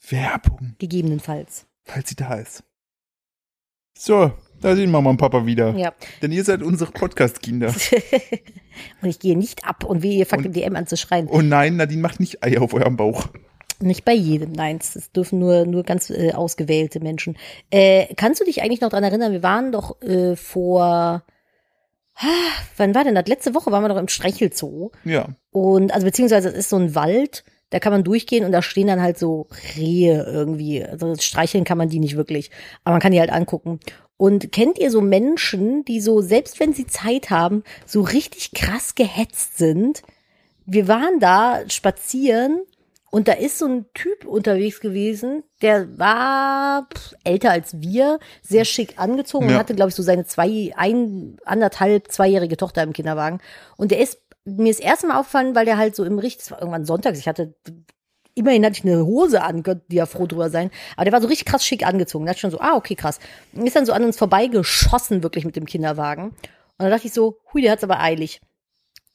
Werbung, 0.09 0.75
Gegebenenfalls. 0.79 1.65
falls 1.85 2.09
sie 2.09 2.15
da 2.15 2.35
ist. 2.35 2.63
So, 3.97 4.31
da 4.61 4.75
sehen 4.75 4.91
Mama 4.91 5.09
und 5.09 5.17
Papa 5.17 5.45
wieder. 5.45 5.75
Ja. 5.75 5.93
Denn 6.21 6.31
ihr 6.31 6.43
seid 6.43 6.61
unsere 6.61 6.91
Podcast-Kinder. 6.91 7.73
und 9.01 9.09
ich 9.09 9.19
gehe 9.19 9.37
nicht 9.37 9.65
ab 9.65 9.83
und 9.83 10.03
wie 10.03 10.17
ihr 10.17 10.25
fucking 10.25 10.53
DM 10.53 10.75
anzuschreien. 10.75 11.27
Und 11.27 11.49
nein, 11.49 11.77
Nadine 11.77 12.01
macht 12.01 12.19
nicht 12.19 12.43
Eier 12.43 12.61
auf 12.61 12.73
eurem 12.73 12.97
Bauch. 12.97 13.27
Nicht 13.79 14.05
bei 14.05 14.13
jedem, 14.13 14.53
nein, 14.53 14.79
es 14.81 15.11
dürfen 15.11 15.37
nur, 15.37 15.65
nur 15.65 15.83
ganz 15.83 16.09
äh, 16.09 16.31
ausgewählte 16.33 16.99
Menschen. 16.99 17.37
Äh, 17.69 18.13
kannst 18.15 18.41
du 18.41 18.45
dich 18.45 18.63
eigentlich 18.63 18.81
noch 18.81 18.89
dran 18.89 19.03
erinnern, 19.03 19.31
wir 19.31 19.43
waren 19.43 19.71
doch 19.71 20.01
äh, 20.01 20.35
vor, 20.35 21.23
wann 22.77 22.95
war 22.95 23.03
denn 23.03 23.13
das? 23.13 23.27
Letzte 23.27 23.53
Woche 23.53 23.71
waren 23.71 23.83
wir 23.83 23.89
doch 23.89 23.97
im 23.97 24.07
Streichelzoo. 24.07 24.91
Ja. 25.03 25.29
Und, 25.51 25.93
also 25.93 26.05
beziehungsweise 26.05 26.49
es 26.49 26.55
ist 26.55 26.69
so 26.69 26.77
ein 26.77 26.95
Wald, 26.95 27.43
da 27.69 27.79
kann 27.79 27.91
man 27.91 28.03
durchgehen 28.03 28.45
und 28.45 28.51
da 28.51 28.61
stehen 28.61 28.87
dann 28.87 29.01
halt 29.01 29.17
so 29.17 29.47
Rehe 29.75 30.23
irgendwie. 30.23 30.83
Also 30.83 31.15
streicheln 31.15 31.63
kann 31.65 31.77
man 31.77 31.89
die 31.89 31.99
nicht 31.99 32.15
wirklich, 32.15 32.49
aber 32.83 32.93
man 32.93 33.01
kann 33.01 33.11
die 33.11 33.19
halt 33.19 33.31
angucken. 33.31 33.79
Und 34.15 34.51
kennt 34.51 34.79
ihr 34.79 34.89
so 34.89 35.01
Menschen, 35.01 35.85
die 35.85 36.01
so, 36.01 36.21
selbst 36.21 36.59
wenn 36.59 36.73
sie 36.73 36.87
Zeit 36.87 37.29
haben, 37.29 37.63
so 37.85 38.01
richtig 38.01 38.51
krass 38.53 38.95
gehetzt 38.95 39.57
sind? 39.57 40.01
Wir 40.65 40.87
waren 40.87 41.19
da 41.19 41.61
spazieren 41.67 42.61
und 43.11 43.27
da 43.27 43.33
ist 43.33 43.57
so 43.57 43.65
ein 43.67 43.85
Typ 43.93 44.25
unterwegs 44.25 44.79
gewesen, 44.79 45.43
der 45.61 45.97
war 45.97 46.87
pff, 46.93 47.13
älter 47.23 47.51
als 47.51 47.79
wir, 47.79 48.19
sehr 48.41 48.65
schick 48.65 48.95
angezogen 48.97 49.45
und 49.45 49.53
Ja. 49.53 49.59
hatte, 49.59 49.75
glaube 49.75 49.89
ich, 49.89 49.95
so 49.95 50.03
seine 50.03 50.25
zwei, 50.25 50.73
ein, 50.75 51.37
anderthalb, 51.45 52.11
zweijährige 52.11 52.57
Tochter 52.57 52.83
im 52.83 52.93
Kinderwagen. 52.93 53.39
Und 53.77 53.91
der 53.91 53.99
ist 53.99 54.19
mir 54.47 54.71
das 54.71 54.79
erste 54.79 55.07
Mal 55.07 55.19
aufgefallen, 55.19 55.55
weil 55.55 55.65
der 55.65 55.77
halt 55.77 55.95
so 55.95 56.03
im 56.03 56.19
Richt, 56.19 56.41
es 56.41 56.51
war 56.51 56.59
irgendwann 56.59 56.85
sonntags, 56.85 57.19
ich 57.19 57.27
hatte, 57.27 57.53
immerhin 58.33 58.65
hatte 58.65 58.77
ich 58.77 58.85
eine 58.85 59.05
Hose 59.05 59.43
an, 59.43 59.63
könnte 59.63 59.85
die 59.89 59.97
ja 59.97 60.05
froh 60.05 60.25
drüber 60.25 60.49
sein. 60.49 60.71
Aber 60.95 61.05
der 61.05 61.13
war 61.13 61.21
so 61.21 61.27
richtig 61.27 61.47
krass 61.47 61.65
schick 61.65 61.85
angezogen. 61.85 62.25
Da 62.25 62.31
ich 62.31 62.39
schon 62.39 62.51
so, 62.51 62.59
ah, 62.59 62.75
okay, 62.75 62.95
krass. 62.95 63.19
Und 63.53 63.67
ist 63.67 63.75
dann 63.75 63.85
so 63.85 63.93
an 63.93 64.03
uns 64.03 64.17
vorbeigeschossen, 64.17 65.23
wirklich 65.23 65.43
mit 65.43 65.55
dem 65.55 65.65
Kinderwagen. 65.65 66.29
Und 66.29 66.35
dann 66.77 66.91
dachte 66.91 67.07
ich 67.07 67.13
so, 67.13 67.39
hui, 67.53 67.61
der 67.61 67.71
hat's 67.71 67.83
aber 67.83 67.99
eilig. 67.99 68.39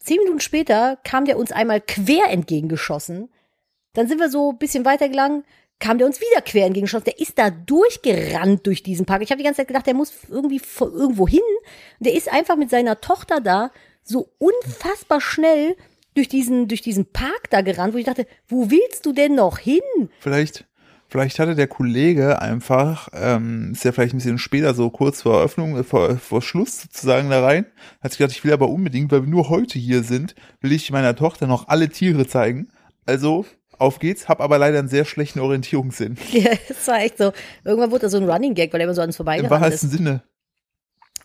Zehn 0.01 0.19
Minuten 0.19 0.41
später 0.41 0.99
kam 1.05 1.25
der 1.25 1.39
uns 1.39 1.53
einmal 1.53 1.81
quer 1.81 2.29
entgegengeschossen. 2.31 3.31
Dann 3.95 4.09
sind 4.09 4.19
wir 4.19 4.29
so 4.29 4.51
ein 4.51 4.59
bisschen 4.59 4.85
weitergegangen, 4.85 5.45
kam 5.79 5.99
der 5.99 6.09
uns 6.09 6.21
wieder 6.21 6.43
quer 6.43 6.67
entgegengeschossen. 6.67 7.05
Der 7.05 7.21
ist 7.21 7.39
da 7.39 7.51
durchgerannt 7.51 8.67
durch 8.67 8.83
diesen 8.83 9.07
Park. 9.07 9.23
Ich 9.23 9.31
habe 9.31 9.39
die 9.39 9.45
ganze 9.45 9.59
Zeit 9.59 9.69
gedacht, 9.69 9.87
der 9.87 9.95
muss 9.95 10.13
irgendwie 10.29 10.61
irgendwo 10.81 11.29
hin. 11.29 11.41
Der 12.01 12.15
ist 12.15 12.33
einfach 12.33 12.57
mit 12.57 12.71
seiner 12.71 13.01
Tochter 13.01 13.41
da 13.41 13.71
so 14.03 14.33
unfassbar 14.39 15.21
schnell 15.21 15.77
durch 16.15 16.29
diesen, 16.29 16.69
durch 16.69 16.83
diesen 16.83 17.07
Park 17.07 17.49
da 17.51 17.61
gerannt, 17.63 17.95
wo 17.95 17.99
ich 17.99 18.05
dachte, 18.05 18.27
wo 18.49 18.71
willst 18.71 19.07
du 19.07 19.13
denn 19.13 19.35
noch 19.35 19.59
hin? 19.59 19.81
Vielleicht, 20.21 20.67
vielleicht 21.09 21.39
hatte 21.39 21.55
der 21.55 21.69
Kollege 21.69 22.41
einfach, 22.41 23.09
ähm, 23.15 23.71
ist 23.73 23.85
ja 23.85 23.93
vielleicht 23.93 24.15
ein 24.15 24.19
bisschen 24.19 24.39
später, 24.39 24.75
so 24.75 24.91
kurz 24.91 25.23
vor 25.23 25.39
Eröffnung, 25.39 25.77
äh, 25.79 25.85
vor, 25.85 26.17
vor 26.19 26.43
Schluss 26.43 26.83
sozusagen 26.83 27.31
da 27.31 27.43
rein, 27.43 27.67
hat 28.03 28.13
sich 28.13 28.19
gedacht, 28.19 28.37
ich 28.37 28.45
will 28.45 28.53
aber 28.53 28.69
unbedingt, 28.69 29.11
weil 29.11 29.23
wir 29.23 29.31
nur 29.31 29.49
heute 29.49 29.79
hier 29.79 30.03
sind, 30.03 30.35
will 30.61 30.73
ich 30.73 30.91
meiner 30.91 31.17
Tochter 31.17 31.47
noch 31.47 31.69
alle 31.69 31.89
Tiere 31.89 32.27
zeigen. 32.27 32.69
Also, 33.07 33.47
auf 33.79 33.99
geht's, 33.99 34.29
hab 34.29 34.41
aber 34.41 34.59
leider 34.59 34.79
einen 34.79 34.89
sehr 34.89 35.05
schlechten 35.05 35.41
Orientierungssinn. 35.41 36.17
Ja, 36.33 36.53
das 36.69 36.87
war 36.87 37.01
echt 37.01 37.19
so. 37.19 37.33
Irgendwann 37.65 37.91
wurde 37.91 38.03
da 38.03 38.09
so 38.09 38.19
ein 38.19 38.29
Running 38.29 38.55
Gag, 38.55 38.73
weil 38.73 38.81
er 38.81 38.85
immer 38.85 38.95
so 38.95 39.03
an 39.03 39.09
uns 39.09 39.17
Im 39.17 39.25
vorbeigerannt 39.25 39.51
wahrsten 39.51 39.91
ist. 39.91 39.97
Sinne. 39.97 40.23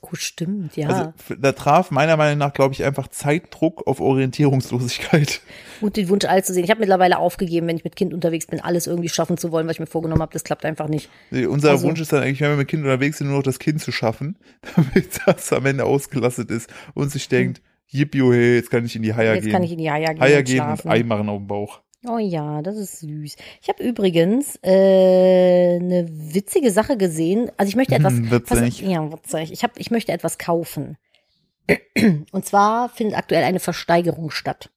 Oh, 0.02 0.10
stimmt, 0.14 0.78
ja. 0.78 0.88
Also, 0.90 1.14
da 1.40 1.52
traf 1.52 1.92
meiner 1.92 2.18
Meinung 2.18 2.38
nach, 2.38 2.54
glaube 2.54 2.74
ich, 2.74 2.84
einfach 2.84 3.08
Zeitdruck 3.08 3.86
auf 3.88 4.00
Orientierungslosigkeit. 4.00 5.42
Und 5.82 5.96
den 5.98 6.10
Wunsch, 6.10 6.26
alles 6.26 6.46
zu 6.46 6.54
sehen. 6.54 6.64
Ich 6.64 6.70
habe 6.70 6.80
mittlerweile 6.80 7.18
aufgegeben, 7.20 7.68
wenn 7.68 7.78
ich 7.78 7.84
mit 7.84 7.96
Kind 7.96 8.14
unterwegs 8.14 8.48
bin, 8.48 8.60
alles 8.60 8.88
irgendwie 8.88 9.10
schaffen 9.10 9.38
zu 9.38 9.52
wollen, 9.52 9.68
was 9.68 9.74
ich 9.76 9.80
mir 9.80 9.86
vorgenommen 9.88 10.22
habe. 10.22 10.34
Das 10.34 10.44
klappt 10.44 10.66
einfach 10.66 10.88
nicht. 10.88 11.10
Nee, 11.32 11.46
Unser 11.46 11.72
Also- 11.72 11.88
Wunsch 11.88 12.00
ist 12.02 12.14
dann 12.14 12.24
eigentlich, 12.24 12.42
wenn 12.42 12.52
wir 12.52 12.58
mit 12.58 12.68
Kind 12.68 12.84
unterwegs 12.84 13.18
sind, 13.18 13.28
nur 13.28 13.38
noch 13.38 13.44
das 13.44 13.60
Kind 13.60 13.82
zu 13.82 13.92
schaffen, 13.92 14.38
damit 14.76 15.20
das 15.26 15.52
am 15.54 15.66
Ende 15.66 15.84
ausgelastet 15.86 16.52
ist 16.52 16.70
und 16.94 17.12
sich 17.12 17.28
denkt, 17.30 17.62
yippie, 17.90 18.22
hey, 18.22 18.56
jetzt 18.56 18.70
kann 18.70 18.86
ich 18.86 18.96
in 18.96 19.02
die 19.02 19.14
Haier 19.14 19.36
Jetzt 19.36 19.44
gehen. 19.46 19.54
kann 19.54 19.64
ich 19.64 19.72
in 19.72 19.78
die 19.78 19.90
Haia 19.90 20.14
gehen 20.14 20.22
und 20.40 20.46
gehen 20.46 20.62
und. 20.62 20.86
Ei 20.86 21.04
machen 21.04 21.30
auf 21.30 21.38
dem 21.38 21.48
Bauch. 21.48 21.82
Oh 22.08 22.20
ja, 22.20 22.62
das 22.62 22.78
ist 22.78 23.00
süß. 23.00 23.36
Ich 23.62 23.70
habe 23.70 23.84
übrigens 23.84 24.58
äh, 24.64 25.76
eine 25.76 26.08
witzige 26.10 26.72
Sache 26.72 26.96
gesehen. 26.96 27.52
Also 27.58 27.70
ich 27.70 27.76
möchte 27.76 27.96
etwas. 27.96 28.14
Witzig. 28.14 28.46
Pass, 28.48 28.80
ja, 28.80 29.12
witzig. 29.12 29.52
Ich, 29.52 29.64
hab, 29.64 29.78
ich 29.80 29.92
möchte 29.92 30.12
etwas 30.12 30.38
kaufen. 30.38 30.98
Und 32.32 32.46
zwar 32.46 32.90
findet 32.90 33.18
aktuell 33.18 33.44
eine 33.44 33.60
Versteigerung 33.60 34.32
statt. 34.32 34.70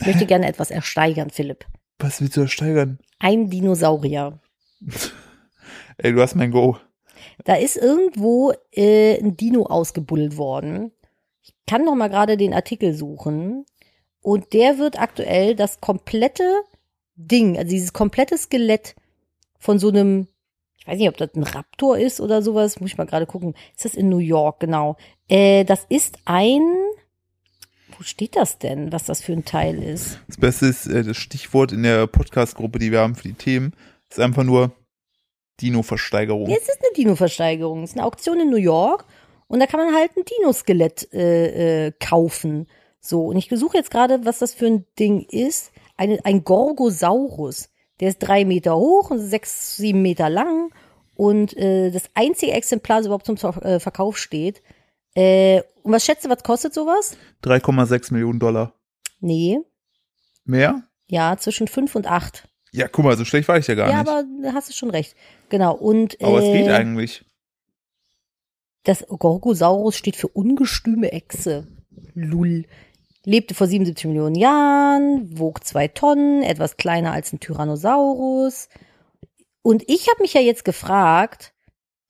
Ich 0.00 0.06
möchte 0.06 0.26
gerne 0.26 0.48
etwas 0.48 0.70
ersteigern, 0.70 1.30
Philipp. 1.30 1.66
Was 1.98 2.20
willst 2.20 2.36
du 2.36 2.40
da 2.40 2.48
steigern? 2.48 2.98
Ein 3.18 3.50
Dinosaurier. 3.50 4.40
Ey, 5.98 6.12
du 6.12 6.20
hast 6.20 6.34
mein 6.34 6.50
Go. 6.50 6.78
Da 7.44 7.54
ist 7.54 7.76
irgendwo 7.76 8.52
äh, 8.72 9.18
ein 9.18 9.36
Dino 9.36 9.64
ausgebuddelt 9.64 10.36
worden. 10.36 10.90
Ich 11.42 11.54
kann 11.66 11.84
noch 11.84 11.94
mal 11.94 12.08
gerade 12.08 12.36
den 12.36 12.54
Artikel 12.54 12.94
suchen. 12.94 13.64
Und 14.20 14.52
der 14.52 14.78
wird 14.78 15.00
aktuell 15.00 15.54
das 15.54 15.80
komplette 15.80 16.62
Ding, 17.14 17.56
also 17.58 17.70
dieses 17.70 17.92
komplette 17.92 18.38
Skelett 18.38 18.94
von 19.58 19.78
so 19.78 19.88
einem, 19.88 20.26
ich 20.78 20.86
weiß 20.86 20.98
nicht, 20.98 21.08
ob 21.08 21.16
das 21.16 21.34
ein 21.34 21.42
Raptor 21.42 21.98
ist 21.98 22.20
oder 22.20 22.42
sowas, 22.42 22.80
muss 22.80 22.90
ich 22.90 22.98
mal 22.98 23.06
gerade 23.06 23.26
gucken. 23.26 23.54
Ist 23.76 23.84
das 23.84 23.94
in 23.94 24.08
New 24.08 24.18
York, 24.18 24.60
genau. 24.60 24.96
Äh, 25.28 25.64
das 25.64 25.86
ist 25.88 26.18
ein, 26.24 26.62
wo 27.96 28.02
steht 28.02 28.36
das 28.36 28.58
denn, 28.58 28.92
was 28.92 29.04
das 29.04 29.22
für 29.22 29.32
ein 29.32 29.44
Teil 29.44 29.82
ist? 29.82 30.18
Das 30.26 30.38
Beste 30.38 30.66
ist, 30.66 30.86
äh, 30.86 31.04
das 31.04 31.16
Stichwort 31.16 31.72
in 31.72 31.82
der 31.82 32.06
Podcast-Gruppe, 32.06 32.78
die 32.78 32.90
wir 32.90 33.00
haben 33.00 33.14
für 33.14 33.28
die 33.28 33.34
Themen, 33.34 33.72
ist 34.10 34.20
einfach 34.20 34.44
nur 34.44 34.72
Dino-Versteigerung. 35.60 36.48
Ja, 36.48 36.56
es 36.56 36.68
ist 36.68 36.80
eine 36.80 36.92
Dino-Versteigerung. 36.96 37.82
Es 37.84 37.90
ist 37.90 37.96
eine 37.96 38.06
Auktion 38.06 38.40
in 38.40 38.50
New 38.50 38.56
York. 38.56 39.04
Und 39.48 39.60
da 39.60 39.66
kann 39.66 39.80
man 39.80 39.94
halt 39.94 40.16
ein 40.16 40.24
Dinoskelett 40.24 41.12
äh, 41.12 41.86
äh, 41.86 41.92
kaufen. 42.00 42.66
So, 43.00 43.26
und 43.26 43.36
ich 43.36 43.50
suche 43.52 43.76
jetzt 43.76 43.90
gerade, 43.90 44.24
was 44.24 44.38
das 44.38 44.54
für 44.54 44.66
ein 44.66 44.86
Ding 44.98 45.26
ist. 45.28 45.72
Eine, 46.02 46.24
ein 46.24 46.42
Gorgosaurus. 46.42 47.68
Der 48.00 48.08
ist 48.08 48.18
drei 48.18 48.44
Meter 48.44 48.74
hoch 48.76 49.10
und 49.10 49.20
sechs, 49.20 49.76
sieben 49.76 50.02
Meter 50.02 50.28
lang. 50.28 50.72
Und 51.14 51.56
äh, 51.56 51.92
das 51.92 52.10
einzige 52.14 52.50
Exemplar, 52.50 52.98
das 52.98 53.06
überhaupt 53.06 53.26
zum 53.26 53.36
äh, 53.36 53.78
Verkauf 53.78 54.18
steht. 54.18 54.62
Äh, 55.14 55.62
und 55.84 55.92
was 55.92 56.04
schätzt 56.04 56.24
du, 56.24 56.28
was 56.28 56.42
kostet 56.42 56.74
sowas? 56.74 57.16
3,6 57.44 58.12
Millionen 58.12 58.40
Dollar. 58.40 58.74
Nee, 59.20 59.60
Mehr? 60.44 60.82
ja, 61.06 61.36
zwischen 61.36 61.68
fünf 61.68 61.94
und 61.94 62.08
acht. 62.08 62.48
Ja, 62.72 62.88
guck 62.88 63.04
mal, 63.04 63.16
so 63.16 63.24
schlecht 63.24 63.46
war 63.46 63.58
ich 63.58 63.68
ja 63.68 63.76
gar 63.76 63.88
ja, 63.88 63.98
nicht. 64.00 64.08
aber 64.08 64.24
da 64.42 64.54
hast 64.54 64.70
du 64.70 64.72
schon 64.72 64.90
recht. 64.90 65.14
Genau. 65.50 65.72
Und 65.72 66.20
aber 66.20 66.40
es 66.40 66.46
geht 66.46 66.66
äh, 66.66 66.72
eigentlich. 66.72 67.24
das 68.82 69.06
Gorgosaurus 69.06 69.96
steht 69.96 70.16
für 70.16 70.26
ungestüme 70.26 71.12
Echse. 71.12 71.68
Lull. 72.14 72.64
Lebte 73.24 73.54
vor 73.54 73.66
77 73.66 74.06
Millionen 74.06 74.34
Jahren, 74.34 75.38
wog 75.38 75.64
zwei 75.64 75.88
Tonnen, 75.88 76.42
etwas 76.42 76.76
kleiner 76.76 77.12
als 77.12 77.32
ein 77.32 77.40
Tyrannosaurus. 77.40 78.68
Und 79.62 79.84
ich 79.88 80.08
habe 80.08 80.22
mich 80.22 80.34
ja 80.34 80.40
jetzt 80.40 80.64
gefragt, 80.64 81.52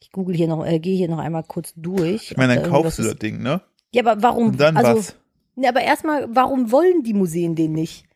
ich 0.00 0.10
google 0.10 0.34
hier 0.34 0.48
noch, 0.48 0.64
äh, 0.64 0.78
gehe 0.78 0.96
hier 0.96 1.08
noch 1.08 1.18
einmal 1.18 1.44
kurz 1.44 1.74
durch. 1.76 2.30
Ich 2.30 2.36
meine, 2.36 2.54
dann 2.54 2.64
da 2.64 2.70
kaufst 2.70 2.98
du 2.98 3.02
das 3.02 3.16
Ding, 3.16 3.42
ne? 3.42 3.60
Ja, 3.92 4.02
aber 4.04 4.22
warum? 4.22 4.48
Und 4.48 4.60
dann 4.60 4.76
also, 4.76 4.96
was? 4.96 5.16
Ne, 5.54 5.68
aber 5.68 5.82
erstmal, 5.82 6.34
warum 6.34 6.72
wollen 6.72 7.02
die 7.02 7.12
Museen 7.12 7.54
den 7.54 7.72
nicht? 7.72 8.06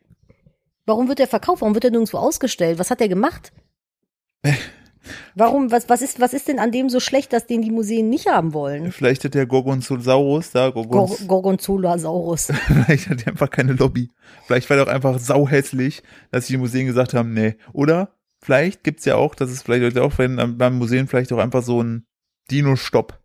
Warum 0.87 1.09
wird 1.09 1.19
der 1.19 1.29
verkauft? 1.29 1.61
Warum 1.61 1.75
wird 1.75 1.85
er 1.85 1.91
nirgendwo 1.91 2.17
ausgestellt? 2.17 2.79
Was 2.79 2.91
hat 2.91 3.01
er 3.01 3.09
gemacht? 3.09 3.53
Warum, 5.35 5.71
was, 5.71 5.89
was 5.89 6.03
ist, 6.03 6.21
was 6.21 6.33
ist 6.33 6.49
denn 6.49 6.59
an 6.59 6.73
dem 6.73 6.89
so 6.89 7.01
schlecht, 7.01 7.33
dass 7.33 7.47
den 7.47 7.63
die 7.63 7.71
Museen 7.71 8.09
nicht 8.09 8.27
haben 8.27 8.53
wollen? 8.55 8.93
Vielleicht 8.93 9.25
hat 9.25 9.35
der 9.35 9.47
Gorgonzosaurus 9.47 10.51
da, 10.51 10.71
Gor 10.71 10.87
Gorgons, 10.87 11.27
Gorgonzolasaurus. 11.27 12.49
vielleicht 12.67 13.09
hat 13.09 13.21
der 13.21 13.29
einfach 13.29 13.51
keine 13.51 13.73
Lobby. 13.73 14.11
Vielleicht 14.47 14.69
war 14.71 14.77
der 14.77 14.87
auch 14.87 14.93
einfach 14.93 15.19
sauhässlich, 15.19 16.03
dass 16.31 16.47
die 16.47 16.57
Museen 16.57 16.87
gesagt 16.87 17.15
haben, 17.15 17.35
nee. 17.35 17.57
Oder 17.73 18.11
vielleicht 18.41 18.85
gibt's 18.85 19.05
ja 19.05 19.17
auch, 19.17 19.35
dass 19.35 19.51
es 19.51 19.63
vielleicht 19.63 19.99
auch 19.99 20.19
wenn 20.19 20.59
beim 20.59 20.79
Museum 20.79 21.09
vielleicht 21.09 21.33
auch 21.33 21.39
einfach 21.39 21.63
so 21.63 21.83
ein 21.83 22.07
Dino-Stopp. 22.51 23.19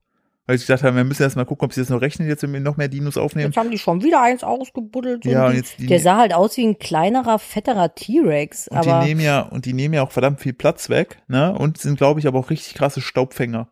Weil 0.51 0.57
ich 0.57 0.67
gedacht 0.67 0.83
habe, 0.83 0.97
wir 0.97 1.05
müssen 1.05 1.23
erst 1.23 1.37
mal 1.37 1.45
gucken, 1.45 1.63
ob 1.63 1.71
sie 1.73 1.79
das 1.79 1.87
noch 1.89 2.01
rechnen, 2.01 2.27
jetzt 2.27 2.43
wenn 2.43 2.51
wir 2.51 2.59
noch 2.59 2.75
mehr 2.75 2.89
Dinos 2.89 3.15
aufnehmen. 3.15 3.51
Jetzt 3.51 3.57
haben 3.57 3.71
die 3.71 3.77
schon 3.77 4.03
wieder 4.03 4.21
eins 4.21 4.43
ausgebuddelt. 4.43 5.23
Ja, 5.23 5.47
und 5.47 5.55
jetzt 5.55 5.79
die- 5.79 5.85
der 5.87 6.01
sah 6.01 6.17
halt 6.17 6.33
aus 6.33 6.57
wie 6.57 6.65
ein 6.67 6.77
kleinerer, 6.77 7.39
fetterer 7.39 7.95
T-Rex. 7.95 8.67
Und 8.67 8.75
Aber 8.79 8.99
die 8.99 9.07
nehmen 9.07 9.21
ja, 9.21 9.39
und 9.43 9.63
die 9.65 9.71
nehmen 9.71 9.93
ja 9.93 10.03
auch 10.03 10.11
verdammt 10.11 10.41
viel 10.41 10.51
Platz 10.51 10.89
weg, 10.89 11.21
ne? 11.29 11.57
Und 11.57 11.77
sind, 11.77 11.95
glaube 11.97 12.19
ich, 12.19 12.27
aber 12.27 12.37
auch 12.39 12.49
richtig 12.49 12.73
krasse 12.73 12.99
Staubfänger. 12.99 13.69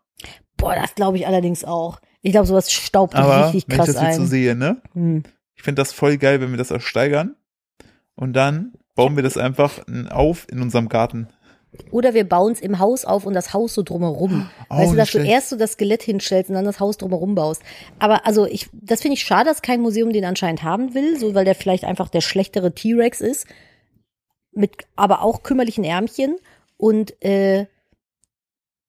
boah, 0.55 0.73
das 0.73 0.95
glaube 0.95 1.17
ich 1.17 1.27
allerdings 1.27 1.65
auch. 1.65 1.99
Ich 2.21 2.31
glaube, 2.31 2.47
sowas 2.47 2.71
staubt 2.71 3.13
Aber 3.15 3.47
richtig 3.47 3.65
wenn 3.67 3.73
ich 3.73 3.77
krass 3.77 3.87
das 3.87 3.95
jetzt 3.95 4.05
ein. 4.05 4.15
so 4.21 4.25
sehe, 4.25 4.55
ne? 4.55 4.81
hm. 4.93 5.23
Ich 5.55 5.63
finde 5.63 5.81
das 5.81 5.91
voll 5.91 6.17
geil, 6.17 6.39
wenn 6.39 6.51
wir 6.51 6.57
das 6.57 6.71
ersteigern. 6.71 7.35
Und 8.15 8.31
dann 8.33 8.71
bauen 8.95 9.17
wir 9.17 9.23
das 9.23 9.35
einfach 9.37 9.79
auf 10.09 10.47
in 10.49 10.61
unserem 10.61 10.87
Garten. 10.87 11.27
Oder 11.91 12.13
wir 12.13 12.27
bauen 12.27 12.51
es 12.51 12.62
im 12.62 12.79
Haus 12.79 13.05
auf 13.05 13.25
und 13.25 13.34
das 13.34 13.53
Haus 13.53 13.73
so 13.75 13.84
drumherum. 13.84 14.49
Oh, 14.69 14.77
weißt 14.77 14.91
du, 14.91 14.95
dass 14.95 15.08
nicht 15.08 15.15
du 15.15 15.19
schlecht. 15.19 15.32
erst 15.32 15.49
so 15.49 15.55
das 15.55 15.73
Skelett 15.73 16.01
hinstellst 16.01 16.49
und 16.49 16.55
dann 16.55 16.65
das 16.65 16.79
Haus 16.79 16.97
drumherum 16.97 17.36
baust. 17.36 17.62
Aber 17.99 18.25
also 18.25 18.45
ich, 18.45 18.69
das 18.73 19.01
finde 19.01 19.15
ich 19.15 19.23
schade, 19.23 19.49
dass 19.49 19.62
kein 19.62 19.82
Museum 19.82 20.12
den 20.12 20.25
anscheinend 20.25 20.63
haben 20.63 20.93
will, 20.93 21.19
so 21.19 21.36
weil 21.36 21.45
der 21.45 21.55
vielleicht 21.55 21.84
einfach 21.84 22.10
der 22.10 22.21
schlechtere 22.21 22.73
T-Rex 22.73 23.21
ist. 23.21 23.47
Mit 24.51 24.88
aber 24.95 25.21
auch 25.21 25.43
kümmerlichen 25.43 25.84
Ärmchen. 25.84 26.38
Und 26.77 27.21
äh, 27.23 27.67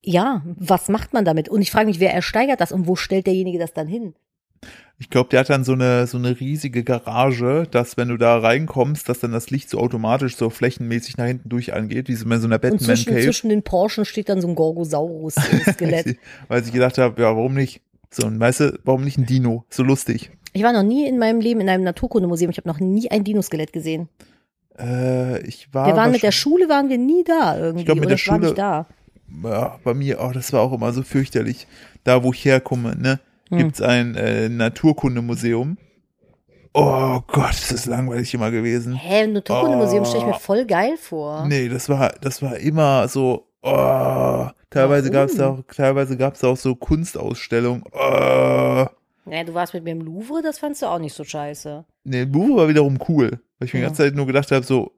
ja, 0.03 0.43
was 0.45 0.89
macht 0.89 1.13
man 1.13 1.25
damit? 1.27 1.49
Und 1.49 1.61
ich 1.61 1.71
frage 1.71 1.87
mich, 1.87 2.01
wer 2.01 2.15
ersteigert 2.15 2.61
das 2.61 2.73
und 2.73 2.87
wo 2.87 2.97
stellt 2.97 3.27
derjenige 3.27 3.59
das 3.59 3.75
dann 3.75 3.89
hin? 3.89 4.15
Ich 4.99 5.09
glaube, 5.09 5.31
der 5.31 5.41
hat 5.41 5.49
dann 5.49 5.65
so 5.65 5.73
eine, 5.73 6.07
so 6.07 6.19
eine 6.19 6.39
riesige 6.41 6.85
Garage, 6.85 7.67
dass 7.71 7.97
wenn 7.97 8.09
du 8.09 8.19
da 8.19 8.39
reinkommst, 8.39 9.09
dass 9.09 9.21
dann 9.21 9.33
das 9.33 9.49
Licht 9.51 9.71
so 9.71 9.79
automatisch 9.79 10.37
so 10.37 10.51
flächenmäßig 10.51 11.17
nach 11.17 11.25
hinten 11.25 11.49
durch 11.49 11.73
angeht, 11.73 12.09
wie 12.09 12.15
so 12.15 12.27
in 12.29 12.41
so 12.41 12.47
einer 12.47 12.57
Und 12.57 12.61
Batman 12.61 12.79
zwischen, 12.81 13.13
zwischen 13.19 13.49
den 13.49 13.63
Porschen 13.63 14.05
steht 14.05 14.29
dann 14.29 14.43
so 14.43 14.49
ein 14.49 14.55
Gorgosaurus-Skelett. 14.55 16.19
Weil 16.49 16.63
ich 16.63 16.73
gedacht 16.73 16.99
habe, 16.99 17.21
ja, 17.23 17.29
warum 17.35 17.55
nicht? 17.55 17.81
So, 18.11 18.27
und 18.27 18.39
weißt 18.41 18.61
du, 18.61 18.79
warum 18.85 19.05
nicht 19.05 19.17
ein 19.17 19.25
Dino? 19.25 19.65
So 19.71 19.83
lustig. 19.83 20.31
ich 20.53 20.63
war 20.63 20.73
noch 20.75 20.83
nie 20.83 21.07
in 21.09 21.19
meinem 21.19 21.41
Leben 21.41 21.61
in 21.61 21.69
einem 21.71 21.85
Naturkundemuseum. 21.85 22.51
Ich 22.51 22.59
habe 22.59 22.69
noch 22.69 22.81
nie 22.81 23.11
ein 23.11 23.25
Dinoskelett 23.25 23.73
gesehen. 23.73 24.09
Äh, 24.79 25.41
ich 25.47 25.73
war. 25.73 25.87
Wir 25.87 25.97
waren 25.97 26.11
mit 26.13 26.23
der 26.23 26.33
Schule, 26.33 26.69
waren 26.69 26.89
wir 26.91 26.99
nie 26.99 27.25
da 27.25 27.57
irgendwie. 27.57 27.81
Ich 27.81 27.87
glaub, 27.87 27.97
mit 27.97 28.07
oder 28.07 28.09
der 28.11 28.17
ich 28.17 28.29
war 28.29 28.35
Schule- 28.37 28.47
nicht 28.49 28.59
da. 28.59 28.87
ja, 29.45 29.79
bei 29.83 29.95
mir, 29.95 30.21
oh, 30.21 30.33
das 30.33 30.53
war 30.53 30.61
auch 30.61 30.73
immer 30.73 30.93
so 30.93 31.03
fürchterlich. 31.03 31.67
Da, 32.05 32.23
wo 32.23 32.33
ich 32.33 32.45
herkomme, 32.45 32.97
ne, 32.97 33.21
Hm. 33.51 33.59
gibt's 33.59 33.81
ein 33.83 34.15
äh, 34.15 34.49
Naturkundemuseum. 34.49 35.77
Oh 36.73 37.21
Gott, 37.27 37.51
ist 37.51 37.73
das 37.73 37.87
langweilig 37.87 38.33
immer 38.33 38.51
gewesen. 38.53 38.95
Hä, 38.95 39.25
ein 39.25 39.33
Naturkundemuseum 39.33 40.03
Oh. 40.03 40.05
stelle 40.05 40.21
ich 40.25 40.29
mir 40.29 40.39
voll 40.39 40.65
geil 40.67 40.97
vor. 40.97 41.45
Nee, 41.47 41.69
das 41.69 41.89
war, 41.89 42.11
das 42.21 42.43
war 42.43 42.57
immer 42.59 43.09
so, 43.09 43.49
oh, 43.63 44.47
teilweise 44.71 45.11
gab's 45.11 45.35
da 45.35 45.49
auch, 45.49 45.63
teilweise 45.75 46.17
gab's 46.17 46.41
da 46.41 46.49
auch 46.49 46.57
so 46.57 46.77
Kunstausstellungen. 46.77 47.83
Oh. 47.93 48.87
Ja, 49.27 49.45
du 49.45 49.53
warst 49.55 49.75
mit 49.75 49.83
mir 49.85 49.91
im 49.93 50.01
Louvre, 50.01 50.43
das 50.43 50.59
fandst 50.61 50.83
du 50.83 50.87
auch 50.87 50.99
nicht 51.01 51.15
so 51.15 51.25
scheiße. 51.25 51.85
Nee, 52.05 52.23
Louvre 52.25 52.57
war 52.57 52.69
wiederum 52.69 52.99
cool. 53.09 53.41
Weil 53.59 53.67
ich 53.67 53.75
mir 53.75 53.81
die 53.81 53.83
Ja. 53.83 53.89
ganze 53.89 54.05
Zeit 54.05 54.15
nur 54.15 54.27
gedacht 54.27 54.51
habe, 54.53 54.65
so, 54.65 54.93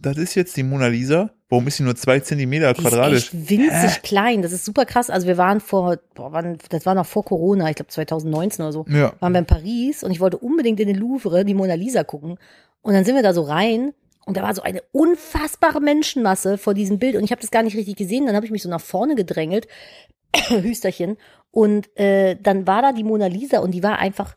das 0.00 0.16
ist 0.16 0.34
jetzt 0.34 0.56
die 0.56 0.62
Mona 0.62 0.86
Lisa? 0.88 1.30
Warum 1.48 1.66
ist 1.66 1.78
sie 1.78 1.82
nur 1.82 1.96
zwei 1.96 2.20
Zentimeter 2.20 2.72
Die 2.74 2.82
quadratisch? 2.82 3.32
ist 3.32 3.48
winzig 3.50 4.02
klein. 4.02 4.42
Das 4.42 4.52
ist 4.52 4.64
super 4.64 4.84
krass. 4.84 5.08
Also 5.10 5.26
wir 5.26 5.38
waren 5.38 5.60
vor, 5.60 5.96
boah, 6.14 6.32
wann, 6.32 6.58
das 6.68 6.84
war 6.86 6.94
noch 6.94 7.06
vor 7.06 7.24
Corona, 7.24 7.68
ich 7.70 7.76
glaube 7.76 7.90
2019 7.90 8.62
oder 8.64 8.72
so, 8.72 8.84
Ja. 8.88 9.14
waren 9.20 9.32
wir 9.32 9.38
in 9.38 9.46
Paris 9.46 10.02
und 10.04 10.10
ich 10.10 10.20
wollte 10.20 10.36
unbedingt 10.38 10.78
in 10.80 10.88
den 10.88 10.96
Louvre 10.96 11.44
die 11.44 11.54
Mona 11.54 11.74
Lisa 11.74 12.04
gucken. 12.04 12.38
Und 12.82 12.94
dann 12.94 13.04
sind 13.04 13.14
wir 13.14 13.22
da 13.22 13.32
so 13.32 13.42
rein 13.42 13.92
und 14.26 14.36
da 14.36 14.42
war 14.42 14.54
so 14.54 14.62
eine 14.62 14.82
unfassbare 14.92 15.80
Menschenmasse 15.80 16.58
vor 16.58 16.74
diesem 16.74 16.98
Bild 16.98 17.16
und 17.16 17.24
ich 17.24 17.30
habe 17.30 17.40
das 17.40 17.50
gar 17.50 17.62
nicht 17.62 17.76
richtig 17.76 17.96
gesehen. 17.96 18.26
Dann 18.26 18.36
habe 18.36 18.44
ich 18.44 18.52
mich 18.52 18.62
so 18.62 18.68
nach 18.68 18.80
vorne 18.80 19.14
gedrängelt, 19.14 19.66
Hüsterchen. 20.48 21.16
Und 21.50 21.96
äh, 21.98 22.36
dann 22.40 22.66
war 22.66 22.82
da 22.82 22.92
die 22.92 23.04
Mona 23.04 23.26
Lisa 23.26 23.60
und 23.60 23.70
die 23.72 23.82
war 23.82 23.98
einfach 23.98 24.36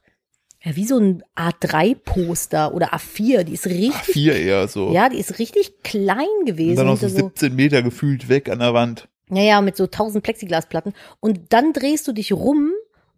ja, 0.63 0.75
wie 0.75 0.85
so 0.85 0.97
ein 0.97 1.23
A3-Poster 1.35 2.73
oder 2.73 2.93
A4. 2.93 3.43
Die 3.43 3.53
ist 3.53 3.65
richtig, 3.65 3.93
Vier 4.13 4.35
eher 4.35 4.67
so. 4.67 4.91
ja, 4.91 5.09
die 5.09 5.17
ist 5.19 5.39
richtig 5.39 5.81
klein 5.83 6.25
Und 6.39 6.45
gewesen. 6.45 6.75
dann 6.75 6.87
noch 6.87 6.97
so 6.97 7.07
Hinter 7.07 7.21
so, 7.21 7.27
17 7.29 7.55
Meter 7.55 7.81
gefühlt 7.81 8.29
weg 8.29 8.49
an 8.49 8.59
der 8.59 8.73
Wand. 8.73 9.07
ja, 9.29 9.41
ja, 9.41 9.61
mit 9.61 9.75
so 9.75 9.87
tausend 9.87 10.23
Plexiglasplatten. 10.23 10.93
Und 11.19 11.39
dann 11.53 11.73
drehst 11.73 12.07
du 12.07 12.11
dich 12.13 12.31
rum 12.33 12.71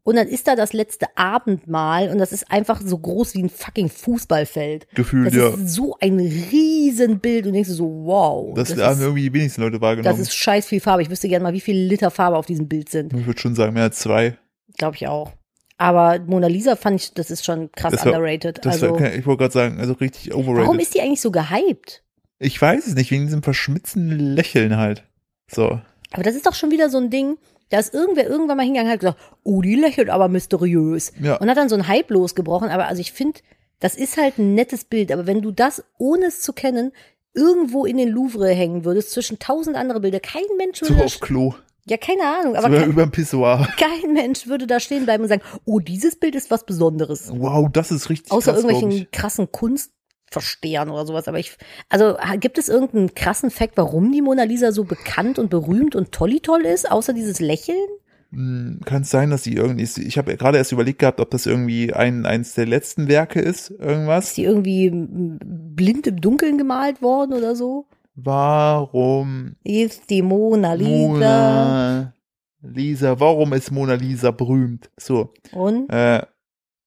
und 0.04 0.16
dann 0.18 0.28
ist 0.28 0.48
da 0.48 0.56
das 0.56 0.74
letzte 0.74 1.06
Abendmahl 1.16 2.10
und 2.10 2.18
das 2.18 2.34
ist 2.34 2.52
einfach 2.52 2.82
so 2.84 2.98
groß 2.98 3.36
wie 3.36 3.44
ein 3.44 3.50
fucking 3.50 3.90
Fußballfeld. 3.90 4.88
Gefühlt, 4.96 5.28
Das 5.28 5.34
ja. 5.34 5.48
ist 5.50 5.70
so 5.74 5.96
ein 6.02 6.20
Riesenbild 6.20 7.46
und 7.46 7.52
du 7.52 7.54
denkst 7.54 7.70
dir 7.70 7.76
so, 7.76 7.90
wow. 8.06 8.54
Das, 8.56 8.70
das, 8.70 8.80
haben 8.80 8.94
ist, 8.96 9.02
irgendwie 9.02 9.24
die 9.24 9.34
wenigsten 9.34 9.62
Leute 9.62 9.80
wahrgenommen. 9.82 10.18
das 10.18 10.20
ist 10.28 10.34
scheiß 10.36 10.66
viel 10.66 10.80
Farbe. 10.82 11.02
Ich 11.04 11.10
wüsste 11.10 11.28
gerne 11.30 11.44
mal, 11.44 11.54
wie 11.54 11.62
viel 11.62 11.78
Liter 11.78 12.12
Farbe 12.12 12.38
auf 12.38 12.46
diesem 12.46 12.68
Bild 12.68 12.90
sind. 12.90 13.14
ich 13.14 13.26
würde 13.26 13.40
schon 13.40 13.56
sagen, 13.56 13.74
mehr 13.74 13.84
als 13.84 14.00
zwei. 14.00 14.38
Glaube 14.78 14.96
ich 14.98 15.08
auch. 15.08 15.32
Aber 15.78 16.20
Mona 16.20 16.48
Lisa 16.48 16.76
fand 16.76 17.02
ich, 17.02 17.14
das 17.14 17.32
ist 17.32 17.44
schon 17.46 17.72
krass 17.72 17.92
Das 17.94 18.06
war- 18.06 18.14
underrated. 18.14 18.60
Das 18.66 18.76
also, 18.82 19.00
war, 19.00 19.14
ich 19.14 19.26
wollte 19.26 19.40
gerade 19.40 19.54
sagen, 19.54 19.80
also 19.80 19.94
richtig 19.94 20.34
overrated. 20.34 20.62
warum 20.66 20.80
ist 20.80 20.94
die 20.96 21.02
eigentlich 21.02 21.22
so 21.22 21.32
gehypt? 21.32 22.04
ich 22.40 22.62
weiß 22.62 22.88
es 22.88 22.96
nicht, 22.96 23.10
wegen 23.10 23.26
diesem 23.26 23.42
verschmitzten 23.42 24.10
Lächeln 24.36 24.76
halt. 24.76 25.04
So. 25.50 25.80
Aber 26.12 26.24
das 26.24 26.36
ist 26.36 26.46
doch 26.46 26.54
schon 26.54 26.72
wieder 26.72 26.90
so 26.90 26.98
ein 26.98 27.10
Ding, 27.10 27.38
da 27.70 27.80
ist 27.80 27.94
irgendwer 27.94 28.28
irgendwann 28.28 28.58
mal 28.58 28.64
hingegangen 28.64 28.90
und 28.90 28.94
hat 28.94 29.00
gesagt, 29.00 29.20
oh, 29.44 29.62
die 29.62 29.76
lächelt 29.76 30.10
aber 30.10 30.28
mysteriös. 30.28 31.14
Ja. 31.22 31.38
Und 31.38 31.50
hat 31.50 31.58
dann 31.58 31.70
so 31.70 31.76
ein 31.76 31.88
Hype 31.88 32.12
losgebrochen. 32.12 32.70
Aber 32.70 32.88
also 32.88 33.00
ich 33.02 33.14
finde, 33.14 33.40
das 33.80 33.96
ist 33.96 34.18
halt 34.18 34.38
ein 34.38 34.54
nettes 34.56 34.84
Bild. 34.84 35.12
Aber 35.12 35.26
wenn 35.26 35.42
du 35.42 35.52
das, 35.52 35.84
ohne 35.98 36.26
es 36.26 36.42
zu 36.42 36.54
kennen, 36.54 36.92
irgendwo 37.34 37.86
in 37.86 37.98
den 37.98 38.10
Louvre 38.10 38.50
hängen 38.50 38.84
würdest, 38.86 39.12
zwischen 39.12 39.40
tausend 39.40 39.76
andere 39.76 40.02
Bilder, 40.02 40.20
kein 40.20 40.44
Mensch 40.58 40.80
So 40.82 40.90
würde 40.90 41.06
auf 41.06 41.18
da, 41.18 41.26
Klo. 41.26 41.56
Ja, 41.86 41.98
keine 41.98 42.24
Ahnung, 42.24 42.56
aber 42.56 42.70
kein, 42.70 42.90
über 42.90 43.08
Pissoir. 43.08 43.68
kein 43.78 44.14
Mensch 44.14 44.48
würde 44.48 44.68
da 44.68 44.80
stehen 44.80 45.04
bleiben 45.04 45.24
und 45.24 45.30
sagen, 45.30 45.42
oh, 45.66 45.80
dieses 45.80 46.18
Bild 46.18 46.36
ist 46.36 46.50
was 46.50 46.66
Besonderes. 46.66 47.32
Wow, 47.36 47.70
das 47.72 47.92
ist 47.92 48.10
richtig 48.10 48.32
Außer 48.32 48.54
krass, 48.54 48.64
irgendwelchen 48.64 49.12
krassen 49.12 49.52
Kunstverstehern 49.52 50.90
oder 50.90 51.06
sowas. 51.06 51.28
Aber 51.28 51.40
ich, 51.40 51.58
also 51.90 52.16
gibt 52.40 52.58
es 52.58 52.70
irgendeinen 52.70 53.14
krassen 53.16 53.52
Fact, 53.52 53.76
warum 53.76 54.14
die 54.14 54.22
Mona 54.22 54.44
Lisa 54.44 54.72
so 54.72 54.86
bekannt 54.86 55.40
und 55.40 55.50
berühmt 55.50 55.96
und 55.96 56.14
tollitoll 56.14 56.62
ist, 56.62 56.90
außer 56.90 57.12
dieses 57.12 57.42
Lächeln? 57.42 57.88
Hm, 58.32 58.80
Kann 58.86 59.02
es 59.02 59.12
sein, 59.12 59.30
dass 59.30 59.44
sie 59.44 59.54
irgendwie, 59.54 59.84
ich 59.84 60.18
habe 60.18 60.36
gerade 60.38 60.58
erst 60.58 60.72
überlegt 60.72 61.00
gehabt, 61.00 61.20
ob 61.20 61.30
das 61.32 61.46
irgendwie 61.46 61.94
ein, 61.94 62.26
eins 62.26 62.54
der 62.54 62.66
letzten 62.66 63.10
Werke 63.10 63.42
ist, 63.42 63.72
irgendwas. 63.72 64.30
Ist 64.30 64.38
die 64.38 64.46
irgendwie 64.46 64.90
blind 64.90 66.08
im 66.08 66.22
Dunkeln 66.22 66.58
gemalt 66.58 67.02
worden 67.02 67.34
oder 67.34 67.58
so? 67.58 67.88
Warum 68.16 69.56
Ist 69.64 70.10
die 70.10 70.22
Mona 70.22 70.74
Lisa. 70.74 70.98
Mona 70.98 72.14
Lisa, 72.62 73.20
warum 73.20 73.54
ist 73.54 73.72
Mona 73.72 73.96
Lisa 73.96 74.32
berühmt? 74.32 74.90
So, 74.98 75.34
Und 75.52 75.90
äh, 75.90 76.22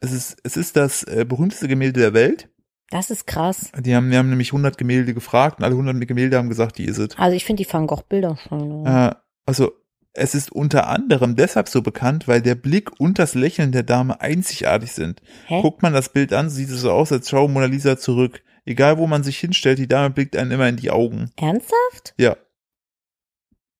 es 0.00 0.12
ist, 0.12 0.38
es 0.42 0.56
ist 0.56 0.76
das 0.76 1.02
äh, 1.02 1.24
berühmteste 1.28 1.68
Gemälde 1.68 2.00
der 2.00 2.14
Welt. 2.14 2.48
das 2.90 3.10
ist 3.10 3.26
krass. 3.26 3.70
Die 3.80 3.94
haben, 3.94 4.10
die 4.10 4.16
haben 4.16 4.30
nämlich 4.30 4.48
100 4.50 4.78
Gemälde 4.78 5.12
gefragt 5.14 5.58
und 5.58 5.64
alle 5.64 5.74
100 5.74 6.06
Gemälde 6.06 6.38
haben 6.38 6.48
gesagt, 6.48 6.78
die 6.78 6.84
ist 6.84 6.98
es. 6.98 7.18
Also 7.18 7.36
ich 7.36 7.44
finde 7.44 7.62
die 7.64 7.72
Van 7.72 7.86
Gogh-Bilder 7.86 8.36
schon. 8.36 8.86
Äh, 8.86 9.12
also, 9.44 9.72
Es 10.14 10.34
ist 10.34 10.50
unter 10.50 10.88
anderem 10.88 11.36
deshalb 11.36 11.68
so 11.68 11.82
bekannt, 11.82 12.26
weil 12.26 12.40
der 12.40 12.54
Blick 12.54 12.98
und 12.98 13.18
das 13.18 13.34
Lächeln 13.34 13.70
der 13.72 13.82
Dame 13.82 14.20
einzigartig 14.22 14.92
sind. 14.92 15.20
Hä? 15.46 15.60
Guckt 15.60 15.82
man 15.82 15.92
das 15.92 16.08
Bild 16.08 16.32
an, 16.32 16.48
sieht 16.48 16.70
es 16.70 16.80
so 16.80 16.90
aus, 16.90 17.12
als 17.12 17.28
schaue 17.28 17.50
Mona 17.50 17.66
Lisa 17.66 17.98
zurück. 17.98 18.42
Egal 18.66 18.98
wo 18.98 19.06
man 19.06 19.22
sich 19.22 19.38
hinstellt, 19.38 19.78
die 19.78 19.86
Dame 19.88 20.10
blickt 20.10 20.36
einen 20.36 20.50
immer 20.50 20.68
in 20.68 20.76
die 20.76 20.90
Augen. 20.90 21.30
Ernsthaft? 21.36 22.14
Ja. 22.18 22.36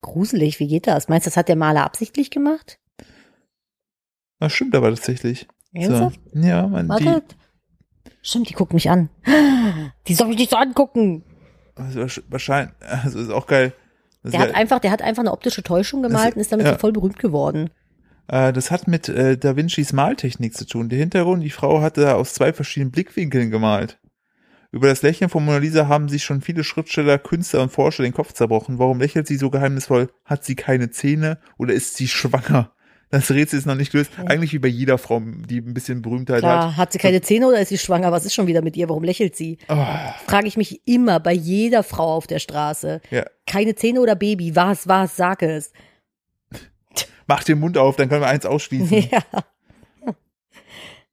Gruselig, 0.00 0.60
wie 0.60 0.68
geht 0.68 0.86
das? 0.86 1.08
Meinst 1.08 1.26
du, 1.26 1.30
das 1.30 1.36
hat 1.36 1.48
der 1.48 1.56
Maler 1.56 1.84
absichtlich 1.84 2.30
gemacht? 2.30 2.78
Das 4.38 4.52
stimmt 4.52 4.74
aber 4.74 4.90
tatsächlich. 4.90 5.48
Ernsthaft? 5.72 6.20
So. 6.32 6.40
Ja, 6.40 6.66
man, 6.68 6.86
die, 6.86 7.04
Warte. 7.06 7.22
Stimmt, 8.22 8.48
die 8.48 8.54
guckt 8.54 8.72
mich 8.72 8.88
an. 8.90 9.08
Die 10.06 10.14
soll 10.14 10.28
mich 10.28 10.38
nicht 10.38 10.50
so 10.50 10.56
angucken. 10.56 11.24
also 11.74 12.00
wahrsch- 12.00 12.22
wahrscheinlich, 12.28 12.74
also 12.80 13.18
ist 13.18 13.30
auch 13.30 13.46
geil. 13.46 13.72
Das, 14.22 14.32
Der 14.32 14.40
hat 14.40 14.50
ja- 14.50 14.54
einfach, 14.56 14.78
der 14.80 14.90
hat 14.90 15.02
einfach 15.02 15.22
eine 15.22 15.32
optische 15.32 15.62
Täuschung 15.62 16.02
gemalt 16.02 16.34
und 16.36 16.40
ist 16.40 16.52
damit 16.52 16.66
ja. 16.66 16.72
so 16.74 16.78
voll 16.78 16.92
berühmt 16.92 17.18
geworden. 17.18 17.70
äh, 18.28 18.52
das 18.52 18.70
hat 18.70 18.86
mit 18.88 19.08
äh, 19.08 19.36
Da 19.38 19.56
Vincis 19.56 19.92
Maltechnik 19.92 20.54
zu 20.56 20.66
tun. 20.66 20.88
Der 20.88 20.98
Hintergrund, 20.98 21.42
die 21.42 21.50
Frau 21.50 21.80
hatte 21.80 22.02
da 22.02 22.14
aus 22.14 22.34
zwei 22.34 22.52
verschiedenen 22.52 22.90
Blickwinkeln 22.92 23.50
gemalt. 23.50 23.98
Über 24.72 24.88
das 24.88 25.02
Lächeln 25.02 25.30
von 25.30 25.44
Mona 25.44 25.58
Lisa 25.58 25.88
haben 25.88 26.08
sich 26.08 26.24
schon 26.24 26.40
viele 26.42 26.64
Schriftsteller, 26.64 27.18
Künstler 27.18 27.62
und 27.62 27.70
Forscher 27.72 28.02
den 28.02 28.12
Kopf 28.12 28.32
zerbrochen. 28.32 28.78
Warum 28.78 29.00
lächelt 29.00 29.26
sie 29.26 29.36
so 29.36 29.50
geheimnisvoll? 29.50 30.08
Hat 30.24 30.44
sie 30.44 30.54
keine 30.56 30.90
Zähne 30.90 31.38
oder 31.56 31.72
ist 31.72 31.96
sie 31.96 32.08
schwanger? 32.08 32.72
Das 33.10 33.30
Rätsel 33.30 33.60
ist 33.60 33.66
noch 33.66 33.76
nicht 33.76 33.92
gelöst. 33.92 34.10
Eigentlich 34.26 34.52
wie 34.52 34.58
bei 34.58 34.66
jeder 34.68 34.98
Frau, 34.98 35.20
die 35.20 35.58
ein 35.60 35.74
bisschen 35.74 36.02
Berühmtheit 36.02 36.40
Klar, 36.40 36.70
hat. 36.72 36.76
hat 36.76 36.92
sie 36.92 36.98
keine 36.98 37.20
Zähne 37.22 37.46
oder 37.46 37.60
ist 37.60 37.68
sie 37.68 37.78
schwanger? 37.78 38.10
Was 38.10 38.26
ist 38.26 38.34
schon 38.34 38.48
wieder 38.48 38.62
mit 38.62 38.76
ihr? 38.76 38.88
Warum 38.88 39.04
lächelt 39.04 39.36
sie? 39.36 39.58
Ah, 39.68 40.12
Frage 40.26 40.48
ich 40.48 40.56
mich 40.56 40.86
immer 40.88 41.20
bei 41.20 41.32
jeder 41.32 41.84
Frau 41.84 42.14
auf 42.16 42.26
der 42.26 42.40
Straße. 42.40 43.00
ja. 43.10 43.24
Keine 43.46 43.76
Zähne 43.76 44.00
oder 44.00 44.16
Baby? 44.16 44.56
Was, 44.56 44.88
was, 44.88 45.16
sag 45.16 45.42
es. 45.42 45.72
Mach 47.28 47.44
den 47.44 47.60
Mund 47.60 47.78
auf, 47.78 47.94
dann 47.94 48.08
können 48.08 48.22
wir 48.22 48.28
eins 48.28 48.44
ausschließen. 48.44 49.08
Ja. 49.10 49.22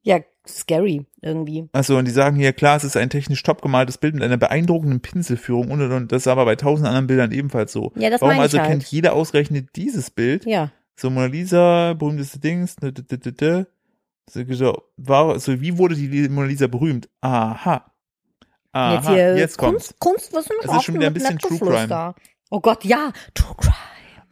Ja, 0.05 0.19
scary 0.47 1.05
irgendwie. 1.21 1.69
Achso, 1.71 1.97
und 1.97 2.05
die 2.05 2.11
sagen 2.11 2.35
hier, 2.35 2.53
klar, 2.53 2.77
es 2.77 2.83
ist 2.83 2.97
ein 2.97 3.09
technisch 3.09 3.43
top 3.43 3.61
gemaltes 3.61 3.97
Bild 3.97 4.13
mit 4.13 4.23
einer 4.23 4.37
beeindruckenden 4.37 4.99
Pinselführung 4.99 5.71
und, 5.71 5.81
und, 5.81 5.91
und. 5.91 6.11
Das 6.11 6.23
ist 6.23 6.27
aber 6.27 6.45
bei 6.45 6.55
tausend 6.55 6.87
anderen 6.87 7.07
Bildern 7.07 7.31
ebenfalls 7.31 7.71
so. 7.71 7.91
Ja, 7.95 8.09
das 8.09 8.21
Warum 8.21 8.39
also 8.39 8.57
halt. 8.57 8.69
kennt 8.69 8.83
jeder 8.85 9.13
ausgerechnet 9.13 9.69
dieses 9.75 10.11
Bild? 10.11 10.45
Ja. 10.45 10.71
So 10.95 11.09
Mona 11.09 11.27
Lisa, 11.27 11.93
berühmteste 11.93 12.39
Dings, 12.39 12.79
ne, 12.81 12.93
d- 12.93 13.01
d- 13.01 13.17
d- 13.17 13.31
d. 13.31 13.65
so, 14.53 14.83
war, 14.97 15.39
so, 15.39 15.59
wie 15.59 15.77
wurde 15.77 15.95
die 15.95 16.29
Mona 16.29 16.47
Lisa 16.47 16.67
berühmt? 16.67 17.09
Aha. 17.21 17.91
Aha, 18.73 18.95
jetzt 18.95 19.09
hier 19.09 19.37
jetzt 19.37 19.57
kommt's. 19.57 19.95
Kunst, 19.99 20.31
Kunst, 20.31 20.33
was 20.33 20.69
Es 20.69 20.77
ist 20.77 20.83
schon 20.83 20.95
wieder 20.95 21.07
ein 21.07 21.13
bisschen 21.13 21.37
True 21.39 21.59
Crime. 21.59 22.15
Oh 22.49 22.59
Gott, 22.59 22.83
ja, 22.85 23.11
True 23.33 23.55
Crime. 23.57 23.73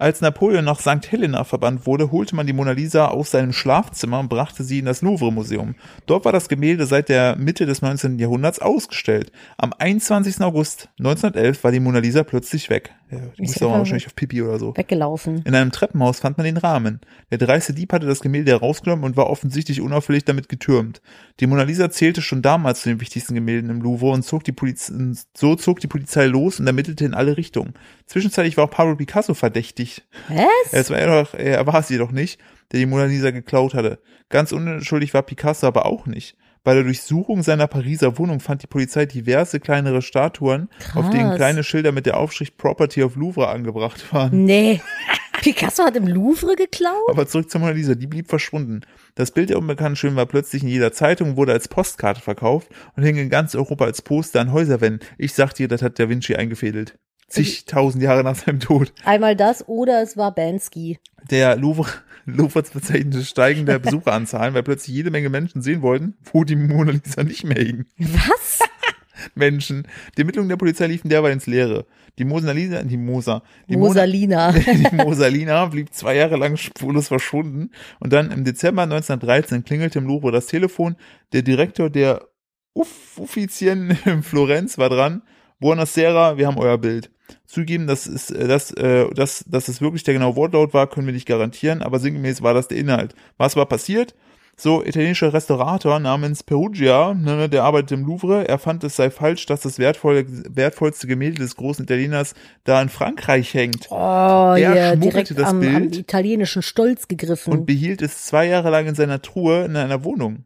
Als 0.01 0.19
Napoleon 0.19 0.65
nach 0.65 0.79
St. 0.79 1.11
Helena 1.11 1.43
verbannt 1.43 1.85
wurde, 1.85 2.09
holte 2.09 2.35
man 2.35 2.47
die 2.47 2.53
Mona 2.53 2.71
Lisa 2.71 3.09
aus 3.09 3.29
seinem 3.29 3.53
Schlafzimmer 3.53 4.19
und 4.19 4.29
brachte 4.29 4.63
sie 4.63 4.79
in 4.79 4.85
das 4.85 5.03
Louvre-Museum. 5.03 5.75
Dort 6.07 6.25
war 6.25 6.31
das 6.31 6.49
Gemälde 6.49 6.87
seit 6.87 7.07
der 7.07 7.35
Mitte 7.35 7.67
des 7.67 7.83
19. 7.83 8.17
Jahrhunderts 8.17 8.57
ausgestellt. 8.57 9.31
Am 9.57 9.73
21. 9.77 10.41
August 10.41 10.89
1911 10.97 11.63
war 11.63 11.71
die 11.71 11.79
Mona 11.79 11.99
Lisa 11.99 12.23
plötzlich 12.23 12.71
weg. 12.71 12.95
Ja, 13.11 13.19
musste 13.37 13.65
auch 13.65 13.69
einfach 13.69 13.79
wahrscheinlich 13.79 14.07
auf 14.07 14.15
Pipi 14.15 14.41
oder 14.41 14.57
so. 14.57 14.75
Weggelaufen. 14.75 15.41
In 15.45 15.53
einem 15.53 15.71
Treppenhaus 15.71 16.21
fand 16.21 16.37
man 16.37 16.45
den 16.45 16.55
Rahmen. 16.55 17.01
Der 17.29 17.37
dreiste 17.37 17.73
Dieb 17.73 17.91
hatte 17.91 18.07
das 18.07 18.21
Gemälde 18.21 18.51
herausgenommen 18.51 19.03
und 19.03 19.17
war 19.17 19.29
offensichtlich 19.29 19.81
unauffällig 19.81 20.23
damit 20.23 20.47
getürmt. 20.47 21.01
Die 21.41 21.47
Mona 21.47 21.63
Lisa 21.63 21.89
zählte 21.91 22.21
schon 22.21 22.41
damals 22.41 22.83
zu 22.83 22.89
den 22.89 23.01
wichtigsten 23.01 23.35
Gemälden 23.35 23.69
im 23.69 23.81
Louvre 23.81 24.11
und 24.11 24.23
zog 24.23 24.45
die 24.45 24.53
Poliz 24.53 24.91
so 25.35 25.55
zog 25.55 25.81
die 25.81 25.87
Polizei 25.87 26.25
los 26.25 26.59
und 26.59 26.67
ermittelte 26.67 27.03
in 27.03 27.13
alle 27.13 27.35
Richtungen. 27.35 27.73
Zwischenzeitlich 28.05 28.55
war 28.55 28.65
auch 28.65 28.71
Pablo 28.71 28.95
Picasso 28.95 29.33
verdächtig. 29.33 30.03
Was? 30.29 30.71
Es 30.71 30.89
war 30.89 30.97
er, 30.97 31.23
doch, 31.23 31.33
er 31.33 31.67
war 31.67 31.79
es 31.79 31.89
jedoch 31.89 32.11
nicht, 32.11 32.39
der 32.71 32.79
die 32.79 32.85
Mona 32.85 33.05
Lisa 33.05 33.31
geklaut 33.31 33.73
hatte. 33.73 33.99
Ganz 34.29 34.53
unschuldig 34.53 35.13
war 35.13 35.23
Picasso 35.23 35.67
aber 35.67 35.85
auch 35.85 36.05
nicht. 36.05 36.37
Bei 36.63 36.75
der 36.75 36.83
Durchsuchung 36.83 37.41
seiner 37.41 37.65
Pariser 37.65 38.19
Wohnung 38.19 38.39
fand 38.39 38.61
die 38.61 38.67
Polizei 38.67 39.07
diverse 39.07 39.59
kleinere 39.59 40.03
Statuen, 40.03 40.69
auf 40.93 41.09
denen 41.09 41.29
Krass. 41.29 41.37
kleine 41.37 41.63
Schilder 41.63 41.91
mit 41.91 42.05
der 42.05 42.17
Aufschrift 42.17 42.55
Property 42.57 43.01
of 43.01 43.15
Louvre 43.15 43.47
angebracht 43.47 44.13
waren. 44.13 44.45
Nee. 44.45 44.79
Picasso 45.41 45.83
hat 45.83 45.95
im 45.95 46.05
Louvre 46.05 46.55
geklaut? 46.55 47.09
Aber 47.09 47.25
zurück 47.27 47.49
zur 47.49 47.61
Mona 47.61 47.73
Lisa, 47.73 47.95
die 47.95 48.05
blieb 48.05 48.29
verschwunden. 48.29 48.81
Das 49.15 49.31
Bild 49.31 49.49
der 49.49 49.57
unbekannten 49.57 49.95
Schön 49.95 50.15
war 50.15 50.27
plötzlich 50.27 50.61
in 50.61 50.69
jeder 50.69 50.91
Zeitung, 50.91 51.35
wurde 51.35 51.53
als 51.53 51.67
Postkarte 51.67 52.21
verkauft 52.21 52.69
und 52.95 53.01
hing 53.01 53.17
in 53.17 53.29
ganz 53.31 53.55
Europa 53.55 53.85
als 53.85 54.03
Poster 54.03 54.39
an 54.39 54.51
Häuserwänden. 54.51 55.07
Ich 55.17 55.33
sag 55.33 55.53
dir, 55.55 55.67
das 55.67 55.81
hat 55.81 55.97
Da 55.97 56.09
Vinci 56.09 56.35
eingefädelt. 56.35 56.95
Zigtausend 57.31 58.03
Jahre 58.03 58.23
nach 58.23 58.35
seinem 58.35 58.59
Tod. 58.59 58.93
Einmal 59.05 59.35
das 59.35 59.67
oder 59.67 60.01
es 60.01 60.17
war 60.17 60.33
Bansky. 60.35 60.99
Der 61.29 61.55
Louvre, 61.55 61.89
Louvre 62.25 62.61
bezeichnete 62.61 63.23
Steigen 63.23 63.65
der 63.65 63.79
Besucheranzahlen, 63.79 64.53
weil 64.53 64.63
plötzlich 64.63 64.95
jede 64.95 65.11
Menge 65.11 65.29
Menschen 65.29 65.61
sehen 65.61 65.81
wollten, 65.81 66.15
wo 66.31 66.43
die 66.43 66.55
Mona 66.55 66.91
Lisa 66.91 67.23
nicht 67.23 67.43
mehr 67.43 67.63
hing. 67.63 67.85
Was? 67.97 68.59
Menschen. 69.35 69.87
Die 70.17 70.21
Ermittlungen 70.21 70.49
der 70.49 70.57
Polizei 70.57 70.87
liefen 70.87 71.09
derweil 71.09 71.33
ins 71.33 71.47
Leere. 71.47 71.85
Die 72.19 72.25
Mona 72.25 72.51
Lisa, 72.51 72.83
die 72.83 72.97
Mosa, 72.97 73.43
die 73.69 73.77
Mona, 73.77 73.87
Rosalina. 73.87 74.51
die 74.51 74.95
Mosalina 74.95 75.65
blieb 75.67 75.93
zwei 75.93 76.15
Jahre 76.15 76.37
lang 76.37 76.57
spurlos 76.57 77.07
verschwunden 77.07 77.71
und 77.99 78.11
dann 78.11 78.31
im 78.31 78.43
Dezember 78.43 78.83
1913 78.83 79.63
klingelte 79.63 79.99
im 79.99 80.07
Louvre 80.07 80.31
das 80.31 80.47
Telefon. 80.47 80.95
Der 81.33 81.43
Direktor 81.43 81.89
der 81.89 82.27
Uff 82.73 83.17
Uffizien 83.17 83.97
in 84.05 84.23
Florenz 84.23 84.77
war 84.77 84.89
dran. 84.89 85.21
Buonasera, 85.61 86.37
wir 86.37 86.47
haben 86.47 86.57
euer 86.57 86.77
Bild. 86.77 87.11
Zugeben, 87.45 87.87
dass 87.87 88.07
es, 88.07 88.29
äh, 88.31 88.47
dass, 88.47 88.71
äh, 88.71 89.09
dass, 89.13 89.45
dass 89.47 89.67
es 89.69 89.79
wirklich 89.79 90.03
der 90.03 90.15
genaue 90.15 90.35
Wortlaut 90.35 90.73
war, 90.73 90.87
können 90.89 91.05
wir 91.05 91.13
nicht 91.13 91.27
garantieren, 91.27 91.81
aber 91.81 91.99
sinngemäß 91.99 92.41
war 92.41 92.53
das 92.53 92.67
der 92.67 92.77
Inhalt. 92.77 93.13
Was 93.37 93.55
war 93.55 93.67
passiert? 93.67 94.13
So, 94.57 94.83
italienischer 94.83 95.33
Restaurator 95.33 95.99
namens 95.99 96.43
Perugia, 96.43 97.13
ne, 97.13 97.47
der 97.47 97.63
arbeitet 97.63 97.93
im 97.93 98.05
Louvre, 98.05 98.47
er 98.47 98.59
fand 98.59 98.83
es 98.83 98.95
sei 98.95 99.09
falsch, 99.09 99.45
dass 99.45 99.61
das 99.61 99.79
wertvolle, 99.79 100.25
wertvollste 100.27 101.07
Gemälde 101.07 101.41
des 101.41 101.55
großen 101.55 101.85
Italieners 101.85 102.35
da 102.63 102.81
in 102.81 102.89
Frankreich 102.89 103.53
hängt 103.53 103.87
Oh, 103.89 103.95
Er 103.95 104.57
ja, 104.57 104.91
schmuggelte 104.93 105.33
direkt 105.33 105.39
das 105.39 105.47
am, 105.47 105.55
am 105.55 105.59
Bild 105.61 105.97
italienischen 105.97 106.61
Stolz 106.61 107.07
gegriffen. 107.07 107.53
und 107.53 107.65
behielt 107.65 108.01
es 108.01 108.25
zwei 108.25 108.45
Jahre 108.47 108.69
lang 108.71 108.87
in 108.87 108.95
seiner 108.95 109.21
Truhe 109.21 109.63
in 109.65 109.75
einer 109.75 110.03
Wohnung. 110.03 110.45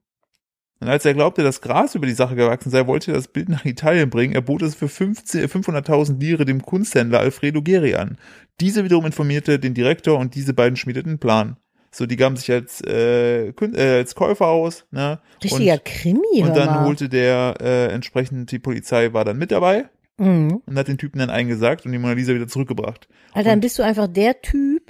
Und 0.86 0.92
als 0.92 1.04
er 1.04 1.16
glaubte, 1.16 1.42
dass 1.42 1.62
Gras 1.62 1.96
über 1.96 2.06
die 2.06 2.14
Sache 2.14 2.36
gewachsen 2.36 2.70
sei, 2.70 2.86
wollte 2.86 3.12
er 3.12 3.16
das 3.16 3.28
Bild 3.28 3.50
nach 3.50 3.66
Italien 3.66 4.12
bringen. 4.12 4.36
Er 4.36 4.42
bot 4.42 4.62
es 4.62 4.76
für 4.76 4.88
15 4.88 5.48
500.000 5.50 6.20
Lire 6.20 6.46
dem 6.46 6.62
Kunsthändler 6.62 7.20
Alfredo 7.22 7.64
Geri 7.64 7.96
an. 7.96 8.18
Diese 8.62 8.84
wiederum 8.84 9.06
informierte 9.08 9.58
den 9.58 9.74
Direktor 9.74 10.20
und 10.20 10.36
diese 10.36 10.54
beiden 10.54 10.76
schmiedeten 10.76 11.10
einen 11.14 11.20
Plan. 11.20 11.58
So, 11.92 12.06
die 12.06 12.18
gaben 12.18 12.36
sich 12.38 12.52
als, 12.52 12.82
äh, 12.86 13.48
äh, 13.48 13.98
als 13.98 14.14
Käufer 14.14 14.46
aus, 14.48 14.86
ne? 14.92 15.20
Richtiger 15.44 15.74
und, 15.74 15.86
Krimi, 15.86 16.44
und 16.44 16.56
dann 16.56 16.84
holte 16.86 17.10
der 17.10 17.56
äh, 17.60 17.88
entsprechend 17.88 18.52
die 18.52 18.60
Polizei 18.60 19.12
war 19.14 19.26
dann 19.26 19.38
mit 19.38 19.50
dabei 19.52 19.86
Mhm. 20.18 20.62
und 20.66 20.78
hat 20.78 20.88
den 20.88 20.98
Typen 20.98 21.18
dann 21.20 21.30
eingesagt 21.30 21.86
und 21.86 21.92
die 21.94 21.98
Mona 21.98 22.14
Lisa 22.14 22.34
wieder 22.36 22.48
zurückgebracht. 22.48 23.08
Alter, 23.34 23.50
dann 23.50 23.58
Und- 23.58 23.62
bist 23.62 23.80
du 23.80 23.84
einfach 23.84 24.08
der 24.08 24.40
Typ, 24.42 24.85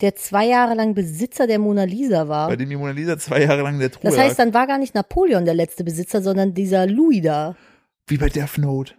der 0.00 0.14
zwei 0.14 0.46
Jahre 0.46 0.74
lang 0.74 0.94
Besitzer 0.94 1.46
der 1.46 1.58
Mona 1.58 1.84
Lisa 1.84 2.28
war. 2.28 2.48
Bei 2.48 2.56
dem 2.56 2.68
die 2.68 2.76
Mona 2.76 2.92
Lisa 2.92 3.18
zwei 3.18 3.42
Jahre 3.42 3.62
lang 3.62 3.78
der 3.78 3.90
Truhe 3.90 4.10
Das 4.10 4.18
heißt, 4.18 4.38
dann 4.38 4.54
war 4.54 4.66
gar 4.66 4.78
nicht 4.78 4.94
Napoleon 4.94 5.44
der 5.44 5.54
letzte 5.54 5.84
Besitzer, 5.84 6.22
sondern 6.22 6.54
dieser 6.54 6.86
Louis 6.86 7.22
da. 7.22 7.56
Wie 8.06 8.16
bei 8.16 8.28
Death 8.28 8.58
Note. 8.58 8.94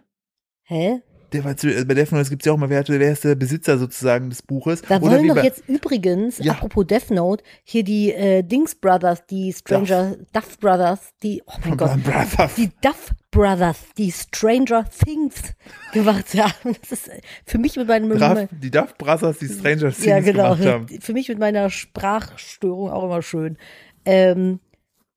Hä? 0.64 1.02
Der 1.32 1.42
bei 1.42 1.54
Death 1.94 2.12
Note 2.12 2.28
gibt 2.30 2.42
es 2.42 2.46
ja 2.46 2.52
auch 2.52 2.56
mal, 2.56 2.68
wer, 2.68 2.86
wer 2.86 3.12
ist 3.12 3.24
der 3.24 3.34
Besitzer 3.34 3.78
sozusagen 3.78 4.30
des 4.30 4.42
Buches? 4.42 4.82
Da 4.82 5.00
wollen 5.00 5.26
doch 5.28 5.36
bei, 5.36 5.44
jetzt 5.44 5.62
übrigens, 5.68 6.38
Ja. 6.38 6.52
apropos 6.52 6.86
Death 6.86 7.10
Note, 7.10 7.42
hier 7.64 7.82
die 7.84 8.12
äh, 8.12 8.42
Dings 8.42 8.74
Brothers, 8.74 9.24
die 9.26 9.52
Stranger 9.52 10.16
Duff, 10.32 10.58
Brothers, 10.58 11.00
die, 11.22 11.42
oh 11.46 11.52
mein 11.64 11.76
Gott, 11.76 12.02
Brothers. 12.02 12.54
die 12.56 12.70
Duff 12.80 13.10
Brothers, 13.30 13.78
die 13.96 14.12
Stranger 14.12 14.84
Things 15.04 15.34
gemacht 15.92 16.26
haben. 16.34 16.76
Das 16.82 16.92
ist 16.92 17.08
äh, 17.08 17.20
für 17.46 17.58
mich 17.58 17.76
mit 17.76 17.88
meinem, 17.88 18.10
Duff, 18.18 18.48
die 18.50 18.70
Duff 18.70 18.96
Brothers, 18.98 19.38
die 19.38 19.48
Stranger 19.48 19.90
Things 19.90 20.04
ja 20.04 20.20
genau, 20.20 20.54
gemacht 20.56 20.66
haben. 20.66 20.88
für 21.00 21.12
mich 21.12 21.28
mit 21.28 21.38
meiner 21.38 21.70
Sprachstörung 21.70 22.90
auch 22.90 23.04
immer 23.04 23.22
schön. 23.22 23.56
Ähm, 24.04 24.60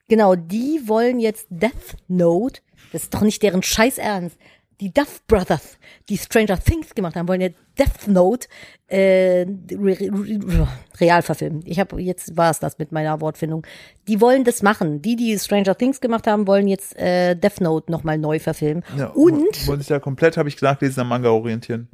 genau, 0.07 0.35
die 0.35 0.81
wollen 0.85 1.19
jetzt 1.19 1.47
Death 1.49 1.97
Note, 2.07 2.61
das 2.91 3.03
ist 3.03 3.13
doch 3.13 3.21
nicht 3.21 3.41
deren 3.43 3.63
Scheiß 3.63 3.97
Ernst. 3.97 4.37
Die 4.81 4.93
Duff 4.93 5.25
Brothers, 5.27 5.77
die 6.09 6.17
Stranger 6.17 6.59
Things 6.59 6.93
gemacht 6.95 7.15
haben, 7.15 7.27
wollen 7.27 7.41
jetzt 7.41 7.59
Death 7.79 8.07
Note 8.07 8.47
äh, 8.87 9.45
re 9.71 9.97
re 9.99 10.67
real 10.99 11.21
verfilmen. 11.21 11.61
Ich 11.65 11.79
habe 11.79 12.01
jetzt 12.01 12.35
war 12.35 12.51
es 12.51 12.59
das 12.59 12.77
mit 12.77 12.91
meiner 12.91 13.21
Wortfindung. 13.21 13.65
Die 14.07 14.19
wollen 14.19 14.43
das 14.43 14.61
machen. 14.61 15.01
Die, 15.01 15.15
die 15.15 15.37
Stranger 15.39 15.77
Things 15.77 16.01
gemacht 16.01 16.27
haben, 16.27 16.45
wollen 16.47 16.67
jetzt 16.67 16.95
äh, 16.97 17.35
Death 17.35 17.61
Note 17.61 17.91
nochmal 17.91 18.17
neu 18.17 18.39
verfilmen. 18.39 18.83
Ja, 18.97 19.07
Und 19.07 19.67
Wollen 19.67 19.79
sich 19.79 19.87
da 19.87 19.99
komplett, 19.99 20.35
habe 20.37 20.49
ich 20.49 20.61
nachgelesen, 20.61 21.01
am 21.01 21.09
Manga 21.09 21.29
orientieren. 21.29 21.89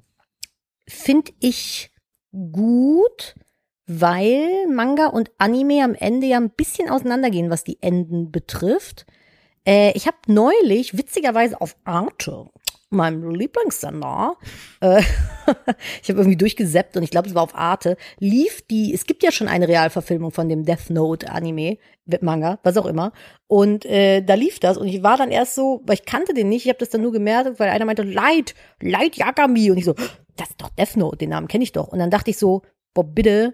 finde 0.87 1.31
ich 1.39 1.91
gut, 2.51 3.35
weil 3.87 4.67
Manga 4.67 5.07
und 5.07 5.31
Anime 5.37 5.83
am 5.83 5.95
Ende 5.95 6.27
ja 6.27 6.37
ein 6.37 6.49
bisschen 6.51 6.89
auseinandergehen, 6.89 7.49
was 7.49 7.63
die 7.63 7.81
Enden 7.81 8.31
betrifft. 8.31 9.05
Äh, 9.65 9.91
ich 9.95 10.07
habe 10.07 10.17
neulich, 10.27 10.97
witzigerweise 10.97 11.59
auf 11.61 11.75
Arte, 11.83 12.47
meinem 12.91 13.31
Lieblingssender, 13.31 14.35
äh, 14.81 15.01
ich 16.01 16.09
habe 16.09 16.19
irgendwie 16.19 16.37
durchgesäppt 16.37 16.97
und 16.97 17.03
ich 17.03 17.09
glaube, 17.09 17.27
es 17.29 17.35
war 17.35 17.43
auf 17.43 17.55
Arte, 17.55 17.97
lief 18.19 18.61
die, 18.69 18.93
es 18.93 19.05
gibt 19.05 19.23
ja 19.23 19.31
schon 19.31 19.47
eine 19.47 19.67
Realverfilmung 19.67 20.31
von 20.31 20.49
dem 20.49 20.65
Death 20.65 20.89
Note 20.89 21.31
Anime, 21.31 21.77
Manga, 22.21 22.59
was 22.63 22.77
auch 22.77 22.85
immer. 22.85 23.13
Und 23.47 23.85
äh, 23.85 24.21
da 24.21 24.33
lief 24.33 24.59
das 24.59 24.77
und 24.77 24.87
ich 24.87 25.03
war 25.03 25.17
dann 25.17 25.31
erst 25.31 25.55
so, 25.55 25.81
weil 25.85 25.95
ich 25.95 26.05
kannte 26.05 26.33
den 26.33 26.49
nicht, 26.49 26.65
ich 26.65 26.69
habe 26.69 26.79
das 26.79 26.89
dann 26.89 27.01
nur 27.01 27.11
gemerkt, 27.11 27.59
weil 27.59 27.69
einer 27.69 27.85
meinte, 27.85 28.03
Light, 28.03 28.55
Light 28.81 29.15
Yagami. 29.15 29.71
Und 29.71 29.77
ich 29.77 29.85
so, 29.85 29.93
das 30.35 30.49
ist 30.49 30.61
doch 30.61 30.69
Death 30.69 30.97
Note, 30.97 31.17
den 31.17 31.29
Namen 31.29 31.47
kenne 31.47 31.63
ich 31.63 31.71
doch. 31.71 31.87
Und 31.87 31.99
dann 31.99 32.09
dachte 32.09 32.31
ich 32.31 32.37
so, 32.37 32.61
boah, 32.93 33.05
bitte, 33.05 33.53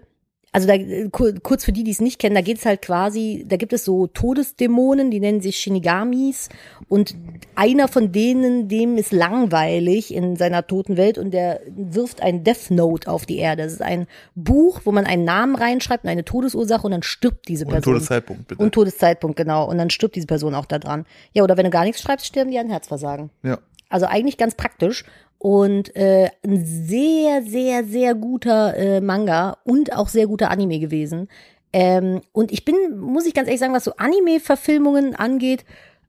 also 0.52 0.66
da, 0.66 0.76
kurz 1.10 1.64
für 1.64 1.72
die, 1.72 1.84
die 1.84 1.90
es 1.90 2.00
nicht 2.00 2.18
kennen, 2.18 2.34
da 2.34 2.40
geht 2.40 2.58
es 2.58 2.66
halt 2.66 2.82
quasi, 2.82 3.44
da 3.46 3.56
gibt 3.56 3.72
es 3.72 3.84
so 3.84 4.06
Todesdämonen, 4.06 5.10
die 5.10 5.20
nennen 5.20 5.40
sich 5.40 5.58
Shinigamis 5.58 6.48
und 6.88 7.14
einer 7.54 7.88
von 7.88 8.12
denen, 8.12 8.68
dem 8.68 8.96
ist 8.96 9.12
langweilig 9.12 10.14
in 10.14 10.36
seiner 10.36 10.66
toten 10.66 10.96
Welt 10.96 11.18
und 11.18 11.32
der 11.32 11.60
wirft 11.68 12.22
ein 12.22 12.44
Death 12.44 12.70
Note 12.70 13.10
auf 13.10 13.26
die 13.26 13.38
Erde. 13.38 13.64
Das 13.64 13.74
ist 13.74 13.82
ein 13.82 14.06
Buch, 14.34 14.80
wo 14.84 14.92
man 14.92 15.04
einen 15.06 15.24
Namen 15.24 15.54
reinschreibt 15.54 16.04
und 16.04 16.10
eine 16.10 16.24
Todesursache 16.24 16.86
und 16.86 16.92
dann 16.92 17.02
stirbt 17.02 17.48
diese 17.48 17.64
Und 17.64 17.72
Person. 17.72 17.94
Todeszeitpunkt, 17.94 18.48
bitte. 18.48 18.62
Und 18.62 18.72
Todeszeitpunkt, 18.72 19.36
genau. 19.36 19.68
Und 19.68 19.78
dann 19.78 19.90
stirbt 19.90 20.16
diese 20.16 20.26
Person 20.26 20.54
auch 20.54 20.66
da 20.66 20.78
dran. 20.78 21.04
Ja, 21.32 21.42
oder 21.42 21.56
wenn 21.56 21.64
du 21.64 21.70
gar 21.70 21.84
nichts 21.84 22.00
schreibst, 22.00 22.26
sterben 22.26 22.50
die 22.50 22.58
an 22.58 22.70
Herzversagen. 22.70 23.30
ja. 23.42 23.58
Also 23.90 24.04
eigentlich 24.04 24.36
ganz 24.36 24.54
praktisch 24.54 25.04
und 25.38 25.94
äh, 25.96 26.30
ein 26.44 26.64
sehr, 26.64 27.42
sehr, 27.42 27.84
sehr 27.84 28.14
guter 28.14 28.76
äh, 28.76 29.00
Manga 29.00 29.58
und 29.64 29.94
auch 29.94 30.08
sehr 30.08 30.26
guter 30.26 30.50
Anime 30.50 30.78
gewesen. 30.80 31.28
Ähm, 31.72 32.22
und 32.32 32.50
ich 32.50 32.64
bin, 32.64 32.98
muss 32.98 33.26
ich 33.26 33.34
ganz 33.34 33.46
ehrlich 33.48 33.60
sagen, 33.60 33.74
was 33.74 33.84
so 33.84 33.92
Anime-Verfilmungen 33.96 35.14
angeht, 35.14 35.64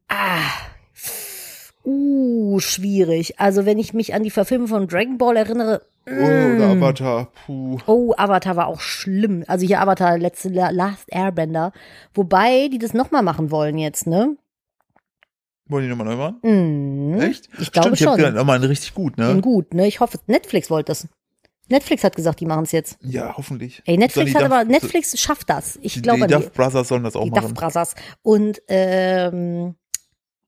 ah, 0.08 0.40
uh, 1.86 2.60
schwierig. 2.60 3.40
Also 3.40 3.66
wenn 3.66 3.80
ich 3.80 3.94
mich 3.94 4.14
an 4.14 4.24
die 4.24 4.30
Verfilmung 4.32 4.68
von 4.68 4.88
Dragon 4.88 5.18
Ball 5.18 5.38
erinnere, 5.38 5.82
Oh, 6.08 6.56
der 6.58 6.70
Avatar, 6.70 7.28
puh. 7.46 7.78
Oh, 7.86 8.14
Avatar 8.18 8.56
war 8.56 8.66
auch 8.68 8.80
schlimm. 8.80 9.44
Also 9.48 9.68
hier 9.68 9.80
Avatar, 9.80 10.18
letzte 10.18 10.50
La- 10.50 10.72
Last 10.72 11.06
Airbender. 11.12 11.72
Wobei 12.16 12.68
die 12.70 12.80
das 12.80 12.96
nochmal 12.96 13.22
machen 13.22 13.52
wollen 13.52 13.78
jetzt, 13.78 14.08
ne? 14.08 14.36
Wollen 15.70 15.84
die 15.84 15.90
nochmal 15.90 16.08
neu 16.08 16.16
machen? 16.18 16.40
Mhm. 17.14 17.22
Echt? 17.22 17.48
Ich 17.60 17.72
glaube 17.72 17.96
Stimmt, 17.96 18.02
ich 18.02 18.08
hab 18.08 18.10
schon. 18.14 18.18
gedacht, 18.18 18.36
nochmal 18.36 18.60
richtig 18.66 18.94
gut, 18.94 19.18
ne? 19.18 19.40
gut, 19.42 19.74
ne? 19.74 19.88
Ich 19.88 20.00
hoffe, 20.00 20.18
Netflix 20.28 20.70
wollte 20.70 20.88
das. 20.92 21.08
Netflix 21.70 22.04
hat 22.04 22.16
gesagt, 22.16 22.40
die 22.40 22.48
machen 22.48 22.64
es 22.64 22.72
jetzt. 22.72 22.98
Ja, 23.04 23.36
hoffentlich. 23.38 23.84
Ey, 23.86 23.96
Netflix 23.98 24.32
Die 24.32 24.36
hat 24.36 24.42
Duff- 24.44 24.52
aber, 24.52 24.66
Netflix 24.66 25.18
schafft 25.20 25.50
das. 25.52 25.78
Ich 25.84 25.94
die, 25.94 26.02
glaube 26.02 26.26
die 26.26 26.34
Duff 26.34 26.52
Brothers 26.52 26.88
sollen 26.88 27.04
das 27.04 27.16
auch 27.16 27.24
die 27.26 27.30
Duff 27.30 27.44
machen. 27.44 27.54
Brothers. 27.54 27.94
Und 28.24 28.60
ähm, 28.68 29.76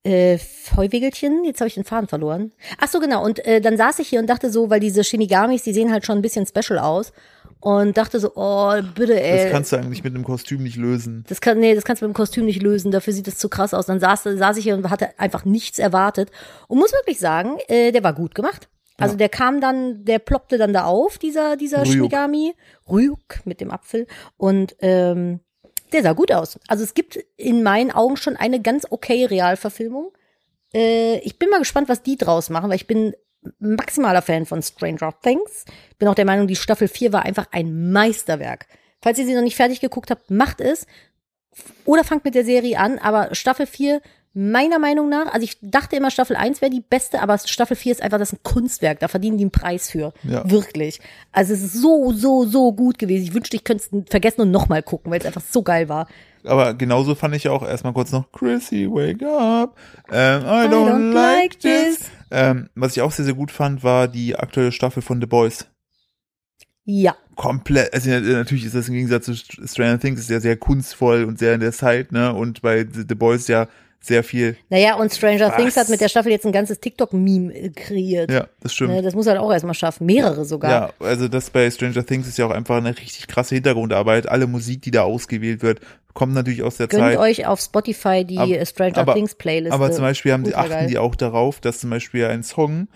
äh, 0.04 0.40
Heuwegelchen, 0.76 1.44
jetzt 1.46 1.62
habe 1.62 1.68
ich 1.68 1.76
den 1.76 1.84
Faden 1.84 2.08
verloren. 2.08 2.52
Ach 2.80 2.88
so, 2.88 3.00
genau. 3.00 3.24
Und 3.24 3.46
äh, 3.46 3.62
dann 3.62 3.78
saß 3.78 4.00
ich 4.00 4.08
hier 4.08 4.20
und 4.20 4.26
dachte 4.28 4.50
so, 4.50 4.72
weil 4.72 4.80
diese 4.80 5.04
Shinigamis, 5.04 5.62
die 5.62 5.74
sehen 5.74 5.92
halt 5.92 6.08
schon 6.08 6.18
ein 6.18 6.24
bisschen 6.24 6.48
special 6.48 6.80
aus. 6.80 7.14
Und 7.62 7.96
dachte 7.96 8.20
so, 8.20 8.32
oh, 8.36 8.74
bitte, 8.96 9.22
ey. 9.22 9.44
Das 9.44 9.52
kannst 9.52 9.72
du 9.72 9.78
eigentlich 9.78 10.04
mit 10.04 10.14
einem 10.16 10.24
Kostüm 10.24 10.64
nicht 10.64 10.78
lösen. 10.78 11.24
Das 11.30 11.42
kann, 11.42 11.60
nee, 11.60 11.76
das 11.76 11.84
kannst 11.84 12.02
du 12.02 12.08
mit 12.08 12.14
dem 12.16 12.18
Kostüm 12.18 12.46
nicht 12.46 12.62
lösen. 12.62 12.92
Dafür 12.92 13.14
sieht 13.14 13.28
es 13.28 13.38
zu 13.38 13.50
krass 13.50 13.74
aus. 13.74 13.86
Dann 13.86 14.00
saß, 14.00 14.24
saß 14.24 14.58
ich 14.58 14.64
hier 14.64 14.76
und 14.76 14.90
hatte 14.90 15.18
einfach 15.20 15.46
nichts 15.46 15.78
erwartet. 15.78 16.32
Und 16.68 16.80
muss 16.80 16.92
wirklich 16.92 17.20
sagen, 17.20 17.58
äh, 17.68 17.92
der 17.92 18.04
war 18.04 18.14
gut 18.14 18.34
gemacht. 18.36 18.68
Also 18.98 19.14
Ja. 19.14 19.18
der 19.20 19.30
kam 19.30 19.62
dann, 19.62 20.04
der 20.06 20.20
ploppte 20.20 20.58
dann 20.58 20.74
da 20.74 20.86
auf, 20.86 21.18
dieser, 21.18 21.56
dieser 21.56 21.84
Ryuk. 21.84 21.88
Shinigami. 21.94 22.54
Ryuk 22.90 23.46
mit 23.46 23.62
dem 23.62 23.72
Apfel. 23.72 24.08
Und 24.38 24.76
ähm, 24.80 25.40
der 25.94 26.04
sah 26.04 26.14
gut 26.14 26.32
aus. 26.32 26.60
Also 26.68 26.84
es 26.84 26.94
gibt 26.94 27.20
in 27.38 27.64
meinen 27.64 27.92
Augen 27.92 28.18
schon 28.18 28.38
eine 28.38 28.62
ganz 28.62 28.88
okay 28.90 29.26
Realverfilmung. 29.26 30.12
Äh, 30.74 31.20
ich 31.20 31.38
bin 31.38 31.50
mal 31.50 31.60
gespannt, 31.60 31.90
was 31.90 32.02
die 32.02 32.18
draus 32.18 32.50
machen, 32.50 32.70
weil 32.70 32.76
ich 32.78 32.88
bin 32.88 33.14
maximaler 33.60 34.22
Fan 34.22 34.46
von 34.46 34.62
Stranger 34.62 35.14
Things. 35.22 35.66
Bin 35.98 36.08
auch 36.08 36.16
der 36.16 36.26
Meinung, 36.26 36.48
die 36.48 36.56
Staffel 36.56 36.88
4 36.88 37.14
war 37.14 37.24
einfach 37.24 37.48
ein 37.52 37.92
Meisterwerk. 37.92 38.68
Falls 39.02 39.18
ihr 39.18 39.26
sie 39.26 39.34
noch 39.34 39.42
nicht 39.42 39.56
fertig 39.56 39.80
geguckt 39.80 40.12
habt, 40.12 40.30
macht 40.30 40.62
es. 40.62 40.86
Oder 41.86 42.04
fangt 42.04 42.24
mit 42.24 42.36
der 42.36 42.46
Serie 42.46 42.80
an, 42.80 42.98
aber 43.00 43.36
Staffel 43.36 43.66
4, 43.66 44.02
meiner 44.34 44.80
Meinung 44.80 45.10
nach, 45.10 45.34
also 45.34 45.44
ich 45.44 45.58
dachte 45.62 45.98
immer, 45.98 46.10
Staffel 46.10 46.38
1 46.38 46.62
wäre 46.62 46.72
die 46.72 46.80
beste, 46.82 47.22
aber 47.22 47.38
Staffel 47.38 47.76
4 47.76 47.92
ist 47.94 48.02
einfach 48.02 48.20
das 48.20 48.32
ein 48.32 48.40
Kunstwerk, 48.44 49.00
da 49.00 49.10
verdienen 49.10 49.38
die 49.38 49.44
einen 49.44 49.52
Preis 49.52 49.90
für. 49.90 50.14
Ja. 50.24 50.50
Wirklich. 50.50 51.02
Also 51.34 51.54
es 51.54 51.62
ist 51.62 51.74
so, 51.74 52.14
so, 52.14 52.46
so 52.46 52.72
gut 52.72 52.98
gewesen. 52.98 53.24
Ich 53.24 53.34
wünschte, 53.34 53.58
ich 53.58 53.66
könnte 53.66 53.84
es 53.84 54.10
vergessen 54.10 54.42
und 54.42 54.52
nochmal 54.52 54.84
gucken, 54.84 55.12
weil 55.12 55.20
es 55.20 55.26
einfach 55.26 55.42
so 55.42 55.64
geil 55.64 55.90
war. 55.90 56.08
Aber 56.46 56.74
genauso 56.74 57.14
fand 57.14 57.36
ich 57.36 57.50
auch 57.50 57.64
erstmal 57.68 57.94
kurz 57.94 58.12
noch 58.12 58.32
Chrissy, 58.32 58.88
wake 58.90 59.24
up. 59.24 59.76
Ähm, 60.12 60.42
I, 60.44 60.68
don't, 60.74 61.12
like 61.12 61.60
this. 61.60 62.10
Ähm, 62.32 62.70
was 62.76 62.96
ich 62.96 63.02
auch 63.02 63.12
sehr, 63.12 63.26
sehr 63.26 63.34
gut 63.34 63.52
fand, 63.52 63.84
war 63.84 64.08
die 64.08 64.36
aktuelle 64.36 64.72
Staffel 64.72 65.02
von 65.02 65.20
The 65.20 65.28
Boys. 65.28 65.68
Ja. 66.84 67.16
Komplett, 67.36 67.94
also 67.94 68.10
natürlich 68.10 68.66
ist 68.66 68.76
das 68.76 68.88
im 68.88 68.96
Gegensatz 68.96 69.26
zu 69.26 69.36
Stranger 69.36 70.00
Things 70.00 70.20
ist 70.20 70.30
ja 70.30 70.40
sehr 70.40 70.58
kunstvoll 70.58 71.24
und 71.24 71.40
sehr 71.40 71.54
in 71.54 71.60
der 71.60 71.72
Zeit, 71.72 72.12
ne? 72.12 72.34
Und 72.34 72.62
bei 72.62 72.86
The 72.92 73.16
Boys 73.16 73.48
ja 73.48 73.68
sehr 74.04 74.24
viel. 74.24 74.58
Naja, 74.70 74.96
und 74.96 75.14
Stranger 75.14 75.50
Was? 75.50 75.56
Things 75.58 75.78
hat 75.78 75.88
mit 75.88 76.02
der 76.02 76.10
Staffel 76.10 76.32
jetzt 76.32 76.46
ein 76.46 76.52
ganzes 76.52 76.80
TikTok-Meme 76.80 77.54
äh, 77.54 77.70
kreiert. 77.70 78.32
Ja, 78.32 78.48
das 78.60 78.74
stimmt. 78.74 78.94
Ne, 78.94 79.02
das 79.04 79.14
muss 79.14 79.28
er 79.28 79.34
halt 79.34 79.42
auch 79.42 79.52
erstmal 79.54 79.76
schaffen. 79.76 80.08
Mehrere 80.08 80.44
sogar. 80.44 80.72
Ja, 81.00 81.06
also 81.06 81.28
das 81.28 81.52
bei 81.52 81.70
Stranger 81.70 82.04
Things 82.06 82.28
ist 82.28 82.38
ja 82.40 82.48
auch 82.48 82.52
einfach 82.52 82.78
eine 82.78 82.98
richtig 82.98 83.28
krasse 83.28 83.54
Hintergrundarbeit. 83.56 84.28
Alle 84.28 84.48
Musik, 84.48 84.82
die 84.82 84.92
da 84.92 85.04
ausgewählt 85.04 85.62
wird, 85.62 85.82
kommt 86.14 86.34
natürlich 86.34 86.64
aus 86.64 86.78
der 86.78 86.88
Gönnt 86.88 87.04
Zeit. 87.04 87.18
euch 87.20 87.46
auf 87.46 87.62
Spotify 87.62 88.26
die 88.26 88.40
Aber- 88.40 88.52
äh, 88.52 88.66
Stranger 88.66 88.98
aber- 88.98 89.14
Things 89.14 89.36
Playlist. 89.36 89.72
Aber 89.72 89.92
zum 89.92 90.04
Beispiel 90.04 90.34
haben 90.34 90.44
die, 90.44 90.56
achten 90.56 90.70
geil. 90.72 90.88
die 90.88 90.98
auch 90.98 91.14
darauf, 91.16 91.60
dass 91.62 91.80
zum 91.80 91.92
Beispiel 91.92 92.26
ein 92.26 92.42
Song, 92.44 92.88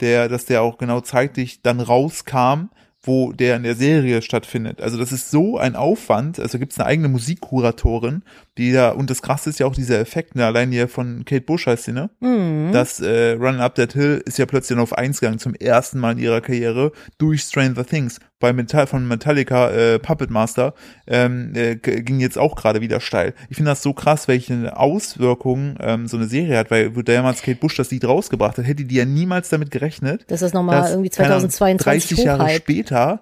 der, 0.00 0.28
dass 0.28 0.44
der 0.46 0.62
auch 0.62 0.78
genau 0.78 1.00
zeitlich 1.00 1.60
dann 1.62 1.80
rauskam, 1.80 2.68
wo 3.04 3.32
der 3.32 3.56
in 3.56 3.64
der 3.64 3.74
Serie 3.74 4.22
stattfindet. 4.22 4.80
Also 4.80 4.96
das 4.96 5.10
ist 5.10 5.32
so 5.32 5.58
ein 5.58 5.74
Aufwand. 5.74 6.38
Also 6.38 6.60
gibt 6.60 6.70
es 6.72 6.78
eine 6.78 6.86
eigene 6.86 7.08
Musikkuratorin, 7.08 8.22
die 8.58 8.72
da, 8.72 8.90
und 8.90 9.08
das 9.08 9.22
krasse 9.22 9.48
ist 9.48 9.58
ja 9.60 9.66
auch 9.66 9.74
dieser 9.74 9.98
Effekt, 9.98 10.34
ne, 10.34 10.44
allein 10.44 10.70
hier 10.70 10.86
von 10.86 11.24
Kate 11.24 11.40
Bush 11.40 11.66
heißt 11.66 11.84
sie, 11.84 11.92
ne? 11.92 12.10
Mhm. 12.20 12.70
Das 12.72 13.00
äh, 13.00 13.32
Run 13.32 13.60
Up 13.60 13.74
That 13.76 13.94
Hill 13.94 14.22
ist 14.26 14.38
ja 14.38 14.44
plötzlich 14.44 14.78
auf 14.78 14.92
eins 14.92 15.20
gegangen 15.20 15.38
zum 15.38 15.54
ersten 15.54 15.98
Mal 15.98 16.12
in 16.12 16.18
ihrer 16.18 16.42
Karriere 16.42 16.92
durch 17.16 17.42
Stranger 17.42 17.84
Things. 17.86 18.18
Bei 18.40 18.52
Metall 18.52 18.86
von 18.86 19.06
Metallica 19.08 19.70
äh, 19.70 19.98
Puppet 19.98 20.30
Master 20.30 20.74
ähm, 21.06 21.52
äh, 21.54 21.76
ging 21.76 22.20
jetzt 22.20 22.36
auch 22.36 22.56
gerade 22.56 22.80
wieder 22.80 23.00
steil. 23.00 23.34
Ich 23.48 23.56
finde 23.56 23.70
das 23.70 23.82
so 23.82 23.92
krass, 23.94 24.28
welche 24.28 24.76
Auswirkungen 24.76 25.78
ähm, 25.80 26.06
so 26.08 26.16
eine 26.16 26.26
Serie 26.26 26.58
hat, 26.58 26.70
weil 26.70 26.94
wo 26.94 27.02
damals 27.02 27.40
Kate 27.42 27.58
Bush 27.58 27.76
das 27.76 27.90
Lied 27.90 28.04
rausgebracht 28.04 28.58
hat, 28.58 28.66
hätte 28.66 28.84
die 28.84 28.96
ja 28.96 29.04
niemals 29.04 29.48
damit 29.48 29.70
gerechnet, 29.70 30.30
Dass 30.30 30.40
das 30.40 30.52
nochmal 30.52 30.80
dass, 30.80 30.90
irgendwie 30.90 31.10
keine 31.10 31.36
Ahnung, 31.36 31.48
2022 31.48 32.16
30 32.16 32.24
Jahre 32.24 32.42
hochhype. 32.44 32.56
später 32.56 33.20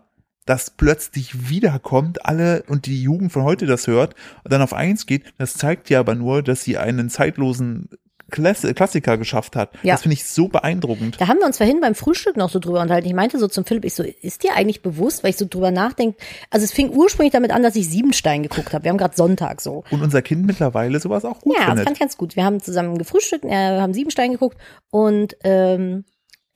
das 0.50 0.68
plötzlich 0.68 1.48
wiederkommt, 1.48 2.26
alle 2.26 2.64
und 2.66 2.86
die 2.86 3.00
Jugend 3.00 3.30
von 3.30 3.44
heute 3.44 3.66
das 3.66 3.86
hört 3.86 4.16
und 4.42 4.52
dann 4.52 4.62
auf 4.62 4.72
eins 4.72 5.06
geht, 5.06 5.32
das 5.38 5.54
zeigt 5.54 5.88
ja 5.90 6.00
aber 6.00 6.16
nur, 6.16 6.42
dass 6.42 6.64
sie 6.64 6.76
einen 6.76 7.08
zeitlosen 7.08 7.88
Klass 8.32 8.62
Klassiker 8.62 9.16
geschafft 9.16 9.54
hat. 9.54 9.70
Ja. 9.84 9.94
Das 9.94 10.02
finde 10.02 10.14
ich 10.14 10.24
so 10.24 10.48
beeindruckend. 10.48 11.20
Da 11.20 11.28
haben 11.28 11.38
wir 11.38 11.46
uns 11.46 11.58
vorhin 11.58 11.80
beim 11.80 11.94
Frühstück 11.94 12.36
noch 12.36 12.50
so 12.50 12.58
drüber 12.58 12.80
unterhalten. 12.80 13.06
Ich 13.06 13.14
meinte 13.14 13.38
so 13.38 13.46
zum 13.46 13.64
Philipp, 13.64 13.84
ich 13.84 13.94
so, 13.94 14.02
ist 14.02 14.42
dir 14.42 14.56
eigentlich 14.56 14.82
bewusst, 14.82 15.22
weil 15.22 15.30
ich 15.30 15.36
so 15.36 15.46
drüber 15.48 15.70
nachdenke, 15.70 16.18
also 16.50 16.64
es 16.64 16.72
fing 16.72 16.90
ursprünglich 16.90 17.32
damit 17.32 17.52
an, 17.52 17.62
dass 17.62 17.76
ich 17.76 17.88
Siebenstein 17.88 18.42
geguckt 18.42 18.72
habe. 18.72 18.82
Wir 18.84 18.90
haben 18.90 18.98
gerade 18.98 19.16
Sonntag 19.16 19.60
so. 19.60 19.84
Und 19.92 20.02
unser 20.02 20.20
Kind 20.20 20.46
mittlerweile 20.46 20.98
sowas 20.98 21.24
auch 21.24 21.40
gut 21.40 21.54
ja, 21.54 21.60
das 21.60 21.68
findet. 21.68 21.84
fand 21.84 21.96
ich 21.96 22.00
ganz 22.00 22.16
gut. 22.16 22.34
Wir 22.34 22.44
haben 22.44 22.60
zusammen 22.60 22.98
gefrühstückt, 22.98 23.44
äh, 23.44 23.80
haben 23.80 23.94
Siebenstein 23.94 24.32
geguckt 24.32 24.58
und 24.90 25.36
ähm, 25.44 26.04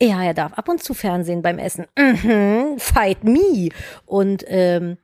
ja, 0.03 0.22
er 0.22 0.34
darf 0.34 0.53
ab 0.55 0.68
und 0.68 0.82
zu 0.82 0.92
Fernsehen 0.95 1.42
beim 1.42 1.59
Essen. 1.59 1.86
Mhm, 1.99 2.78
fight 2.78 3.24
me. 3.24 3.68
Und 4.07 4.45
ähm, 4.49 4.97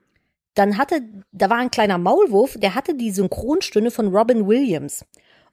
dann 0.54 0.76
hatte, 0.78 1.00
da 1.32 1.48
war 1.48 1.58
ein 1.58 1.70
kleiner 1.70 1.96
Maulwurf, 1.98 2.56
der 2.58 2.74
hatte 2.74 2.94
die 2.94 3.10
Synchronstimme 3.12 3.90
von 3.90 4.08
Robin 4.14 4.46
Williams. 4.46 5.04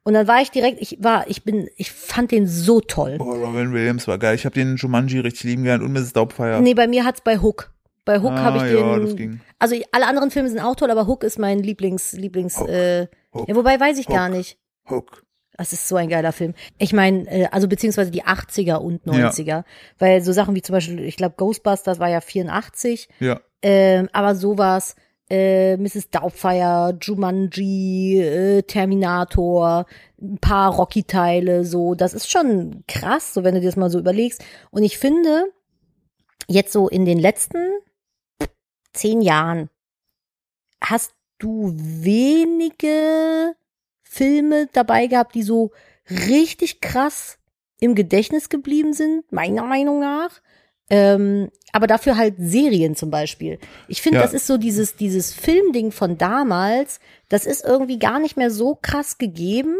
Und 0.03 0.13
dann 0.13 0.27
war 0.27 0.41
ich 0.41 0.51
direkt, 0.51 0.81
ich 0.81 0.97
war, 1.01 1.29
ich 1.29 1.43
bin, 1.43 1.67
ich 1.75 1.91
fand 1.91 2.31
den 2.31 2.47
so 2.47 2.79
toll. 2.81 3.17
Oh, 3.19 3.23
Robin 3.31 3.73
Williams 3.73 4.07
war 4.07 4.17
geil. 4.17 4.35
Ich 4.35 4.45
habe 4.45 4.53
den 4.55 4.77
Jumanji 4.77 5.19
richtig 5.19 5.43
lieben 5.43 5.63
gelernt 5.63 5.83
und 5.83 5.91
Mrs. 5.93 6.13
Doubtfire. 6.13 6.61
Nee, 6.61 6.73
bei 6.73 6.87
mir 6.87 7.03
hat's 7.05 7.21
bei 7.21 7.37
Hook. 7.39 7.73
Bei 8.05 8.19
Hook 8.21 8.31
Ah, 8.31 8.37
habe 8.43 8.57
ich 8.65 8.73
ja, 8.73 8.99
das 8.99 9.09
den. 9.09 9.17
ging. 9.17 9.41
Also 9.59 9.75
alle 9.91 10.07
anderen 10.07 10.31
Filme 10.31 10.47
sind 10.49 10.61
auch 10.61 10.75
toll, 10.77 10.89
aber 10.91 11.07
Hook 11.07 11.23
ist 11.25 11.37
mein 11.39 11.59
Lieblings, 11.59 12.13
Lieblings. 12.13 12.57
Hook, 12.57 12.69
Äh, 12.69 13.07
Hook, 13.33 13.49
ja, 13.49 13.55
wobei 13.55 13.77
weiß 13.77 13.97
ich 13.97 14.07
gar 14.07 14.29
Hook. 14.29 14.37
nicht. 14.37 14.57
Hook. 14.89 15.23
Das 15.57 15.73
ist 15.73 15.87
so 15.87 15.95
ein 15.95 16.07
geiler 16.09 16.31
Film. 16.31 16.53
Ich 16.77 16.93
meine, 16.93 17.27
äh, 17.29 17.47
also 17.51 17.67
beziehungsweise 17.67 18.11
die 18.11 18.23
80er 18.23 18.75
und 18.75 19.05
90er. 19.05 19.63
Weil 19.97 20.21
so 20.21 20.31
Sachen 20.31 20.53
wie 20.55 20.61
zum 20.61 20.73
Beispiel, 20.73 20.99
ich 21.03 21.17
glaube, 21.17 21.35
Ghostbusters 21.35 21.99
war 21.99 22.09
ja 22.09 22.21
84, 22.21 23.09
Ja. 23.19 23.41
ähm, 23.63 24.07
aber 24.13 24.35
sowas, 24.35 24.95
äh, 25.29 25.75
Mrs. 25.77 26.09
Doubtfire, 26.11 26.97
Jumanji, 27.01 28.21
äh, 28.21 28.61
Terminator, 28.63 29.85
ein 30.21 30.37
paar 30.37 30.73
Rocky-Teile, 30.75 31.65
so, 31.65 31.95
das 31.95 32.13
ist 32.13 32.31
schon 32.31 32.83
krass, 32.87 33.33
so 33.33 33.43
wenn 33.43 33.55
du 33.55 33.59
dir 33.61 33.67
das 33.67 33.75
mal 33.75 33.89
so 33.89 33.99
überlegst. 33.99 34.43
Und 34.71 34.83
ich 34.83 34.97
finde, 34.97 35.45
jetzt 36.47 36.71
so 36.71 36.87
in 36.87 37.03
den 37.05 37.19
letzten 37.19 37.57
zehn 38.93 39.21
Jahren 39.21 39.69
hast 40.81 41.13
du 41.39 41.73
wenige 41.75 43.55
Filme 44.09 44.67
dabei 44.73 45.07
gehabt, 45.07 45.35
die 45.35 45.43
so 45.43 45.71
richtig 46.09 46.81
krass 46.81 47.37
im 47.79 47.95
Gedächtnis 47.95 48.49
geblieben 48.49 48.93
sind, 48.93 49.31
meiner 49.31 49.63
Meinung 49.63 49.99
nach. 49.99 50.31
Ähm, 50.89 51.51
aber 51.73 51.85
dafür 51.85 52.15
halt 52.15 52.35
Serien 52.37 52.95
zum 52.95 53.11
Beispiel. 53.11 53.59
Ich 53.89 54.01
finde, 54.01 54.19
Ja. 54.19 54.23
das 54.23 54.33
ist 54.33 54.47
so 54.47 54.57
dieses, 54.57 54.95
dieses 54.95 55.33
Filmding 55.33 55.91
von 55.91 56.17
damals, 56.17 56.99
das 57.27 57.45
ist 57.45 57.65
irgendwie 57.65 57.99
gar 57.99 58.19
nicht 58.19 58.37
mehr 58.37 58.49
so 58.51 58.77
krass 58.81 59.17
gegeben, 59.17 59.75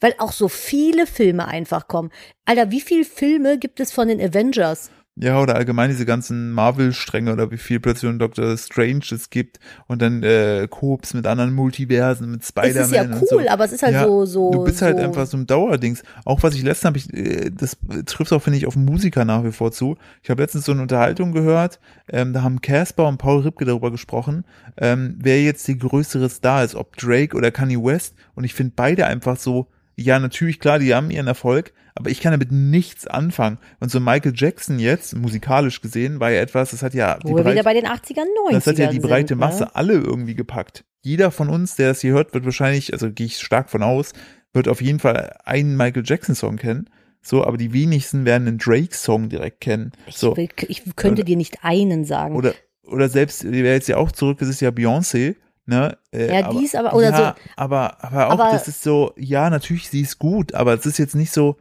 weil 0.00 0.14
auch 0.18 0.32
so 0.32 0.48
viele 0.48 1.06
Filme 1.06 1.46
einfach 1.46 1.86
kommen. 1.86 2.10
Alter, 2.44 2.70
wie 2.72 2.80
viele 2.80 3.04
Filme 3.04 3.56
gibt 3.58 3.78
es 3.78 3.92
von 3.92 4.08
den 4.08 4.20
Avengers? 4.20 4.90
Ja, 5.18 5.40
oder 5.40 5.54
allgemein 5.54 5.88
diese 5.88 6.04
ganzen 6.04 6.52
Marvel-Stränge 6.52 7.32
oder 7.32 7.50
wie 7.50 7.56
viel 7.56 7.80
plötzlich 7.80 8.10
ein 8.10 8.18
Doctor 8.18 8.54
Strange 8.58 9.00
es 9.12 9.30
gibt 9.30 9.58
und 9.86 10.02
dann 10.02 10.22
äh, 10.22 10.68
Koops 10.68 11.14
mit 11.14 11.26
anderen 11.26 11.54
Multiversen, 11.54 12.30
mit 12.30 12.44
Spider-Man 12.44 12.82
ist 12.82 12.92
ja 12.92 13.04
cool, 13.04 13.26
so. 13.26 13.40
aber 13.48 13.64
es 13.64 13.72
ist 13.72 13.82
halt 13.82 13.94
Ja, 13.94 14.04
so, 14.04 14.26
so. 14.26 14.50
Du 14.50 14.64
bist 14.64 14.82
halt 14.82 14.98
so, 14.98 15.04
einfach 15.04 15.26
so 15.26 15.38
ein 15.38 15.46
Dauerdings. 15.46 16.02
Auch 16.26 16.42
was 16.42 16.54
ich 16.54 16.62
letztens 16.62 16.84
habe 16.84 16.98
ich, 16.98 17.14
äh, 17.14 17.50
das 17.50 17.78
trifft 18.04 18.30
auch, 18.34 18.42
finde 18.42 18.58
ich, 18.58 18.66
auf 18.66 18.76
Musiker 18.76 19.24
nach 19.24 19.42
wie 19.42 19.52
vor 19.52 19.72
zu. 19.72 19.96
Ich 20.22 20.28
habe 20.28 20.42
letztens 20.42 20.66
so 20.66 20.72
eine 20.72 20.82
Unterhaltung 20.82 21.32
gehört, 21.32 21.80
ähm, 22.12 22.34
da 22.34 22.42
haben 22.42 22.60
Casper 22.60 23.08
und 23.08 23.16
Paul 23.16 23.40
Ripke 23.40 23.64
darüber 23.64 23.90
gesprochen, 23.90 24.44
ähm, 24.76 25.16
wer 25.18 25.42
jetzt 25.42 25.66
die 25.66 25.78
größere 25.78 26.28
Star 26.28 26.62
ist, 26.62 26.74
ob 26.74 26.94
Drake 26.98 27.34
oder 27.34 27.50
Kanye 27.50 27.82
West. 27.82 28.16
Und 28.34 28.44
ich 28.44 28.52
finde 28.52 28.74
beide 28.76 29.06
einfach 29.06 29.38
so, 29.38 29.68
ja, 29.94 30.18
natürlich, 30.18 30.60
klar, 30.60 30.78
die 30.78 30.94
haben 30.94 31.10
ihren 31.10 31.26
Erfolg, 31.26 31.72
aber 31.96 32.10
ich 32.10 32.20
kann 32.20 32.32
damit 32.32 32.52
nichts 32.52 33.06
anfangen. 33.06 33.58
Und 33.80 33.90
so 33.90 33.98
Michael 34.00 34.32
Jackson 34.34 34.78
jetzt, 34.78 35.16
musikalisch 35.16 35.80
gesehen, 35.80 36.20
war 36.20 36.30
ja 36.30 36.40
etwas, 36.40 36.70
das 36.70 36.82
hat 36.82 36.94
ja 36.94 37.18
die 37.18 37.28
Wo 37.28 37.36
wir 37.36 37.42
breite- 37.42 37.52
wieder 37.54 37.64
bei 37.64 37.74
den 37.74 37.86
80ern, 37.86 38.26
90ern 38.48 38.52
das 38.52 38.66
hat 38.66 38.78
ja 38.78 38.90
die 38.90 39.00
breite 39.00 39.28
sind, 39.28 39.38
Masse 39.38 39.64
Ne? 39.64 39.74
alle 39.74 39.94
irgendwie 39.94 40.34
gepackt. 40.34 40.84
Jeder 41.02 41.30
von 41.30 41.48
uns, 41.48 41.76
der 41.76 41.88
das 41.88 42.00
hier 42.00 42.12
hört, 42.12 42.34
wird 42.34 42.44
wahrscheinlich, 42.44 42.92
also 42.92 43.10
gehe 43.10 43.26
ich 43.26 43.38
stark 43.40 43.70
von 43.70 43.82
aus, 43.82 44.12
wird 44.52 44.68
auf 44.68 44.80
jeden 44.80 44.98
Fall 45.00 45.36
einen 45.44 45.76
Michael 45.76 46.02
Jackson 46.04 46.34
Song 46.34 46.56
kennen. 46.56 46.88
So, 47.22 47.44
aber 47.44 47.56
die 47.56 47.72
wenigsten 47.72 48.24
werden 48.24 48.46
einen 48.46 48.58
Drake 48.58 48.94
Song 48.94 49.28
direkt 49.28 49.60
kennen. 49.60 49.92
Ich, 50.06 50.16
So, 50.16 50.36
will, 50.36 50.48
ich 50.68 50.82
könnte 50.96 51.24
dir 51.24 51.36
nicht 51.36 51.64
einen 51.64 52.04
sagen. 52.04 52.36
oder 52.36 52.54
oder 52.84 53.08
selbst 53.08 53.42
wer 53.44 53.72
jetzt 53.74 53.88
ja 53.88 53.96
auch 53.96 54.12
zurück 54.12 54.40
ist, 54.40 54.48
ist 54.48 54.60
ja 54.60 54.68
Beyoncé. 54.70 55.34
Ne? 55.68 55.98
Äh, 56.12 56.32
Ja, 56.40 56.52
die 56.52 56.64
ist 56.64 56.76
aber- 56.76 56.94
oder 56.94 57.10
ja, 57.10 57.34
aber 57.56 58.04
aber 58.04 58.28
auch 58.28 58.32
Aber- 58.38 58.50
das 58.52 58.68
ist 58.68 58.84
so, 58.84 59.12
ja, 59.16 59.50
natürlich, 59.50 59.88
sie 59.90 60.02
ist 60.02 60.20
gut, 60.20 60.54
aber 60.54 60.74
es 60.74 60.86
ist 60.86 60.96
jetzt 60.98 61.16
nicht 61.16 61.32
so, 61.32 61.56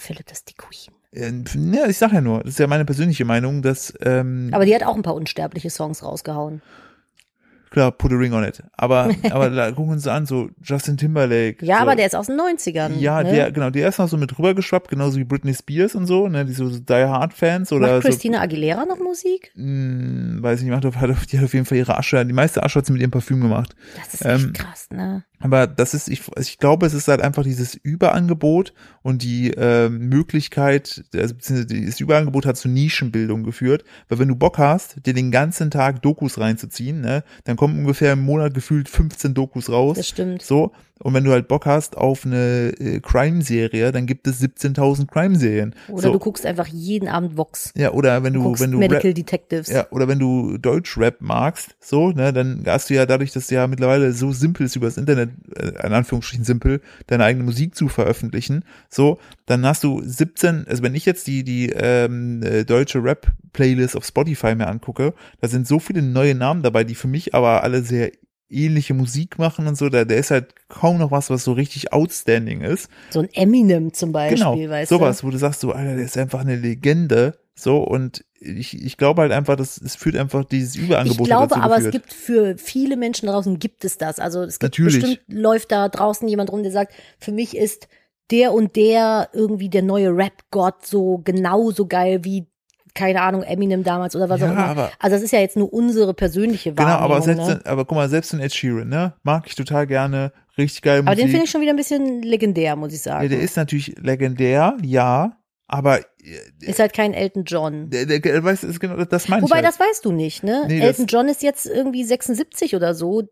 Philipp, 0.00 0.26
das 0.26 0.38
ist 0.38 0.48
die 0.50 0.54
Queen. 0.54 0.94
äh, 1.12 1.76
ja, 1.76 1.86
ich 1.88 1.98
sag 1.98 2.12
ja 2.12 2.20
nur, 2.20 2.40
das 2.40 2.50
ist 2.54 2.58
ja 2.58 2.66
meine 2.66 2.84
persönliche 2.84 3.24
Meinung, 3.24 3.62
dass 3.62 3.92
ähm, 4.02 4.50
Aber 4.52 4.64
die 4.64 4.74
hat 4.74 4.82
auch 4.84 4.96
ein 4.96 5.02
paar 5.02 5.14
unsterbliche 5.14 5.70
Songs 5.70 6.02
rausgehauen. 6.02 6.62
klar, 7.70 7.92
put 7.92 8.12
a 8.12 8.16
ring 8.16 8.32
on 8.32 8.42
it. 8.44 8.62
Aber 8.72 9.10
aber 9.30 9.50
da 9.50 9.68
gucken 9.70 9.86
wir 9.90 9.92
uns 9.92 10.06
an, 10.08 10.26
so 10.26 10.48
Justin 10.62 10.96
Timberlake. 10.96 11.64
Ja, 11.64 11.76
so, 11.76 11.82
aber 11.82 11.94
der 11.96 12.06
ist 12.06 12.16
aus 12.16 12.26
den 12.26 12.40
90ern. 12.40 12.98
Ja, 12.98 13.22
ne? 13.22 13.30
der, 13.32 13.52
genau, 13.52 13.70
der 13.70 13.88
ist 13.88 13.98
noch 13.98 14.08
so 14.08 14.16
mit 14.16 14.36
rübergeschwappt, 14.38 14.88
genauso 14.88 15.18
wie 15.18 15.24
Britney 15.24 15.54
Spears 15.54 15.94
und 15.94 16.06
so, 16.06 16.26
ne, 16.28 16.44
die 16.44 16.52
so 16.52 16.68
Die 16.68 16.92
Hard 16.94 17.32
Fans 17.32 17.72
oder 17.72 17.94
Macht 17.94 18.02
so. 18.02 18.08
Christina 18.08 18.40
Aguilera 18.40 18.84
noch 18.86 18.98
Musik? 18.98 19.52
Mh, 19.54 20.42
weiß 20.42 20.58
ich 20.60 20.64
nicht, 20.66 20.74
macht 20.74 20.86
auf, 20.86 20.96
hat 20.96 21.10
die 21.32 21.38
hat 21.38 21.44
auf 21.44 21.54
jeden 21.54 21.66
Fall 21.66 21.78
ihre 21.78 21.96
Asche, 21.96 22.24
die 22.26 22.32
meiste 22.32 22.62
Asche 22.62 22.78
hat 22.80 22.86
sie 22.86 22.92
mit 22.92 23.02
ihrem 23.02 23.10
Parfüm 23.12 23.40
gemacht. 23.40 23.74
Das 23.96 24.14
ist 24.14 24.24
echt 24.24 24.44
Ähm, 24.46 24.52
krass, 24.52 24.88
ne? 24.90 25.24
Aber 25.40 25.66
das 25.66 25.94
ist, 25.94 26.08
ich, 26.08 26.22
ich 26.38 26.58
glaube, 26.58 26.86
es 26.86 26.92
ist 26.92 27.08
halt 27.08 27.22
einfach 27.22 27.42
dieses 27.42 27.74
Überangebot 27.74 28.74
und 29.02 29.22
die 29.22 29.50
äh, 29.50 29.88
Möglichkeit, 29.88 31.02
also 31.14 31.34
beziehungsweise 31.34 31.66
dieses 31.66 32.00
Überangebot 32.00 32.44
hat 32.44 32.58
zu 32.58 32.68
Nischenbildung 32.68 33.42
geführt, 33.42 33.84
weil 34.08 34.18
wenn 34.18 34.28
du 34.28 34.36
Bock 34.36 34.58
hast, 34.58 35.06
dir 35.06 35.14
den 35.14 35.30
ganzen 35.30 35.70
Tag 35.70 36.02
Dokus 36.02 36.38
reinzuziehen, 36.38 37.00
ne, 37.00 37.24
dann 37.44 37.56
kommen 37.56 37.78
ungefähr 37.78 38.12
im 38.12 38.22
Monat 38.22 38.52
gefühlt 38.52 38.88
15 38.88 39.32
Dokus 39.32 39.70
raus. 39.70 39.96
Das 39.96 40.08
stimmt. 40.08 40.42
So, 40.42 40.72
und 41.02 41.14
wenn 41.14 41.24
du 41.24 41.32
halt 41.32 41.48
Bock 41.48 41.66
hast 41.66 41.96
auf 41.96 42.24
eine 42.26 42.72
äh, 42.78 43.00
Crime-Serie, 43.00 43.90
dann 43.92 44.06
gibt 44.06 44.26
es 44.26 44.40
17.000 44.42 45.06
Crime-Serien. 45.06 45.74
Oder 45.88 46.02
so, 46.02 46.12
du 46.12 46.18
guckst 46.18 46.44
einfach 46.46 46.66
jeden 46.66 47.08
Abend 47.08 47.36
Vox. 47.36 47.72
ja, 47.76 47.92
oder 47.92 48.22
wenn 48.22 48.32
Du 48.34 48.42
du, 48.54 48.60
wenn 48.60 48.70
du 48.70 48.78
Medical 48.78 49.02
Rap, 49.08 49.14
Detectives. 49.14 49.68
ja, 49.68 49.86
oder 49.90 50.08
wenn 50.08 50.18
du 50.18 50.58
Deutschrap 50.58 51.16
magst, 51.20 51.74
so, 51.80 52.10
ne, 52.12 52.32
dann 52.32 52.62
hast 52.66 52.90
du 52.90 52.94
ja 52.94 53.06
dadurch, 53.06 53.32
dass 53.32 53.50
ja 53.50 53.66
mittlerweile 53.66 54.12
so 54.12 54.32
simpel 54.32 54.66
ist, 54.66 54.76
übers 54.76 54.96
Internet, 54.96 55.30
äh, 55.56 55.68
in 55.86 55.92
Anführungsstrichen 55.92 56.44
simpel, 56.44 56.80
deine 57.06 57.24
eigene 57.24 57.44
Musik 57.44 57.74
zu 57.74 57.88
veröffentlichen, 57.88 58.64
so, 58.88 59.18
dann 59.46 59.64
hast 59.66 59.82
du 59.84 60.02
17, 60.04 60.66
also 60.68 60.82
wenn 60.82 60.94
ich 60.94 61.06
jetzt 61.06 61.26
die, 61.26 61.44
die 61.44 61.70
ähm, 61.70 62.42
äh, 62.42 62.64
deutsche 62.64 63.02
Rap-Playlist 63.02 63.96
auf 63.96 64.04
Spotify 64.04 64.54
mir 64.54 64.68
angucke, 64.68 65.14
da 65.40 65.48
sind 65.48 65.66
so 65.66 65.78
viele 65.78 66.02
neue 66.02 66.34
Namen 66.34 66.62
dabei, 66.62 66.84
die 66.84 66.94
für 66.94 67.08
mich 67.08 67.34
aber 67.34 67.62
alle 67.62 67.82
sehr 67.82 68.12
ähnliche 68.50 68.94
Musik 68.94 69.38
machen 69.38 69.66
und 69.66 69.76
so, 69.76 69.88
da, 69.88 70.04
da 70.04 70.14
ist 70.14 70.30
halt 70.30 70.54
kaum 70.68 70.98
noch 70.98 71.10
was, 71.10 71.30
was 71.30 71.44
so 71.44 71.52
richtig 71.52 71.92
outstanding 71.92 72.60
ist. 72.62 72.88
So 73.10 73.20
ein 73.20 73.28
Eminem 73.32 73.92
zum 73.92 74.12
Beispiel, 74.12 74.38
Genau, 74.38 74.70
weißt 74.70 74.88
sowas, 74.90 75.20
du? 75.20 75.26
wo 75.26 75.30
du 75.30 75.38
sagst, 75.38 75.60
so, 75.60 75.72
Alter, 75.72 75.94
der 75.96 76.04
ist 76.04 76.16
einfach 76.18 76.40
eine 76.40 76.56
Legende, 76.56 77.38
so, 77.54 77.78
und 77.82 78.24
ich, 78.40 78.82
ich 78.82 78.96
glaube 78.96 79.22
halt 79.22 79.32
einfach, 79.32 79.54
dass 79.56 79.76
es 79.80 79.94
führt 79.94 80.16
einfach 80.16 80.44
dieses 80.46 80.74
Überangebot 80.76 81.20
Ich 81.20 81.26
glaube 81.26 81.56
aber, 81.56 81.76
es 81.76 81.84
geführt. 81.84 81.92
gibt 81.92 82.12
für 82.14 82.56
viele 82.58 82.96
Menschen 82.96 83.26
draußen 83.28 83.58
gibt 83.58 83.84
es 83.84 83.98
das. 83.98 84.18
Also 84.18 84.42
es 84.42 84.58
gibt 84.58 84.78
Natürlich. 84.78 85.00
bestimmt 85.02 85.20
läuft 85.28 85.70
da 85.70 85.88
draußen 85.90 86.26
jemand 86.26 86.50
rum, 86.50 86.62
der 86.62 86.72
sagt, 86.72 86.94
für 87.18 87.32
mich 87.32 87.54
ist 87.56 87.86
der 88.30 88.54
und 88.54 88.76
der 88.76 89.28
irgendwie 89.34 89.68
der 89.68 89.82
neue 89.82 90.08
Rap-Gott 90.16 90.86
so 90.86 91.18
genauso 91.18 91.86
geil 91.86 92.24
wie 92.24 92.46
keine 92.94 93.22
Ahnung, 93.22 93.42
Eminem 93.42 93.82
damals 93.84 94.14
oder 94.16 94.28
was 94.28 94.40
Ja, 94.40 94.48
auch 94.48 94.52
immer. 94.52 94.64
aber- 94.66 94.90
also 94.98 95.16
das 95.16 95.22
ist 95.22 95.32
ja 95.32 95.40
jetzt 95.40 95.56
nur 95.56 95.72
unsere 95.72 96.14
persönliche 96.14 96.72
Genau, 96.72 96.88
Wahrnehmung. 96.88 97.04
aber 97.12 97.22
selbst, 97.22 97.46
ne? 97.48 97.60
aber 97.64 97.84
guck 97.84 97.96
mal, 97.96 98.08
selbst 98.08 98.32
in 98.32 98.40
Ed 98.40 98.52
Sheeran, 98.54 98.88
ne, 98.88 99.14
mag 99.22 99.44
ich 99.46 99.54
total 99.54 99.86
gerne, 99.86 100.32
richtig 100.58 100.82
geil 100.82 100.98
aber 101.00 101.10
Musik. 101.10 101.24
den 101.24 101.30
finde 101.30 101.44
ich 101.44 101.50
schon 101.50 101.60
wieder 101.60 101.72
ein 101.72 101.76
bisschen 101.76 102.22
legendär, 102.22 102.76
muss 102.76 102.92
ich 102.92 103.00
sagen. 103.02 103.22
ja, 103.22 103.28
der 103.28 103.40
ist 103.40 103.56
natürlich 103.56 103.94
legendär, 104.00 104.76
ja, 104.82 105.32
aber 105.72 106.00
ist 106.60 106.80
halt 106.80 106.92
kein 106.92 107.14
Elton 107.14 107.44
John. 107.44 107.90
der, 107.90 108.04
der, 108.04 108.18
der 108.18 108.42
weißt, 108.42 108.64
ist 108.64 108.80
genau, 108.80 109.04
das 109.04 109.28
meine 109.28 109.44
ich 109.44 109.48
Wobei, 109.48 109.62
halt. 109.62 109.66
das 109.66 109.78
weißt 109.78 110.04
du 110.04 110.10
nicht, 110.10 110.42
ne? 110.42 110.64
Nee, 110.66 110.80
Elton 110.80 111.06
John 111.06 111.28
ist 111.28 111.44
jetzt 111.44 111.64
irgendwie 111.64 112.02
76 112.02 112.74
oder 112.74 112.92
so. 112.92 113.28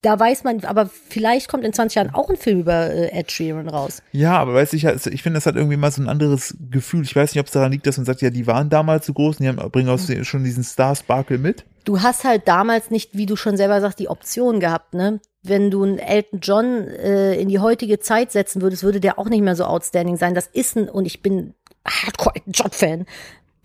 Da 0.00 0.18
weiß 0.18 0.44
man, 0.44 0.64
aber 0.64 0.86
vielleicht 0.86 1.48
kommt 1.48 1.64
in 1.64 1.74
20 1.74 1.96
Jahren 1.96 2.14
auch 2.14 2.30
ein 2.30 2.36
Film 2.36 2.60
über 2.60 2.90
äh, 2.90 3.10
Ed 3.18 3.30
Sheeran 3.30 3.68
raus. 3.68 4.02
Ja, 4.12 4.38
aber 4.38 4.54
weiß 4.54 4.72
ich, 4.72 4.84
ich 4.84 5.22
finde, 5.22 5.36
das 5.36 5.44
hat 5.44 5.56
irgendwie 5.56 5.76
mal 5.76 5.90
so 5.90 6.00
ein 6.00 6.08
anderes 6.08 6.56
Gefühl. 6.70 7.02
Ich 7.02 7.14
weiß 7.14 7.34
nicht, 7.34 7.40
ob 7.40 7.46
es 7.46 7.52
daran 7.52 7.72
liegt, 7.72 7.86
dass 7.86 7.98
man 7.98 8.06
sagt, 8.06 8.22
ja, 8.22 8.30
die 8.30 8.46
waren 8.46 8.70
damals 8.70 9.04
so 9.04 9.12
groß 9.12 9.36
und 9.36 9.42
die 9.42 9.48
haben, 9.48 9.70
bringen 9.70 9.90
aus, 9.90 10.10
schon 10.22 10.44
diesen 10.44 10.64
Star-Sparkle 10.64 11.36
mit. 11.36 11.64
Du 11.84 12.00
hast 12.00 12.24
halt 12.24 12.48
damals 12.48 12.90
nicht, 12.90 13.16
wie 13.16 13.26
du 13.26 13.36
schon 13.36 13.58
selber 13.58 13.82
sagst, 13.82 13.98
die 13.98 14.08
Option 14.08 14.60
gehabt, 14.60 14.94
ne? 14.94 15.20
Wenn 15.42 15.70
du 15.70 15.82
einen 15.82 15.98
Elton 15.98 16.40
John 16.40 16.88
äh, 16.88 17.34
in 17.34 17.48
die 17.48 17.58
heutige 17.58 18.00
Zeit 18.00 18.32
setzen 18.32 18.62
würdest, 18.62 18.82
würde 18.82 19.00
der 19.00 19.18
auch 19.18 19.28
nicht 19.28 19.42
mehr 19.42 19.56
so 19.56 19.64
outstanding 19.64 20.16
sein. 20.16 20.34
Das 20.34 20.46
ist 20.46 20.76
ein, 20.76 20.88
und 20.88 21.04
ich 21.04 21.22
bin 21.22 21.54
Hardcore 21.86 22.36
Elton 22.36 22.52
John-Fan, 22.52 23.06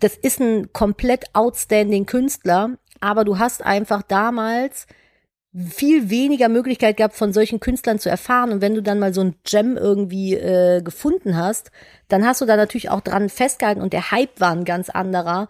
das 0.00 0.16
ist 0.16 0.40
ein 0.40 0.72
komplett 0.72 1.26
outstanding 1.34 2.06
Künstler, 2.06 2.76
aber 3.00 3.24
du 3.24 3.38
hast 3.38 3.64
einfach 3.64 4.02
damals 4.02 4.86
viel 5.54 6.08
weniger 6.08 6.48
Möglichkeit 6.48 6.96
gehabt, 6.96 7.14
von 7.14 7.32
solchen 7.32 7.60
Künstlern 7.60 7.98
zu 7.98 8.08
erfahren. 8.08 8.52
Und 8.52 8.62
wenn 8.62 8.74
du 8.74 8.82
dann 8.82 8.98
mal 8.98 9.12
so 9.12 9.20
ein 9.20 9.34
Gem 9.44 9.76
irgendwie 9.76 10.34
äh, 10.34 10.80
gefunden 10.82 11.36
hast, 11.36 11.70
dann 12.08 12.24
hast 12.26 12.40
du 12.40 12.46
da 12.46 12.56
natürlich 12.56 12.90
auch 12.90 13.02
dran 13.02 13.28
festgehalten 13.28 13.82
und 13.82 13.92
der 13.92 14.10
Hype 14.10 14.40
war 14.40 14.52
ein 14.52 14.64
ganz 14.64 14.88
anderer. 14.88 15.48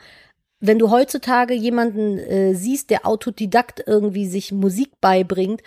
Wenn 0.59 0.79
du 0.79 0.91
heutzutage 0.91 1.55
jemanden 1.55 2.18
äh, 2.18 2.55
siehst, 2.55 2.91
der 2.91 3.07
Autodidakt 3.07 3.83
irgendwie 3.87 4.27
sich 4.27 4.53
Musik 4.53 5.01
beibringt, 5.01 5.62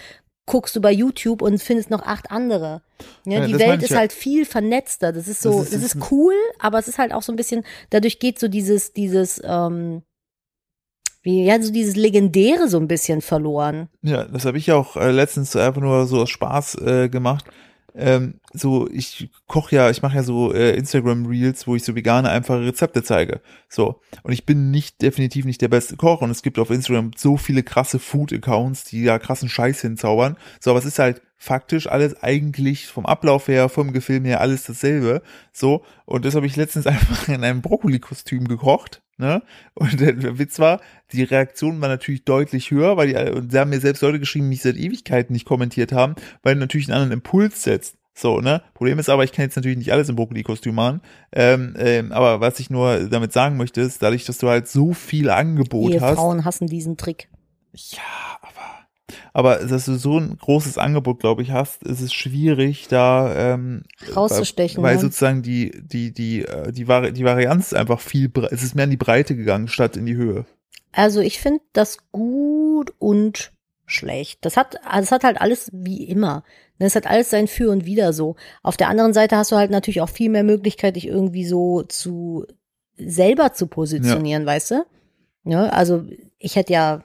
guckst 0.48 0.76
du 0.76 0.82
bei 0.82 0.92
YouTube 0.92 1.42
und 1.42 1.62
findest 1.62 1.90
noch 1.90 2.04
acht 2.04 2.30
andere. 2.32 2.82
Ja, 3.26 3.40
Ja, 3.40 3.46
die 3.48 3.54
das 3.54 3.62
Welt 3.62 3.84
ist 3.84 3.90
ja. 3.90 3.98
halt 3.98 4.14
viel 4.14 4.46
vernetzter. 4.46 5.12
Das 5.12 5.28
ist 5.28 5.42
so, 5.42 5.60
Das 5.60 5.72
das 5.72 5.82
ist- 5.84 5.96
ist, 5.96 6.12
cool, 6.12 6.34
aber 6.60 6.78
es 6.80 6.88
ist 6.88 6.98
halt 7.00 7.14
auch 7.14 7.24
so 7.24 7.32
ein 7.34 7.36
bisschen, 7.36 7.64
dadurch 7.90 8.20
geht 8.20 8.38
so 8.40 8.48
dieses, 8.48 8.94
dieses, 8.94 9.42
ähm, 9.44 10.04
wie, 11.24 11.44
ja, 11.46 11.60
so 11.62 11.72
dieses 11.72 11.96
Legendäre 11.96 12.68
so 12.68 12.78
ein 12.78 12.88
bisschen 12.88 13.22
verloren. 13.22 13.90
Ja, 14.04 14.26
das 14.26 14.46
habe 14.46 14.60
ich 14.60 14.68
ja 14.68 14.76
auch 14.76 14.96
äh, 14.96 15.10
letztens 15.12 15.56
einfach 15.56 15.82
nur 15.82 16.06
so 16.06 16.22
aus 16.22 16.30
Spaß 16.30 16.76
äh, 16.76 17.10
gemacht. 17.10 17.46
Ähm, 17.98 18.42
so, 18.54 18.90
ich 18.92 19.30
koche 19.48 19.76
ja, 19.76 19.90
ich 19.90 20.02
mache 20.02 20.18
ja 20.18 20.24
so 20.24 20.54
äh, 20.54 20.76
Instagram 20.76 21.26
Reels, 21.26 21.66
wo 21.66 21.76
ich 21.76 21.84
so 21.84 21.96
vegane, 21.96 22.30
einfache 22.30 22.66
Rezepte 22.66 23.04
zeige. 23.04 23.42
So. 23.70 24.02
Und 24.24 24.34
ich 24.34 24.46
bin 24.46 24.70
nicht, 24.70 25.02
definitiv 25.02 25.46
nicht 25.46 25.62
der 25.62 25.70
beste 25.70 25.96
Koch 25.96 26.22
und 26.22 26.30
es 26.30 26.42
gibt 26.42 26.60
auf 26.60 26.70
Instagram 26.70 27.12
so 27.16 27.38
viele 27.38 27.64
krasse 27.64 28.00
Food-Accounts, 28.00 28.84
die 28.86 29.06
da 29.06 29.18
krassen 29.18 29.50
Scheiß 29.50 29.82
hinzaubern. 29.82 30.36
So, 30.60 30.72
aber 30.72 30.80
es 30.80 30.86
ist 30.86 31.00
halt 31.00 31.22
faktisch 31.46 31.88
alles 31.88 32.22
eigentlich 32.24 32.88
vom 32.88 33.06
Ablauf 33.06 33.48
her, 33.48 33.70
vom 33.70 33.94
Gefilm 33.94 34.26
her, 34.26 34.42
alles 34.42 34.64
dasselbe. 34.66 35.22
So. 35.54 35.84
Und 36.06 36.26
das 36.26 36.36
habe 36.36 36.48
ich 36.48 36.56
letztens 36.56 36.88
einfach 36.88 37.28
in 37.28 37.44
einem 37.44 37.62
Brokkoli-Kostüm 37.62 38.48
gekocht. 38.48 39.02
Ne? 39.18 39.44
Und 39.76 40.02
der 40.02 40.38
Witz 40.40 40.60
war, 40.60 40.82
die 41.14 41.24
Reaktion 41.24 41.80
war 41.80 41.88
natürlich 41.88 42.26
deutlich 42.26 42.72
höher, 42.72 42.98
weil 42.98 43.08
die, 43.08 43.32
und 43.32 43.52
sie 43.52 43.60
haben 43.60 43.70
mir 43.70 43.80
selbst 43.80 44.02
Leute 44.02 44.20
geschrieben, 44.20 44.46
die 44.46 44.50
mich 44.50 44.62
seit 44.62 44.76
Ewigkeiten 44.76 45.32
nicht 45.32 45.46
kommentiert 45.46 45.94
haben, 45.94 46.16
weil 46.44 46.56
natürlich 46.56 46.88
einen 46.88 46.96
anderen 47.02 47.20
Impuls 47.20 47.64
setzt. 47.64 47.96
So, 48.18 48.40
ne? 48.40 48.62
Problem 48.74 48.98
ist 48.98 49.10
aber, 49.10 49.24
ich 49.24 49.32
kann 49.32 49.44
jetzt 49.44 49.56
natürlich 49.56 49.78
nicht 49.78 49.92
alles 49.94 50.10
im 50.10 50.16
Brokkoli-Kostüm 50.16 50.74
machen. 50.74 51.02
Ähm, 51.32 51.76
ähm, 51.78 52.12
aber 52.12 52.42
was 52.42 52.60
ich 52.60 52.70
nur 52.70 53.10
damit 53.10 53.34
sagen 53.34 53.58
möchte, 53.58 53.82
ist, 53.82 54.02
dadurch, 54.02 54.26
dass 54.26 54.38
du 54.38 54.50
halt 54.50 54.68
so 54.68 54.94
viel 54.94 55.30
Angebot 55.30 55.94
hast. 55.94 56.12
Ehefrauen 56.12 56.44
hassen 56.44 56.68
diesen 56.68 56.98
Trick. 56.98 57.30
Ja, 57.74 58.40
aber, 58.42 58.75
Aber 59.34 59.58
dass 59.58 59.86
du 59.86 59.96
so 59.96 60.18
ein 60.18 60.38
großes 60.38 60.78
Angebot, 60.78 61.20
glaube 61.20 61.44
ich, 61.44 61.52
hast, 61.52 61.84
ist 61.84 62.02
es 62.02 62.14
schwierig, 62.14 62.88
da 62.88 63.54
ähm, 63.54 63.84
Rauszustechen, 64.16 64.82
Weil, 64.82 64.92
weil 64.92 64.96
ne? 64.96 65.02
sozusagen 65.02 65.42
die, 65.42 65.72
die, 65.84 66.12
die, 66.12 66.44
äh, 66.44 66.72
die, 66.72 66.88
Vari 66.88 67.14
die 67.14 67.24
Varianz 67.24 67.68
ist 67.68 67.76
einfach 67.76 68.00
viel, 68.00 68.32
es 68.50 68.64
ist 68.64 68.76
mehr 68.76 68.86
in 68.86 68.92
die 68.92 68.98
Breite 68.98 69.36
gegangen, 69.36 69.68
statt 69.68 69.98
in 69.98 70.06
die 70.06 70.16
Höhe. 70.16 70.46
Also 70.92 71.20
ich 71.20 71.40
finde 71.40 71.62
das 71.74 71.98
gut 72.12 72.94
und 72.98 73.52
schlecht. 73.86 74.44
Das 74.44 74.58
hat, 74.58 74.84
also 74.86 75.04
es 75.04 75.12
hat 75.12 75.24
halt 75.24 75.40
alles 75.40 75.70
wie 75.72 76.06
immer. 76.06 76.44
Ne, 76.80 76.88
Es 76.88 76.96
hat 76.96 77.08
alles 77.08 77.30
sein 77.30 77.48
Für 77.48 77.70
und 77.70 77.86
Wider 77.86 78.14
so. 78.14 78.36
Auf 78.64 78.78
der 78.78 78.90
anderen 78.90 79.14
Seite 79.14 79.38
hast 79.38 79.52
du 79.52 79.56
halt 79.56 79.72
natürlich 79.72 80.02
auch 80.02 80.10
viel 80.10 80.30
mehr 80.30 80.44
Möglichkeit, 80.44 80.96
dich 80.96 81.08
irgendwie 81.08 81.46
so 81.46 81.84
zu 81.84 82.46
selber 82.98 83.54
zu 83.54 83.68
positionieren, 83.68 84.46
weißt 84.46 84.72
du? 84.72 84.86
Ja, 85.44 85.66
also 85.68 86.06
ich 86.40 86.56
hätte 86.56 86.74
ja 86.74 87.04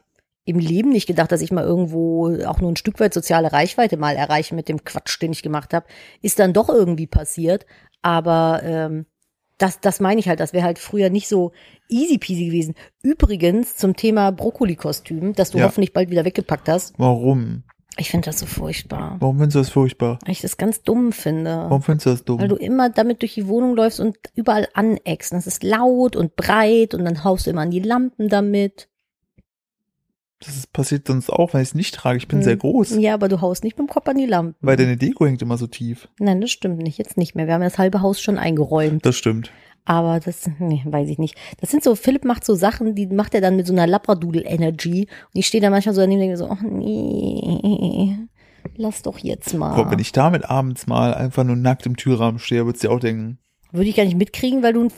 im 0.51 0.59
Leben 0.59 0.91
nicht 0.91 1.07
gedacht, 1.07 1.33
dass 1.33 1.41
ich 1.41 1.53
mal 1.53 1.65
irgendwo 1.65 2.35
auch 2.45 2.61
nur 2.61 2.71
ein 2.71 2.77
Stück 2.77 3.01
weit 3.01 3.15
soziale 3.15 3.53
Reichweite 3.53 3.97
mal 3.97 4.17
erreiche 4.17 4.55
mit 4.55 4.69
dem 4.69 4.85
Quatsch, 4.85 5.21
den 5.21 5.33
ich 5.33 5.43
gemacht 5.43 5.73
habe. 5.73 5.87
Ist 6.23 6.39
dann 6.39 6.53
doch 6.53 6.69
irgendwie 6.69 7.07
passiert. 7.07 7.67
Aber 8.03 8.61
ähm, 8.65 9.07
das, 9.59 9.81
das 9.81 10.01
meine 10.01 10.21
ich 10.21 10.29
halt, 10.29 10.41
das 10.41 10.53
wäre 10.53 10.65
halt 10.65 10.79
früher 10.79 11.11
nicht 11.11 11.29
so 11.29 11.53
easy 11.89 12.19
peasy 12.19 12.47
gewesen. 12.47 12.75
Übrigens 13.03 13.77
zum 13.77 13.95
Thema 13.97 14.31
Brokkoli-Kostüm, 14.33 15.35
das 15.35 15.51
du 15.51 15.59
Ja. 15.59 15.65
hoffentlich 15.65 15.93
bald 15.93 16.11
wieder 16.11 16.25
weggepackt 16.25 16.69
hast. 16.69 16.95
Warum? 16.99 17.65
Ich 17.97 18.11
finde 18.11 18.27
das 18.27 18.39
so 18.39 18.47
furchtbar. 18.47 19.17
Warum 19.21 19.37
findest 19.37 19.57
du 19.57 19.59
das 19.61 19.69
furchtbar? 19.71 20.19
Weil 20.25 20.33
ich 20.33 20.41
das 20.41 20.57
ganz 20.57 20.83
dumm 20.83 21.13
finde. 21.13 21.67
Warum 21.69 21.83
findest 21.83 22.07
du 22.07 22.11
das 22.11 22.25
dumm? 22.25 22.41
Weil 22.41 22.49
du 22.49 22.57
immer 22.57 22.89
damit 22.89 23.21
durch 23.21 23.35
die 23.35 23.49
Wohnung 23.49 23.75
läufst 23.77 24.01
und 24.01 24.17
überall 24.35 24.69
aneckst. 24.75 25.33
Und 25.33 25.39
es 25.39 25.47
ist 25.47 25.63
laut 25.63 26.17
und 26.17 26.37
breit 26.37 26.95
und 26.95 27.05
dann 27.05 27.25
haust 27.25 27.47
du 27.47 27.51
immer 27.51 27.63
an 27.63 27.71
die 27.71 27.81
Lampen 27.81 28.29
damit. 28.29 28.89
Das 30.45 30.57
ist, 30.57 30.72
passiert 30.72 31.07
sonst 31.07 31.28
auch, 31.30 31.53
weil 31.53 31.62
ich 31.62 31.68
es 31.68 31.74
nicht 31.74 31.95
trage. 31.95 32.16
Ich 32.16 32.26
bin 32.26 32.38
Hm. 32.38 32.45
sehr 32.45 32.57
groß. 32.57 32.97
Ja, 32.99 33.12
aber 33.14 33.28
du 33.28 33.41
haust 33.43 33.62
nicht 33.62 33.78
mit 33.78 33.86
dem 33.88 33.93
Kopf 33.93 34.09
an 34.09 34.16
die 34.16 34.24
Lampen. 34.26 34.57
Weil 34.62 34.76
deine 34.76 34.97
Deko 34.97 35.26
hängt 35.26 35.43
immer 35.43 35.59
so 35.59 35.66
tief. 35.66 36.09
Nein, 36.18 36.41
das 36.41 36.51
stimmt 36.51 36.78
nicht. 36.78 36.97
Jetzt 36.99 37.18
nicht 37.18 37.34
mehr. 37.34 37.47
Wir 37.47 37.55
haben 37.55 37.61
das 37.61 37.76
halbe 37.78 38.01
Haus 38.01 38.20
schon 38.22 38.38
eingeräumt. 38.38 39.05
Das 39.05 39.16
stimmt. 39.16 39.53
Aber 39.84 40.18
das, 40.20 40.49
nee, 40.59 40.82
weiß 40.84 41.09
ich 41.11 41.18
nicht. 41.18 41.34
Das 41.61 41.70
sind 41.70 41.82
so, 41.82 41.95
Philipp 41.95 42.24
macht 42.24 42.45
so 42.45 42.55
Sachen, 42.55 42.95
die 42.95 43.07
macht 43.07 43.34
er 43.34 43.41
dann 43.41 43.57
mit 43.57 43.66
so 43.66 43.72
einer 43.72 43.86
Labradoodle-Energy. 43.86 45.01
Und 45.03 45.38
ich 45.38 45.47
stehe 45.47 45.61
da 45.62 45.68
manchmal 45.70 45.95
so 45.95 46.01
daneben 46.01 46.20
und 46.20 46.26
denke 46.28 46.36
so, 46.38 46.49
ach 46.51 46.62
nee, 46.62 48.16
lass 48.76 49.03
doch 49.03 49.18
jetzt 49.18 49.55
mal. 49.55 49.74
Boah, 49.74 49.91
wenn 49.91 49.99
ich 49.99 50.12
damit 50.12 50.49
abends 50.49 50.86
mal 50.86 51.14
einfach 51.14 51.45
nur 51.45 51.57
nackt 51.57 51.86
im 51.86 51.97
Türrahmen 51.97 52.38
stehe, 52.38 52.64
würdest 52.66 52.84
du 52.84 52.88
dir 52.88 52.95
auch 52.95 53.01
denken, 53.01 53.38
Würde 53.72 53.88
ich 53.88 53.97
gar 53.97 54.05
nicht 54.05 54.16
mitkriegen, 54.16 54.62
weil 54.62 54.72
du 54.72 54.84
ein 54.84 54.91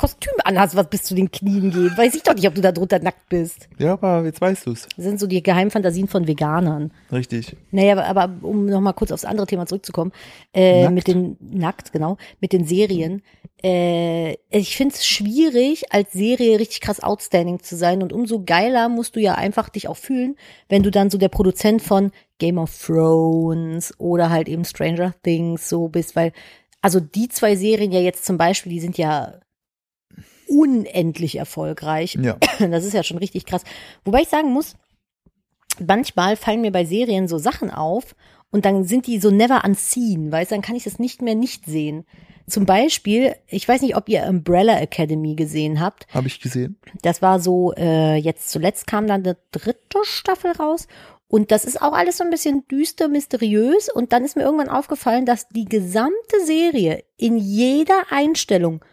Kostüm 0.00 0.32
anhast, 0.44 0.74
was 0.76 0.88
bis 0.88 1.02
zu 1.02 1.14
den 1.14 1.30
Knien 1.30 1.70
geht. 1.70 1.98
Weiß 1.98 2.14
ich 2.14 2.22
doch 2.22 2.32
nicht, 2.34 2.48
ob 2.48 2.54
du 2.54 2.62
da 2.62 2.72
drunter 2.72 3.00
nackt 3.00 3.28
bist. 3.28 3.68
ja, 3.78 3.92
aber 3.92 4.24
jetzt 4.24 4.40
weißt 4.40 4.66
du's. 4.66 4.88
Das 4.96 5.04
sind 5.04 5.20
so 5.20 5.26
die 5.26 5.42
Geheimfantasien 5.42 6.08
von 6.08 6.26
Veganern. 6.26 6.90
Richtig. 7.12 7.54
Naja, 7.70 7.98
aber, 7.98 8.22
aber 8.22 8.48
um 8.48 8.64
nochmal 8.64 8.94
kurz 8.94 9.12
aufs 9.12 9.26
andere 9.26 9.46
Thema 9.46 9.66
zurückzukommen, 9.66 10.12
äh, 10.54 10.84
Nackt. 10.84 10.94
mit 10.94 11.06
den, 11.06 11.36
nackt, 11.40 11.92
genau, 11.92 12.16
mit 12.40 12.54
den 12.54 12.64
Serien. 12.64 13.20
Äh, 13.62 14.36
ich 14.48 14.74
finde 14.74 14.94
es 14.94 15.04
schwierig, 15.04 15.92
als 15.92 16.14
Serie 16.14 16.58
richtig 16.58 16.80
krass 16.80 17.02
outstanding 17.02 17.60
zu 17.60 17.76
sein 17.76 18.02
und 18.02 18.14
umso 18.14 18.42
geiler 18.42 18.88
musst 18.88 19.16
du 19.16 19.20
ja 19.20 19.34
einfach 19.34 19.68
dich 19.68 19.86
auch 19.86 19.98
fühlen, 19.98 20.36
wenn 20.70 20.82
du 20.82 20.90
dann 20.90 21.10
so 21.10 21.18
der 21.18 21.28
Produzent 21.28 21.82
von 21.82 22.10
Game 22.38 22.56
of 22.56 22.74
Thrones 22.86 23.92
oder 23.98 24.30
halt 24.30 24.48
eben 24.48 24.64
Stranger 24.64 25.12
Things 25.22 25.68
so 25.68 25.88
bist, 25.88 26.16
weil, 26.16 26.32
also 26.80 27.00
die 27.00 27.28
zwei 27.28 27.54
Serien 27.54 27.92
ja 27.92 28.00
jetzt 28.00 28.24
zum 28.24 28.38
Beispiel, 28.38 28.72
die 28.72 28.80
sind 28.80 28.96
ja 28.96 29.34
unendlich 30.50 31.36
erfolgreich. 31.36 32.18
Ja. 32.20 32.36
Das 32.58 32.84
ist 32.84 32.92
ja 32.92 33.02
schon 33.02 33.18
richtig 33.18 33.46
krass. 33.46 33.62
Wobei 34.04 34.22
ich 34.22 34.28
sagen 34.28 34.52
muss, 34.52 34.74
manchmal 35.78 36.36
fallen 36.36 36.60
mir 36.60 36.72
bei 36.72 36.84
Serien 36.84 37.28
so 37.28 37.38
Sachen 37.38 37.70
auf 37.70 38.14
und 38.50 38.64
dann 38.64 38.84
sind 38.84 39.06
die 39.06 39.18
so 39.18 39.30
never 39.30 39.64
unseen, 39.64 40.30
weißt 40.30 40.50
du, 40.50 40.56
dann 40.56 40.62
kann 40.62 40.76
ich 40.76 40.84
das 40.84 40.98
nicht 40.98 41.22
mehr 41.22 41.34
nicht 41.34 41.64
sehen. 41.64 42.04
Zum 42.48 42.66
Beispiel, 42.66 43.36
ich 43.46 43.68
weiß 43.68 43.80
nicht, 43.82 43.96
ob 43.96 44.08
ihr 44.08 44.24
Umbrella 44.24 44.80
Academy 44.80 45.36
gesehen 45.36 45.80
habt. 45.80 46.06
Habe 46.12 46.26
ich 46.26 46.40
gesehen. 46.40 46.78
Das 47.02 47.22
war 47.22 47.38
so, 47.38 47.72
äh, 47.74 48.16
jetzt 48.16 48.50
zuletzt 48.50 48.88
kam 48.88 49.06
dann 49.06 49.24
eine 49.24 49.36
dritte 49.52 49.98
Staffel 50.02 50.50
raus. 50.52 50.88
Und 51.28 51.52
das 51.52 51.64
ist 51.64 51.80
auch 51.80 51.92
alles 51.92 52.16
so 52.18 52.24
ein 52.24 52.30
bisschen 52.30 52.66
düster, 52.66 53.06
mysteriös. 53.06 53.88
Und 53.88 54.12
dann 54.12 54.24
ist 54.24 54.34
mir 54.34 54.42
irgendwann 54.42 54.68
aufgefallen, 54.68 55.26
dass 55.26 55.48
die 55.48 55.66
gesamte 55.66 56.44
Serie 56.44 57.04
in 57.16 57.36
jeder 57.36 58.10
Einstellung 58.10 58.84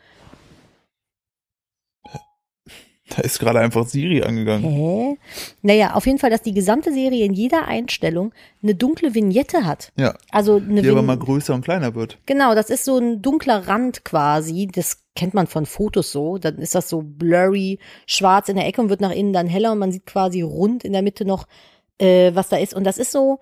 Da 3.18 3.24
ist 3.24 3.40
gerade 3.40 3.60
einfach 3.60 3.88
Siri 3.88 4.22
angegangen. 4.22 4.64
Hä? 4.64 5.18
Naja, 5.64 5.96
auf 5.96 6.06
jeden 6.06 6.20
Fall, 6.20 6.30
dass 6.30 6.44
die 6.44 6.54
gesamte 6.54 6.94
Serie 6.94 7.26
in 7.26 7.34
jeder 7.34 7.68
Einstellung 7.68 8.32
eine 8.62 8.76
dunkle 8.76 9.16
Vignette 9.16 9.66
hat. 9.66 9.92
Ja. 9.98 10.14
Also 10.30 10.58
eine 10.58 10.84
Die 10.84 10.90
aber 10.90 11.02
mal 11.02 11.18
größer 11.18 11.56
und 11.56 11.64
kleiner 11.64 11.96
wird. 11.96 12.20
Genau, 12.28 12.54
das 12.54 12.70
ist 12.70 12.86
so 12.86 13.00
ein 13.00 13.24
dunkler 13.24 13.68
Rand 13.68 14.06
quasi. 14.06 14.68
Das 14.72 15.04
kennt 15.16 15.34
man 15.34 15.48
von 15.48 15.66
Fotos 15.66 16.12
so. 16.12 16.38
Dann 16.38 16.60
ist 16.60 16.76
das 16.76 16.90
so 16.90 17.02
blurry, 17.02 17.80
schwarz 18.06 18.50
in 18.50 18.56
der 18.56 18.68
Ecke 18.68 18.82
und 18.82 18.90
wird 18.90 19.02
nach 19.02 19.12
innen 19.12 19.34
dann 19.34 19.48
heller 19.48 19.72
und 19.72 19.80
man 19.80 19.92
sieht 19.92 20.06
quasi 20.06 20.42
rund 20.44 20.84
in 20.84 20.94
der 20.94 21.02
Mitte 21.02 21.26
noch, 21.26 21.48
äh, 21.98 22.36
was 22.36 22.50
da 22.50 22.58
ist. 22.58 22.76
Und 22.76 22.84
das 22.84 23.00
ist 23.00 23.12
so, 23.12 23.40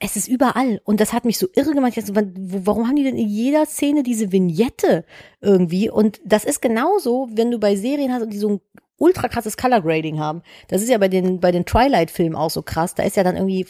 es 0.00 0.16
ist 0.16 0.28
überall. 0.28 0.80
Und 0.84 1.00
das 1.00 1.12
hat 1.12 1.24
mich 1.24 1.38
so 1.38 1.48
irre 1.54 1.72
gemacht. 1.72 1.96
Ich 1.96 2.04
dachte, 2.04 2.32
warum 2.64 2.86
haben 2.86 2.96
die 2.96 3.04
denn 3.04 3.16
in 3.16 3.28
jeder 3.28 3.66
Szene 3.66 4.02
diese 4.02 4.30
Vignette 4.30 5.04
irgendwie? 5.40 5.90
Und 5.90 6.20
das 6.24 6.44
ist 6.44 6.62
genauso, 6.62 7.28
wenn 7.32 7.50
du 7.50 7.58
bei 7.58 7.74
Serien 7.76 8.12
hast, 8.12 8.32
die 8.32 8.38
so 8.38 8.48
ein 8.48 8.60
ultra 8.96 9.28
krasses 9.28 9.56
Color 9.56 9.80
Grading 9.80 10.18
haben. 10.18 10.42
Das 10.68 10.82
ist 10.82 10.88
ja 10.88 10.98
bei 10.98 11.08
den, 11.08 11.40
bei 11.40 11.52
den 11.52 11.64
Twilight-Filmen 11.64 12.36
auch 12.36 12.50
so 12.50 12.62
krass. 12.62 12.94
Da 12.94 13.02
ist 13.02 13.16
ja 13.16 13.24
dann 13.24 13.36
irgendwie, 13.36 13.66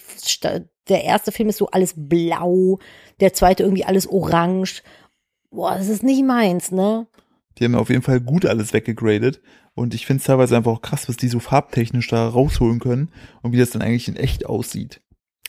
der 0.89 1.05
erste 1.05 1.33
Film 1.33 1.49
ist 1.49 1.59
so 1.59 1.69
alles 1.69 1.95
blau, 1.97 2.79
der 3.21 3.33
zweite 3.33 3.63
irgendwie 3.63 3.85
alles 3.85 4.07
orange. 4.07 4.83
Boah, 5.51 5.77
das 5.77 5.89
ist 5.89 6.03
nicht 6.03 6.25
meins, 6.25 6.71
ne? 6.71 7.07
Die 7.59 7.65
haben 7.65 7.75
auf 7.75 7.91
jeden 7.91 8.03
Fall 8.03 8.21
gut 8.21 8.47
alles 8.47 8.73
weggegradet. 8.73 9.41
Und 9.75 9.95
ich 9.95 10.07
finde 10.07 10.21
es 10.21 10.27
teilweise 10.27 10.57
einfach 10.57 10.73
auch 10.73 10.83
krass, 10.83 11.09
was 11.09 11.17
die 11.17 11.29
so 11.29 11.41
farbtechnisch 11.41 12.09
da 12.09 12.29
rausholen 12.29 12.81
können 12.81 13.11
und 13.43 13.53
wie 13.53 13.59
das 13.59 13.71
dann 13.71 13.83
eigentlich 13.83 14.09
in 14.09 14.17
echt 14.17 14.47
aussieht. 14.47 15.01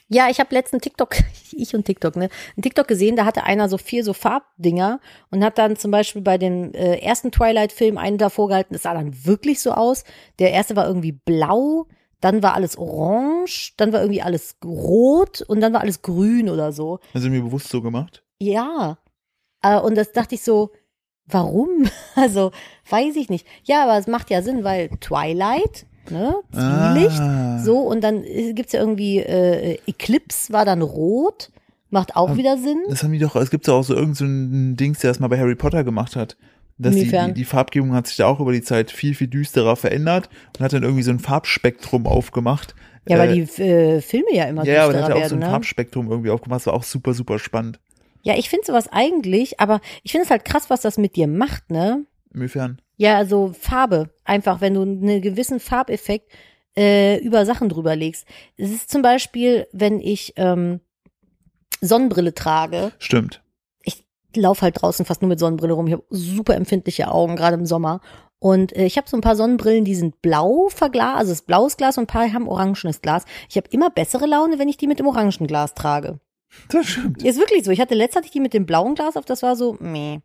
Ja, 0.09 0.27
ich 0.29 0.39
habe 0.39 0.53
letzten 0.53 0.81
TikTok, 0.81 1.15
ich 1.51 1.75
und 1.75 1.85
TikTok, 1.85 2.15
ne, 2.15 2.29
ein 2.57 2.61
TikTok 2.61 2.87
gesehen, 2.87 3.15
da 3.15 3.25
hatte 3.25 3.43
einer 3.43 3.69
so 3.69 3.77
vier 3.77 4.03
so 4.03 4.13
Farbdinger 4.13 4.99
und 5.29 5.43
hat 5.43 5.57
dann 5.57 5.77
zum 5.77 5.91
Beispiel 5.91 6.21
bei 6.21 6.37
dem 6.37 6.73
äh, 6.73 6.97
ersten 6.97 7.31
Twilight-Film 7.31 7.97
einen 7.97 8.17
davor 8.17 8.49
gehalten, 8.49 8.73
das 8.73 8.83
sah 8.83 8.93
dann 8.93 9.25
wirklich 9.25 9.61
so 9.61 9.71
aus. 9.71 10.03
Der 10.39 10.51
erste 10.51 10.75
war 10.75 10.87
irgendwie 10.87 11.11
blau, 11.11 11.87
dann 12.21 12.43
war 12.43 12.55
alles 12.55 12.77
orange, 12.77 13.73
dann 13.77 13.93
war 13.93 14.01
irgendwie 14.01 14.21
alles 14.21 14.57
rot 14.65 15.41
und 15.41 15.61
dann 15.61 15.73
war 15.73 15.81
alles 15.81 16.01
grün 16.01 16.49
oder 16.49 16.71
so. 16.71 16.99
Also 17.13 17.29
mir 17.29 17.41
bewusst 17.41 17.69
so 17.69 17.81
gemacht. 17.81 18.23
Ja. 18.39 18.97
Äh, 19.61 19.79
und 19.79 19.95
das 19.95 20.11
dachte 20.11 20.35
ich 20.35 20.43
so, 20.43 20.71
warum? 21.25 21.89
Also, 22.15 22.51
weiß 22.89 23.15
ich 23.15 23.29
nicht. 23.29 23.47
Ja, 23.63 23.83
aber 23.83 23.97
es 23.97 24.07
macht 24.07 24.29
ja 24.29 24.41
Sinn, 24.41 24.65
weil 24.65 24.89
Twilight, 24.99 25.85
ne, 26.09 26.35
Zwielicht, 26.51 27.19
Ah. 27.19 27.59
so, 27.59 27.79
und 27.79 28.01
dann 28.03 28.23
äh, 28.23 28.53
gibt's 28.53 28.73
ja 28.73 28.79
irgendwie, 28.79 29.19
äh, 29.19 29.77
Eclipse 29.87 30.51
war 30.53 30.65
dann 30.65 30.81
rot, 30.81 31.51
macht 31.89 32.15
auch 32.15 32.35
wieder 32.37 32.57
Sinn. 32.57 32.77
Das 32.89 33.03
haben 33.03 33.11
die 33.11 33.19
doch, 33.19 33.35
es 33.35 33.49
gibt 33.49 33.67
ja 33.67 33.73
auch 33.73 33.83
so 33.83 33.95
irgendein 33.95 34.69
so 34.71 34.75
Dings, 34.75 34.99
der 34.99 35.11
das 35.11 35.19
mal 35.19 35.27
bei 35.27 35.39
Harry 35.39 35.55
Potter 35.55 35.83
gemacht 35.83 36.15
hat. 36.15 36.37
Dass 36.77 36.93
die, 36.95 37.01
Inwiefern? 37.01 37.27
die, 37.33 37.41
die 37.41 37.45
Farbgebung 37.45 37.93
hat 37.93 38.07
sich 38.07 38.15
da 38.15 38.27
auch 38.27 38.39
über 38.39 38.53
die 38.53 38.61
Zeit 38.61 38.89
viel, 38.91 39.13
viel 39.13 39.27
düsterer 39.27 39.75
verändert 39.75 40.29
und 40.57 40.63
hat 40.63 40.71
dann 40.71 40.83
irgendwie 40.83 41.03
so 41.03 41.11
ein 41.11 41.19
Farbspektrum 41.19 42.07
aufgemacht. 42.07 42.73
Ja, 43.07 43.17
weil 43.17 43.31
Äh, 43.31 43.33
die 43.45 43.61
äh, 43.63 44.01
Filme 44.01 44.27
ja 44.33 44.45
immer 44.45 44.63
ja, 44.65 44.83
aber 44.85 44.93
der 44.93 45.01
düsterer 45.01 45.03
hat 45.03 45.09
ja 45.09 45.15
auch 45.15 45.29
so 45.29 45.35
werden, 45.35 45.43
ein 45.43 45.47
ne? 45.47 45.51
Farbspektrum 45.51 46.09
irgendwie 46.09 46.29
aufgemacht, 46.29 46.61
das 46.61 46.67
war 46.67 46.73
auch 46.75 46.83
super, 46.83 47.13
super 47.13 47.37
spannend. 47.37 47.79
Ja, 48.23 48.37
ich 48.37 48.49
finde 48.49 48.65
sowas 48.65 48.87
eigentlich, 48.91 49.59
aber 49.59 49.81
ich 50.03 50.11
finde 50.11 50.25
es 50.25 50.31
halt 50.31 50.45
krass, 50.45 50.69
was 50.69 50.79
das 50.81 50.97
mit 50.97 51.15
dir 51.17 51.27
macht, 51.27 51.69
ne? 51.69 52.05
Inwiefern? 52.33 52.81
Ja, 52.99 53.15
also 53.15 53.53
Farbe. 53.57 54.09
Einfach, 54.25 54.59
wenn 54.59 54.73
du 54.73 54.81
einen 54.81 55.21
gewissen 55.21 55.61
Farbeffekt 55.61 56.29
äh, 56.77 57.17
über 57.23 57.45
Sachen 57.45 57.69
drüber 57.69 57.95
legst. 57.95 58.27
Es 58.57 58.71
ist 58.71 58.91
zum 58.91 59.01
Beispiel, 59.01 59.67
wenn 59.71 60.01
ich 60.01 60.33
ähm, 60.35 60.81
Sonnenbrille 61.79 62.33
trage. 62.33 62.91
Stimmt. 62.99 63.41
Ich 63.83 64.03
laufe 64.35 64.63
halt 64.63 64.81
draußen 64.81 65.05
fast 65.05 65.21
nur 65.21 65.29
mit 65.29 65.39
Sonnenbrille 65.39 65.73
rum. 65.73 65.87
Ich 65.87 65.93
habe 65.93 66.03
super 66.09 66.57
empfindliche 66.57 67.09
Augen, 67.09 67.37
gerade 67.37 67.55
im 67.55 67.65
Sommer. 67.65 68.01
Und 68.37 68.75
äh, 68.75 68.83
ich 68.83 68.97
habe 68.97 69.09
so 69.09 69.15
ein 69.15 69.21
paar 69.21 69.37
Sonnenbrillen, 69.37 69.85
die 69.85 69.95
sind 69.95 70.21
blau 70.21 70.67
verglast, 70.67 71.19
also 71.19 71.31
es 71.31 71.39
ist 71.39 71.47
blaues 71.47 71.77
Glas 71.77 71.97
und 71.97 72.03
ein 72.03 72.07
paar 72.07 72.33
haben 72.33 72.49
orangenes 72.49 73.01
Glas. 73.01 73.23
Ich 73.49 73.55
habe 73.55 73.69
immer 73.71 73.89
bessere 73.89 74.25
Laune, 74.25 74.59
wenn 74.59 74.67
ich 74.67 74.75
die 74.75 74.87
mit 74.87 74.99
dem 74.99 75.07
orangen 75.07 75.47
Glas 75.47 75.73
trage. 75.73 76.19
Das 76.67 76.85
stimmt. 76.85 77.23
Ist 77.23 77.39
wirklich 77.39 77.63
so. 77.63 77.71
Ich 77.71 77.79
hatte 77.79 77.95
letztes 77.95 78.17
hatte 78.17 78.25
ich 78.25 78.33
die 78.33 78.41
mit 78.41 78.53
dem 78.53 78.65
blauen 78.65 78.95
Glas 78.95 79.15
auf, 79.15 79.23
das 79.23 79.41
war 79.41 79.55
so, 79.55 79.77
meh. 79.79 80.19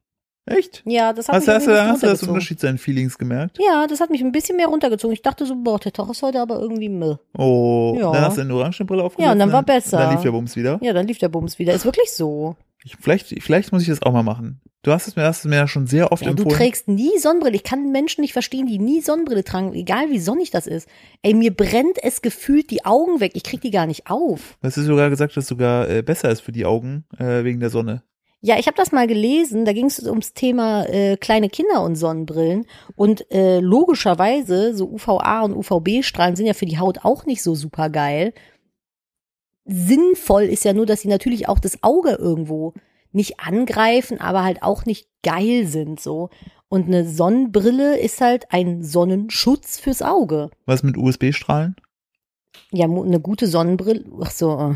Echt? 0.47 0.82
Ja, 0.84 1.12
das 1.14 1.28
hat 1.28 1.36
Hast, 1.36 1.47
mich 1.47 1.55
hast, 1.57 1.66
du, 1.66 1.70
bisschen 1.70 1.88
hast 1.88 2.03
du 2.03 2.07
das. 2.07 2.22
Unterschied 2.24 2.61
seinen 2.61 2.76
Feelings 2.78 3.16
gemerkt? 3.16 3.59
Ja, 3.59 3.86
das 3.86 4.01
hat 4.01 4.11
mich 4.11 4.20
ein 4.22 4.30
bisschen 4.32 4.57
mehr 4.57 4.66
runtergezogen. 4.66 5.14
Ich 5.14 5.22
dachte 5.22 5.47
so, 5.47 5.55
boah, 5.57 5.78
der 5.78 5.92
Tag 5.92 6.11
ist 6.11 6.22
heute 6.22 6.40
aber 6.40 6.61
irgendwie 6.61 6.90
Müll. 6.90 7.18
Oh, 7.38 7.97
Ja. 7.99 8.12
dann 8.12 8.22
hast 8.22 8.36
du 8.36 8.42
eine 8.42 8.55
Orangenbrille 8.55 9.03
aufgesetzt. 9.03 9.26
Ja, 9.26 9.32
und 9.32 9.38
dann 9.38 9.53
war 9.53 9.62
besser. 9.62 9.97
Dann 9.99 10.12
lief 10.12 10.22
der 10.22 10.32
Bums 10.32 10.55
wieder. 10.57 10.78
Ja, 10.82 10.92
dann 10.92 11.07
lief 11.07 11.18
der 11.18 11.28
Bums 11.30 11.59
wieder. 11.59 11.72
Ist 11.72 11.86
wirklich 11.86 12.12
so. 12.12 12.57
Ich, 12.84 12.97
vielleicht, 13.01 13.42
vielleicht 13.42 13.72
muss 13.72 13.80
ich 13.82 13.88
das 13.88 14.03
auch 14.03 14.12
mal 14.12 14.22
machen. 14.22 14.61
Du 14.82 14.92
hast 14.92 15.09
es 15.09 15.16
mir, 15.16 15.22
hast 15.22 15.38
es 15.38 15.45
mir 15.47 15.57
ja 15.57 15.66
schon 15.66 15.86
sehr 15.86 16.12
oft 16.12 16.26
du 16.26 16.28
empfohlen. 16.28 16.51
trägst 16.55 16.88
nie 16.88 17.18
Sonnenbrille. 17.18 17.57
Ich 17.57 17.64
kann 17.64 17.90
Menschen 17.90 18.20
nicht 18.20 18.34
verstehen, 18.34 18.66
die 18.66 18.78
nie 18.78 19.01
Sonnenbrille 19.01 19.42
tragen, 19.42 19.72
egal 19.72 20.11
wie 20.11 20.18
sonnig 20.18 20.51
das 20.51 20.66
ist. 20.66 20.86
Ey, 21.22 21.32
mir 21.32 21.55
brennt 21.57 21.97
es 22.03 22.20
gefühlt 22.20 22.70
die 22.70 22.84
Augen 22.84 23.20
weg. 23.20 23.32
Ich 23.34 23.45
krieg 23.45 23.62
die 23.62 23.70
gar 23.70 23.86
nicht 23.86 24.11
auf. 24.11 24.59
Du 24.61 24.66
hast 24.66 24.74
sogar 24.74 25.09
gesagt, 25.09 25.34
dass 25.38 25.45
es 25.45 25.49
sogar 25.49 25.88
äh, 25.88 26.03
besser 26.03 26.28
ist 26.28 26.42
für 26.42 26.53
die 26.53 26.66
Augen 26.66 27.07
äh, 27.18 27.45
wegen 27.45 27.61
der 27.61 27.70
Sonne. 27.70 28.03
Ja, 28.47 28.59
ich 28.59 28.66
habe 28.66 28.76
das 28.76 28.92
mal 28.92 29.07
gelesen. 29.07 29.64
Da 29.64 29.72
ging 29.72 29.86
es 29.86 29.99
ums 30.01 30.34
Thema 30.34 30.84
äh, 30.84 31.16
kleine 31.16 31.49
Kinder 31.49 31.82
und 31.82 31.97
Sonnenbrillen. 31.97 32.66
Und 32.95 33.30
äh, 33.32 33.61
logischerweise, 33.61 34.76
so 34.76 34.86
UVA 34.86 35.40
und 35.40 35.55
UVB-Strahlen 35.55 36.36
sind 36.36 36.45
ja 36.45 36.53
für 36.53 36.66
die 36.66 36.78
Haut 36.78 37.07
auch 37.07 37.24
nicht 37.24 37.42
so 37.42 37.55
super 37.55 37.88
geil. 37.88 38.34
Sinnvoll 39.64 40.42
ist 40.42 40.62
ja 40.62 40.74
nur, 40.74 40.84
dass 40.84 41.01
sie 41.01 41.09
natürlich 41.09 41.49
auch 41.49 41.59
das 41.59 41.82
Auge 41.82 42.11
irgendwo 42.11 42.74
nicht 43.12 43.40
angreifen, 43.40 44.20
aber 44.20 44.45
halt 44.45 44.62
auch 44.62 44.84
nicht 44.84 45.09
geil 45.22 45.66
sind 45.66 45.99
so. 45.99 46.28
Und 46.68 46.86
eine 46.86 47.09
Sonnenbrille 47.09 47.99
ist 47.99 48.20
halt 48.20 48.53
ein 48.53 48.82
Sonnenschutz 48.82 49.80
fürs 49.80 50.03
Auge. 50.03 50.51
Was 50.66 50.82
mit 50.82 50.99
USB-Strahlen? 50.99 51.76
Ja, 52.72 52.84
eine 52.84 53.20
gute 53.20 53.47
Sonnenbrille. 53.47 54.05
Ach 54.20 54.30
so, 54.30 54.59
äh, 54.59 54.74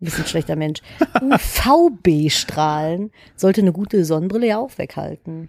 ein 0.00 0.04
bisschen 0.04 0.26
schlechter 0.26 0.56
Mensch. 0.56 0.80
UVB-Strahlen 1.20 3.10
sollte 3.36 3.60
eine 3.60 3.72
gute 3.72 4.04
Sonnenbrille 4.04 4.46
ja 4.46 4.58
auch 4.58 4.78
weghalten. 4.78 5.48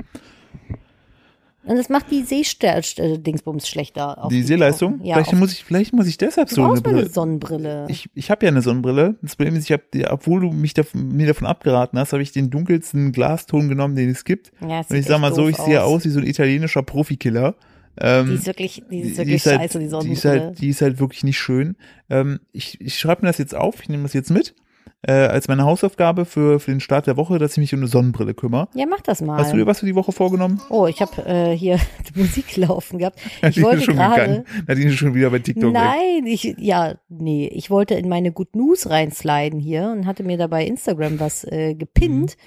Und 1.64 1.76
das 1.78 1.90
macht 1.90 2.10
die 2.10 2.24
Sehdingsbums 2.24 3.68
schlechter. 3.68 4.28
Die 4.32 4.42
Sehleistung? 4.42 5.00
Ja, 5.04 5.16
vielleicht, 5.16 5.34
muss 5.34 5.54
ich, 5.54 5.64
vielleicht 5.64 5.94
muss 5.94 6.08
ich 6.08 6.18
deshalb 6.18 6.50
so 6.50 6.62
eine 6.64 6.70
mal 6.70 6.74
eine 6.74 6.82
Brille. 6.82 7.10
Sonnenbrille. 7.10 7.86
Ich, 7.88 8.10
ich 8.16 8.32
habe 8.32 8.46
ja 8.46 8.52
eine 8.52 8.64
Sonnenbrille. 8.64 9.16
Das 9.22 9.36
Problem 9.36 9.56
ist, 9.56 9.66
ich 9.66 9.72
habe, 9.72 9.84
obwohl 10.10 10.42
du 10.42 10.50
mich 10.50 10.74
davon, 10.74 11.10
mir 11.10 11.28
davon 11.28 11.46
abgeraten 11.46 12.00
hast, 12.00 12.14
habe 12.14 12.24
ich 12.24 12.32
den 12.32 12.50
dunkelsten 12.50 13.12
Glaston 13.12 13.70
genommen, 13.70 13.96
den 13.96 14.10
es 14.10 14.26
gibt. 14.26 14.52
ja, 14.68 14.80
Und 14.80 14.96
ich 14.96 15.06
sag 15.06 15.22
mal 15.22 15.36
so, 15.36 15.48
ich 15.48 15.58
sehe 15.58 15.84
aus 15.84 16.04
wie 16.04 16.10
so 16.10 16.20
ein 16.20 16.26
italienischer 16.26 16.82
Profikiller. 16.82 17.56
Ähm, 18.00 18.28
Die 18.28 18.34
ist 18.36 18.46
wirklich, 18.48 18.84
die 18.90 19.00
ist 19.02 19.12
die 19.14 19.18
wirklich 19.18 19.36
ist 19.36 19.46
halt, 19.48 19.60
scheiße, 19.62 19.80
die 19.80 19.86
die 19.86 19.90
Sonnenbrille. 19.90 20.14
ist 20.14 20.26
halt, 20.26 20.60
die 20.62 20.70
ist 20.70 20.82
halt 20.82 21.00
wirklich 21.00 21.24
nicht 21.24 21.40
schön. 21.40 21.76
Ähm, 22.10 22.40
ich 22.52 22.80
ich 22.82 22.98
schreibe 22.98 23.22
mir 23.24 23.28
das 23.30 23.38
jetzt 23.38 23.56
auf, 23.56 23.82
ich 23.82 23.90
nehme 23.90 24.04
das 24.04 24.14
jetzt 24.14 24.32
mit, 24.32 24.56
äh, 25.04 25.12
als 25.14 25.48
meine 25.48 25.64
Hausaufgabe 25.66 26.26
für, 26.26 26.60
für 26.60 26.72
den 26.72 26.80
Start 26.80 27.08
der 27.08 27.18
Woche, 27.18 27.38
dass 27.40 27.54
ich 27.54 27.58
mich 27.58 27.74
um 27.74 27.80
eine 27.80 27.88
Sonnenbrille 27.88 28.34
kümmere. 28.34 28.70
ja, 28.76 28.86
mach 28.88 29.02
das 29.02 29.22
mal. 29.22 29.38
Hast 29.38 29.52
du 29.52 29.58
dir 29.58 29.66
was 29.66 29.80
für 29.80 29.86
die 29.88 29.96
Woche 29.96 30.12
vorgenommen? 30.12 30.62
oh, 30.70 30.86
ich 30.88 31.02
habe 31.02 31.26
äh, 31.26 31.58
hier 31.58 31.80
die 32.16 32.20
Musik 32.20 32.56
laufen 32.58 33.00
gehabt. 33.00 33.20
Ich 33.38 33.42
Nadine 33.42 33.66
wollte 33.66 33.82
schon 33.84 33.96
gerade. 33.96 34.46
Nadine 34.68 34.90
ist 34.92 34.98
schon 34.98 35.14
wieder 35.16 35.30
bei 35.32 35.40
TikTok 35.40 35.74
weg. 35.74 35.74
Nein, 35.74 36.26
ich, 36.28 36.56
ja, 36.60 36.96
nee, 37.10 37.48
ich 37.54 37.70
wollte 37.70 37.96
in 37.96 38.08
meine 38.10 38.32
Good 38.32 38.56
News 38.56 38.90
reinsliden 38.90 39.60
hier 39.60 39.90
und 39.92 40.06
hatte 40.06 40.24
mir 40.24 40.38
dabei 40.38 40.66
Instagram 40.66 41.20
was 41.20 41.44
äh, 41.46 41.74
gepinnt. 41.76 42.38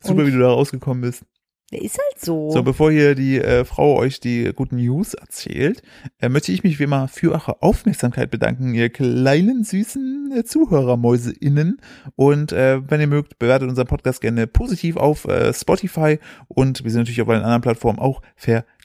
Super, 0.00 0.20
und- 0.22 0.26
wie 0.28 0.32
du 0.32 0.38
da 0.38 0.48
rausgekommen 0.48 1.02
bist. 1.02 1.24
Der 1.70 1.82
ist 1.82 1.98
halt 1.98 2.24
so. 2.24 2.50
So, 2.50 2.62
bevor 2.62 2.90
hier 2.90 3.14
die 3.14 3.38
äh, 3.38 3.64
Frau 3.64 3.96
euch 3.96 4.20
die 4.20 4.52
guten 4.54 4.76
News 4.76 5.12
erzählt, 5.12 5.82
äh, 6.18 6.30
möchte 6.30 6.50
ich 6.50 6.64
mich 6.64 6.78
wie 6.78 6.84
immer 6.84 7.08
für 7.08 7.32
eure 7.32 7.62
Aufmerksamkeit 7.62 8.30
bedanken, 8.30 8.74
ihr 8.74 8.88
kleinen, 8.88 9.64
süßen 9.64 10.32
äh, 10.34 10.44
ZuhörermäuseInnen. 10.44 11.78
Und 12.16 12.52
äh, 12.52 12.80
wenn 12.88 13.02
ihr 13.02 13.06
mögt, 13.06 13.38
bewertet 13.38 13.68
unseren 13.68 13.86
Podcast 13.86 14.22
gerne 14.22 14.46
positiv 14.46 14.96
auf 14.96 15.26
äh, 15.26 15.52
Spotify 15.52 16.18
und 16.48 16.84
wir 16.84 16.90
sind 16.90 17.00
natürlich 17.00 17.20
auf 17.20 17.28
allen 17.28 17.42
anderen 17.42 17.62
Plattformen 17.62 17.98
auch 17.98 18.22
vertreten. 18.34 18.77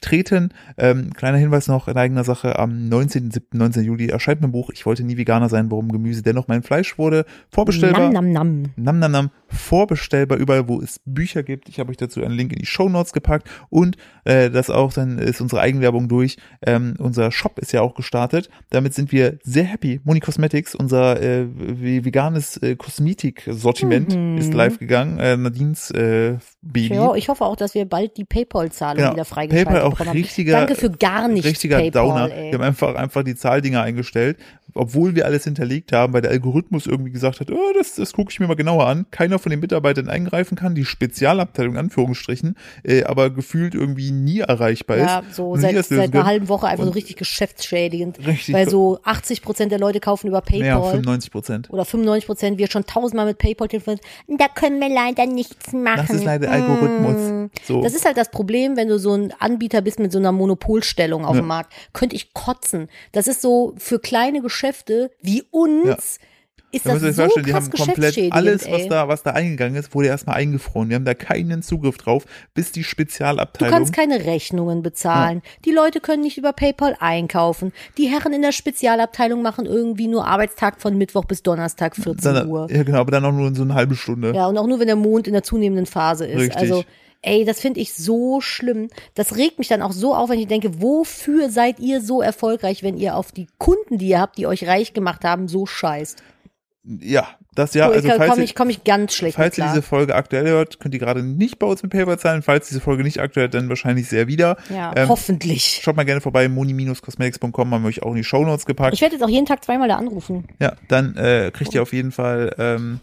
Ähm, 0.77 1.13
kleiner 1.13 1.37
Hinweis 1.37 1.67
noch 1.67 1.87
in 1.87 1.97
eigener 1.97 2.23
Sache, 2.23 2.59
am 2.59 2.71
19.07., 2.89 3.41
19. 3.53 3.83
Juli 3.83 4.07
erscheint 4.09 4.41
mein 4.41 4.51
Buch 4.51 4.69
Ich 4.73 4.85
wollte 4.85 5.03
nie 5.03 5.17
Veganer 5.17 5.49
sein, 5.49 5.71
warum 5.71 5.91
Gemüse 5.91 6.21
dennoch 6.23 6.47
mein 6.47 6.63
Fleisch 6.63 6.97
wurde. 6.97 7.25
Vorbestellbar. 7.49 8.11
Nam, 8.11 8.31
nam, 8.31 8.61
nam. 8.61 8.71
Nam 8.75 8.99
Nam 8.99 9.11
Nam 9.11 9.29
vorbestellbar 9.47 10.37
überall, 10.39 10.67
wo 10.67 10.81
es 10.81 10.99
Bücher 11.05 11.43
gibt. 11.43 11.69
Ich 11.69 11.79
habe 11.79 11.91
euch 11.91 11.97
dazu 11.97 12.23
einen 12.23 12.33
Link 12.35 12.51
in 12.53 12.59
die 12.59 12.65
Show 12.65 12.89
Notes 12.89 13.13
gepackt 13.13 13.47
und 13.69 13.97
äh, 14.25 14.49
das 14.49 14.69
auch 14.69 14.91
dann 14.93 15.19
ist 15.19 15.41
unsere 15.41 15.61
Eigenwerbung 15.61 16.07
durch. 16.07 16.37
Ähm, 16.65 16.95
unser 16.99 17.31
Shop 17.31 17.59
ist 17.59 17.71
ja 17.71 17.81
auch 17.81 17.93
gestartet. 17.95 18.49
Damit 18.71 18.93
sind 18.93 19.11
wir 19.11 19.37
sehr 19.43 19.63
happy. 19.65 20.01
Moni 20.03 20.19
Cosmetics, 20.19 20.73
unser 20.75 21.21
äh, 21.21 21.45
ve- 21.45 22.03
veganes 22.05 22.57
äh, 22.57 22.75
Kosmetik-Sortiment 22.75 24.15
Mhm. 24.15 24.37
ist 24.37 24.53
live 24.53 24.79
gegangen. 24.79 25.17
Äh, 25.19 25.37
Nadines 25.37 25.91
äh, 25.91 26.37
Baby. 26.61 26.95
Ja, 26.95 27.15
ich 27.15 27.29
hoffe 27.29 27.45
auch, 27.45 27.55
dass 27.55 27.73
wir 27.75 27.85
bald 27.85 28.17
die 28.17 28.25
PayPal-Zahlung 28.25 28.97
Genau. 28.97 29.13
wieder 29.13 29.25
freigeschaltet 29.25 29.67
PayPal 29.69 29.81
auch 29.83 29.92
bekommen 29.93 30.09
haben. 30.09 30.17
richtiger- 30.17 30.51
Danke 30.53 30.75
für 30.75 30.89
gar 30.91 31.27
nichts, 31.27 31.47
richtiger 31.47 31.77
PayPal, 31.77 31.91
Downer. 32.07 32.31
ey. 32.31 32.51
Wir 32.51 32.59
haben 32.59 32.65
einfach, 32.65 32.95
einfach 32.95 33.23
die 33.23 33.35
Zahldinger 33.35 33.81
eingestellt, 33.81 34.37
obwohl 34.73 35.15
wir 35.15 35.25
alles 35.25 35.43
hinterlegt 35.43 35.91
haben, 35.91 36.13
weil 36.13 36.21
der 36.21 36.31
Algorithmus 36.31 36.85
irgendwie 36.87 37.11
gesagt 37.11 37.39
hat, 37.39 37.51
oh, 37.51 37.73
das, 37.77 37.95
das 37.95 38.13
gucke 38.13 38.31
ich 38.31 38.39
mir 38.39 38.47
mal 38.47 38.55
genauer 38.55 38.87
an. 38.87 39.05
Keiner 39.11 39.39
von 39.39 39.49
den 39.49 39.59
Mitarbeitern 39.59 40.09
eingreifen 40.09 40.55
kann, 40.55 40.75
die 40.75 40.85
Spezialabteilung 40.85 41.73
in 41.73 41.79
Anführungsstrichen, 41.79 42.55
äh, 42.83 43.03
aber 43.03 43.29
gefühlt 43.29 43.75
irgendwie 43.75 44.11
nie 44.11 44.39
erreichbar 44.39 44.97
Ja, 44.97 45.19
ist. 45.19 45.35
so 45.35 45.51
Und 45.51 45.61
seit, 45.61 45.75
seit 45.85 45.91
einer 45.99 46.07
können. 46.09 46.25
halben 46.25 46.47
Woche 46.49 46.67
einfach 46.67 46.83
so 46.85 46.89
Und- 46.89 46.95
richtig 46.95 47.15
geschäftsschädigend. 47.17 48.25
Richtig. 48.25 48.53
Weil 48.55 48.69
so 48.69 48.99
80 49.03 49.41
Prozent 49.41 49.71
der 49.71 49.79
Leute 49.79 49.99
kaufen 49.99 50.27
über 50.27 50.41
PayPal. 50.41 50.65
ja, 50.67 50.81
95 50.81 51.31
Prozent. 51.31 51.69
oder 51.71 51.85
95 51.85 52.25
Prozent, 52.25 52.57
wir 52.57 52.67
schon 52.69 52.85
tausendmal 52.85 53.25
mit 53.25 53.37
PayPal 53.37 53.67
telefoniert. 53.67 54.01
Da 54.27 54.47
können 54.47 54.79
wir 54.79 54.89
leider 54.89 55.25
nichts 55.25 55.71
machen. 55.73 56.05
Das 56.07 56.09
ist 56.09 56.23
leider 56.23 56.49
Algorithmus. 56.51 57.15
Mm. 57.31 57.45
So. 57.65 57.81
Das 57.83 57.93
ist 57.93 58.05
halt 58.05 58.17
das 58.17 58.31
Problem, 58.31 58.75
wenn 58.77 58.87
du 58.87 58.97
so 58.97 59.13
ein 59.13 59.33
Anbieter 59.39 59.81
bist 59.81 59.99
mit 59.99 60.11
so 60.11 60.19
einer 60.19 60.31
Monopolstellung 60.31 61.25
auf 61.25 61.35
Ja. 61.35 61.41
dem 61.41 61.47
Markt. 61.47 61.73
Könnte 61.93 62.15
ich 62.15 62.33
kotzen. 62.33 62.87
Das 63.11 63.27
ist 63.27 63.41
so 63.41 63.73
für 63.77 63.99
kleine 63.99 64.41
Geschäfte 64.41 64.62
wie 65.21 65.43
uns 65.51 66.19
ist 66.73 66.87
Da 66.87 66.93
das 66.93 67.01
so 67.01 67.13
vorstellen, 67.13 67.45
die 67.45 67.53
haben 67.53 67.69
komplett 67.69 68.33
alles, 68.33 68.69
was 68.69 68.81
ey. 68.81 68.89
da, 68.89 69.07
was 69.07 69.21
da 69.21 69.31
eingegangen 69.31 69.75
ist, 69.75 69.93
wurde 69.93 70.07
erstmal 70.07 70.37
eingefroren. 70.37 70.89
Wir 70.89 70.95
haben 70.95 71.05
da 71.05 71.13
keinen 71.13 71.61
Zugriff 71.61 71.97
drauf, 71.97 72.25
bis 72.55 72.71
die 72.71 72.81
Du 72.81 72.87
Spezialabteilung. 72.87 73.71
kannst 73.71 73.93
keine 73.93 74.25
Rechnungen 74.25 74.81
bezahlen. 74.81 75.43
Die 75.65 75.71
Leute 75.71 75.99
können 75.99 76.23
nicht 76.23 76.37
über 76.39 76.51
PayPal 76.51 76.97
einkaufen. 76.99 77.71
Die 77.97 78.07
Herren 78.07 78.33
in 78.33 78.41
der 78.41 78.51
Spezialabteilung 78.51 79.43
machen 79.43 79.67
irgendwie 79.67 80.07
nur 80.07 80.25
Arbeitstag 80.25 80.81
von 80.81 80.97
Mittwoch 80.97 81.25
bis 81.25 81.43
Donnerstag 81.43 81.95
14 81.95 82.33
dann, 82.33 82.47
Uhr. 82.49 82.67
ja, 82.71 82.81
genau, 82.81 82.99
aber 82.99 83.11
dann 83.11 83.25
auch 83.25 83.31
nur 83.31 83.47
in 83.49 83.55
so 83.55 83.61
eine 83.61 83.75
halbe 83.75 83.95
Stunde. 83.95 84.33
Ja, 84.33 84.47
und 84.47 84.57
auch 84.57 84.65
nur, 84.67 84.79
wenn 84.79 84.87
der 84.87 84.95
Mond 84.95 85.27
in 85.27 85.33
der 85.33 85.43
zunehmenden 85.43 85.85
Phase 85.85 86.25
ist. 86.25 86.39
Richtig. 86.39 86.57
Also, 86.57 86.83
ey, 87.23 87.45
das 87.45 87.59
finde 87.59 87.79
ich 87.79 87.93
so 87.93 88.41
schlimm. 88.41 88.89
Das 89.15 89.35
regt 89.35 89.57
mich 89.57 89.67
dann 89.67 89.81
auch 89.81 89.91
so 89.91 90.13
auf, 90.13 90.29
wenn 90.29 90.39
ich 90.39 90.47
denke, 90.47 90.81
wofür 90.81 91.49
seid 91.49 91.79
ihr 91.79 92.01
so 92.01 92.21
erfolgreich, 92.21 92.83
wenn 92.83 92.97
ihr 92.97 93.15
auf 93.15 93.31
die 93.31 93.47
Kunden, 93.57 93.97
die 93.97 94.09
ihr 94.09 94.19
habt, 94.19 94.37
die 94.37 94.45
euch 94.45 94.67
reich 94.67 94.93
gemacht 94.93 95.23
haben, 95.23 95.47
so 95.47 95.65
scheißt? 95.65 96.21
Ja, 96.85 97.29
das 97.55 97.73
ja, 97.75 97.87
so, 97.87 97.93
also 97.93 98.07
ich 98.09 98.13
falls 98.15 98.31
komme 98.31 98.43
ich, 98.43 98.55
komm 98.55 98.69
ich 98.69 98.83
ganz 98.83 99.13
schlecht 99.13 99.37
falls 99.37 99.57
ihr 99.57 99.65
diese 99.65 99.81
Folge 99.81 100.15
aktuell 100.15 100.47
hört, 100.47 100.81
könnt 100.81 100.93
ihr 100.93 100.99
gerade 100.99 101.23
nicht 101.23 101.57
bei 101.57 101.65
uns 101.65 101.81
mit 101.81 101.93
PayPal 101.93 102.19
zahlen. 102.19 102.41
Falls 102.41 102.67
diese 102.67 102.81
Folge 102.81 103.03
nicht 103.03 103.21
aktuell, 103.21 103.47
dann 103.47 103.69
wahrscheinlich 103.69 104.09
sehr 104.09 104.27
wieder. 104.27 104.57
ja, 104.69 104.91
ähm, 104.93 105.07
hoffentlich. 105.07 105.79
Schaut 105.81 105.95
mal 105.95 106.03
gerne 106.03 106.19
vorbei, 106.19 106.49
moni-cosmetics.com 106.49 107.73
haben 107.73 107.83
wir 107.83 107.87
euch 107.87 108.03
auch 108.03 108.09
in 108.09 108.17
die 108.17 108.23
Shownotes 108.25 108.65
gepackt. 108.65 108.93
Ich 108.93 109.01
werde 109.01 109.15
jetzt 109.15 109.23
auch 109.23 109.29
jeden 109.29 109.45
Tag 109.45 109.63
zweimal 109.63 109.87
da 109.87 109.95
anrufen. 109.95 110.45
Ja, 110.59 110.73
dann 110.89 111.15
äh, 111.15 111.51
kriegt 111.53 111.73
ihr 111.73 111.81
auf 111.81 111.93
jeden 111.93 112.11
Fall 112.11 112.53
ähm, 112.57 112.99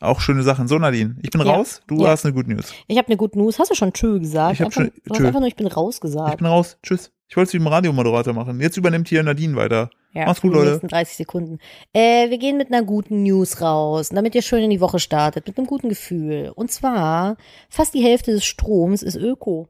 auch 0.00 0.20
schöne 0.20 0.42
Sachen. 0.42 0.68
So, 0.68 0.78
Nadine, 0.78 1.16
ich 1.22 1.30
bin 1.30 1.40
Ja. 1.40 1.54
raus, 1.54 1.82
du 1.86 2.02
Ja. 2.02 2.08
hast 2.10 2.24
eine 2.24 2.34
Good 2.34 2.48
News. 2.48 2.72
Ich 2.86 2.98
habe 2.98 3.08
eine 3.08 3.16
Good 3.16 3.36
News. 3.36 3.58
Hast 3.58 3.70
du 3.70 3.74
schon 3.74 3.92
Tschö 3.92 4.18
gesagt? 4.20 4.54
Ich 4.54 4.60
hab 4.60 4.66
einfach, 4.66 4.82
schon 4.82 4.90
du 5.04 5.14
hast 5.14 5.20
einfach 5.24 5.40
nur, 5.40 5.48
ich 5.48 5.56
bin 5.56 5.66
raus 5.66 5.96
Ich 5.96 6.00
gesagt. 6.00 6.38
bin 6.38 6.46
raus. 6.46 6.78
Tschüss. 6.82 7.12
Ich 7.28 7.36
wollte 7.36 7.48
es 7.48 7.52
wie 7.54 7.56
im 7.56 7.66
Radiomoderator 7.66 8.32
machen. 8.34 8.60
Jetzt 8.60 8.76
übernimmt 8.76 9.08
hier 9.08 9.22
Nadine 9.22 9.56
weiter. 9.56 9.90
Ja, 10.12 10.26
Mach's 10.26 10.40
gut, 10.40 10.52
in 10.52 10.54
den 10.54 10.58
Leute. 10.60 10.70
nächsten 10.72 10.88
30 10.88 11.16
Sekunden. 11.16 11.58
Äh, 11.92 12.30
wir 12.30 12.38
gehen 12.38 12.56
mit 12.56 12.72
einer 12.72 12.84
guten 12.84 13.22
News 13.24 13.60
raus, 13.60 14.10
damit 14.10 14.34
ihr 14.36 14.42
schön 14.42 14.62
in 14.62 14.70
die 14.70 14.80
Woche 14.80 14.98
startet, 15.00 15.46
mit 15.46 15.58
einem 15.58 15.66
guten 15.66 15.88
Gefühl. 15.88 16.52
Und 16.54 16.70
zwar, 16.70 17.36
fast 17.68 17.94
die 17.94 18.02
Hälfte 18.02 18.30
des 18.32 18.44
Stroms 18.44 19.02
ist 19.02 19.16
Öko. 19.16 19.68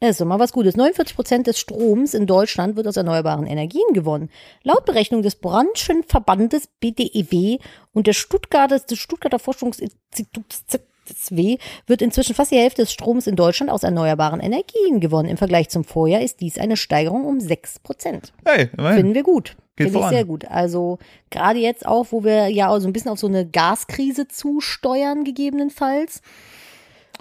Das 0.00 0.10
ist 0.12 0.20
doch 0.20 0.26
mal 0.26 0.38
was 0.38 0.52
Gutes. 0.52 0.76
49 0.76 1.14
Prozent 1.14 1.46
des 1.46 1.58
Stroms 1.58 2.14
in 2.14 2.26
Deutschland 2.26 2.74
wird 2.76 2.86
aus 2.86 2.96
erneuerbaren 2.96 3.46
Energien 3.46 3.92
gewonnen. 3.92 4.30
Laut 4.62 4.86
Berechnung 4.86 5.22
des 5.22 5.36
Branchenverbandes 5.36 6.68
BDEW 6.80 7.58
und 7.92 8.06
des 8.06 8.16
Stuttgarter, 8.16 8.78
des 8.78 8.98
Stuttgarter 8.98 9.38
Forschungsinstituts 9.38 10.64
ZSW 11.10 11.58
wird 11.86 12.02
inzwischen 12.02 12.34
fast 12.34 12.50
die 12.50 12.56
Hälfte 12.56 12.82
des 12.82 12.92
Stroms 12.92 13.26
in 13.26 13.36
Deutschland 13.36 13.70
aus 13.70 13.82
erneuerbaren 13.82 14.40
Energien 14.40 15.00
gewonnen. 15.00 15.28
Im 15.28 15.36
Vergleich 15.36 15.68
zum 15.68 15.84
Vorjahr 15.84 16.22
ist 16.22 16.40
dies 16.40 16.58
eine 16.58 16.76
Steigerung 16.76 17.24
um 17.24 17.40
6 17.40 17.80
Prozent. 17.80 18.32
Hey, 18.44 18.70
immerhin. 18.76 18.96
Finden 18.96 19.14
wir 19.14 19.22
gut. 19.22 19.56
Finde 19.76 19.98
ich 19.98 20.06
sehr 20.06 20.24
gut. 20.24 20.44
Also 20.46 20.98
gerade 21.30 21.58
jetzt 21.58 21.86
auch, 21.86 22.08
wo 22.10 22.22
wir 22.22 22.48
ja 22.48 22.78
so 22.80 22.86
ein 22.86 22.92
bisschen 22.92 23.10
auf 23.10 23.18
so 23.18 23.26
eine 23.26 23.46
Gaskrise 23.46 24.28
zusteuern, 24.28 25.24
gegebenenfalls. 25.24 26.20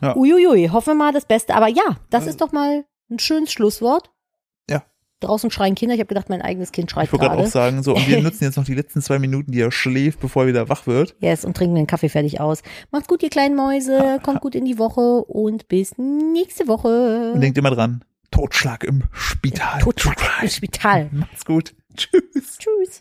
Ja. 0.02 0.16
Uiuiui, 0.16 0.68
hoffen 0.70 0.92
wir 0.92 0.96
mal 0.96 1.14
das 1.14 1.26
Beste. 1.26 1.56
Aber 1.56 1.68
ja, 1.68 1.98
das 2.10 2.28
ist 2.28 2.42
doch 2.42 2.52
mal 2.52 2.86
ein 3.10 3.20
schönes 3.20 3.52
Schlusswort. 3.52 4.12
Ja. 4.70 4.84
Draußen 5.20 5.52
schreien 5.52 5.76
Kinder. 5.76 5.96
Ich 5.96 6.00
habe 6.00 6.08
gedacht, 6.08 6.30
mein 6.30 6.42
eigenes 6.42 6.72
Kind 6.72 6.90
schreit 6.92 7.08
Ich 7.08 7.12
wollte 7.12 7.26
gerade 7.26 7.36
auch 7.36 7.40
gerade. 7.42 7.52
sagen, 7.52 7.84
so, 7.84 7.96
und 7.96 8.08
wir 8.08 8.22
nutzen 8.24 8.44
jetzt 8.46 8.56
noch 8.56 8.64
die 8.66 8.76
letzten 8.76 9.02
zwei 9.02 9.20
Minuten, 9.20 9.52
die 9.52 9.60
er 9.60 9.72
schläft, 9.72 10.20
bevor 10.20 10.44
er 10.44 10.48
wieder 10.50 10.70
wach 10.70 10.88
wird. 10.88 11.16
Yes, 11.20 11.44
und 11.44 11.58
trinken 11.58 11.76
den 11.76 11.88
Kaffee 11.88 12.10
fertig 12.10 12.40
aus. 12.40 12.62
Macht's 12.92 13.08
gut, 13.08 13.22
ihr 13.24 13.30
kleinen 13.30 13.56
Mäuse. 13.56 14.20
Kommt 14.24 14.42
gut 14.42 14.56
in 14.56 14.66
die 14.66 14.78
Woche 14.78 15.24
und 15.26 15.68
bis 15.68 15.98
nächste 15.98 16.68
Woche. 16.68 17.32
Und 17.34 17.42
denkt 17.42 17.58
immer 17.58 17.72
dran, 17.72 18.06
Totschlag 18.32 18.84
im 18.84 19.04
Spital. 19.12 19.80
Totschlag 19.82 20.18
im 20.44 20.50
Spital. 20.50 21.10
Macht's 21.12 21.44
gut. 21.46 21.74
Tschüss. 21.98 22.58
Tschüss. 22.60 22.98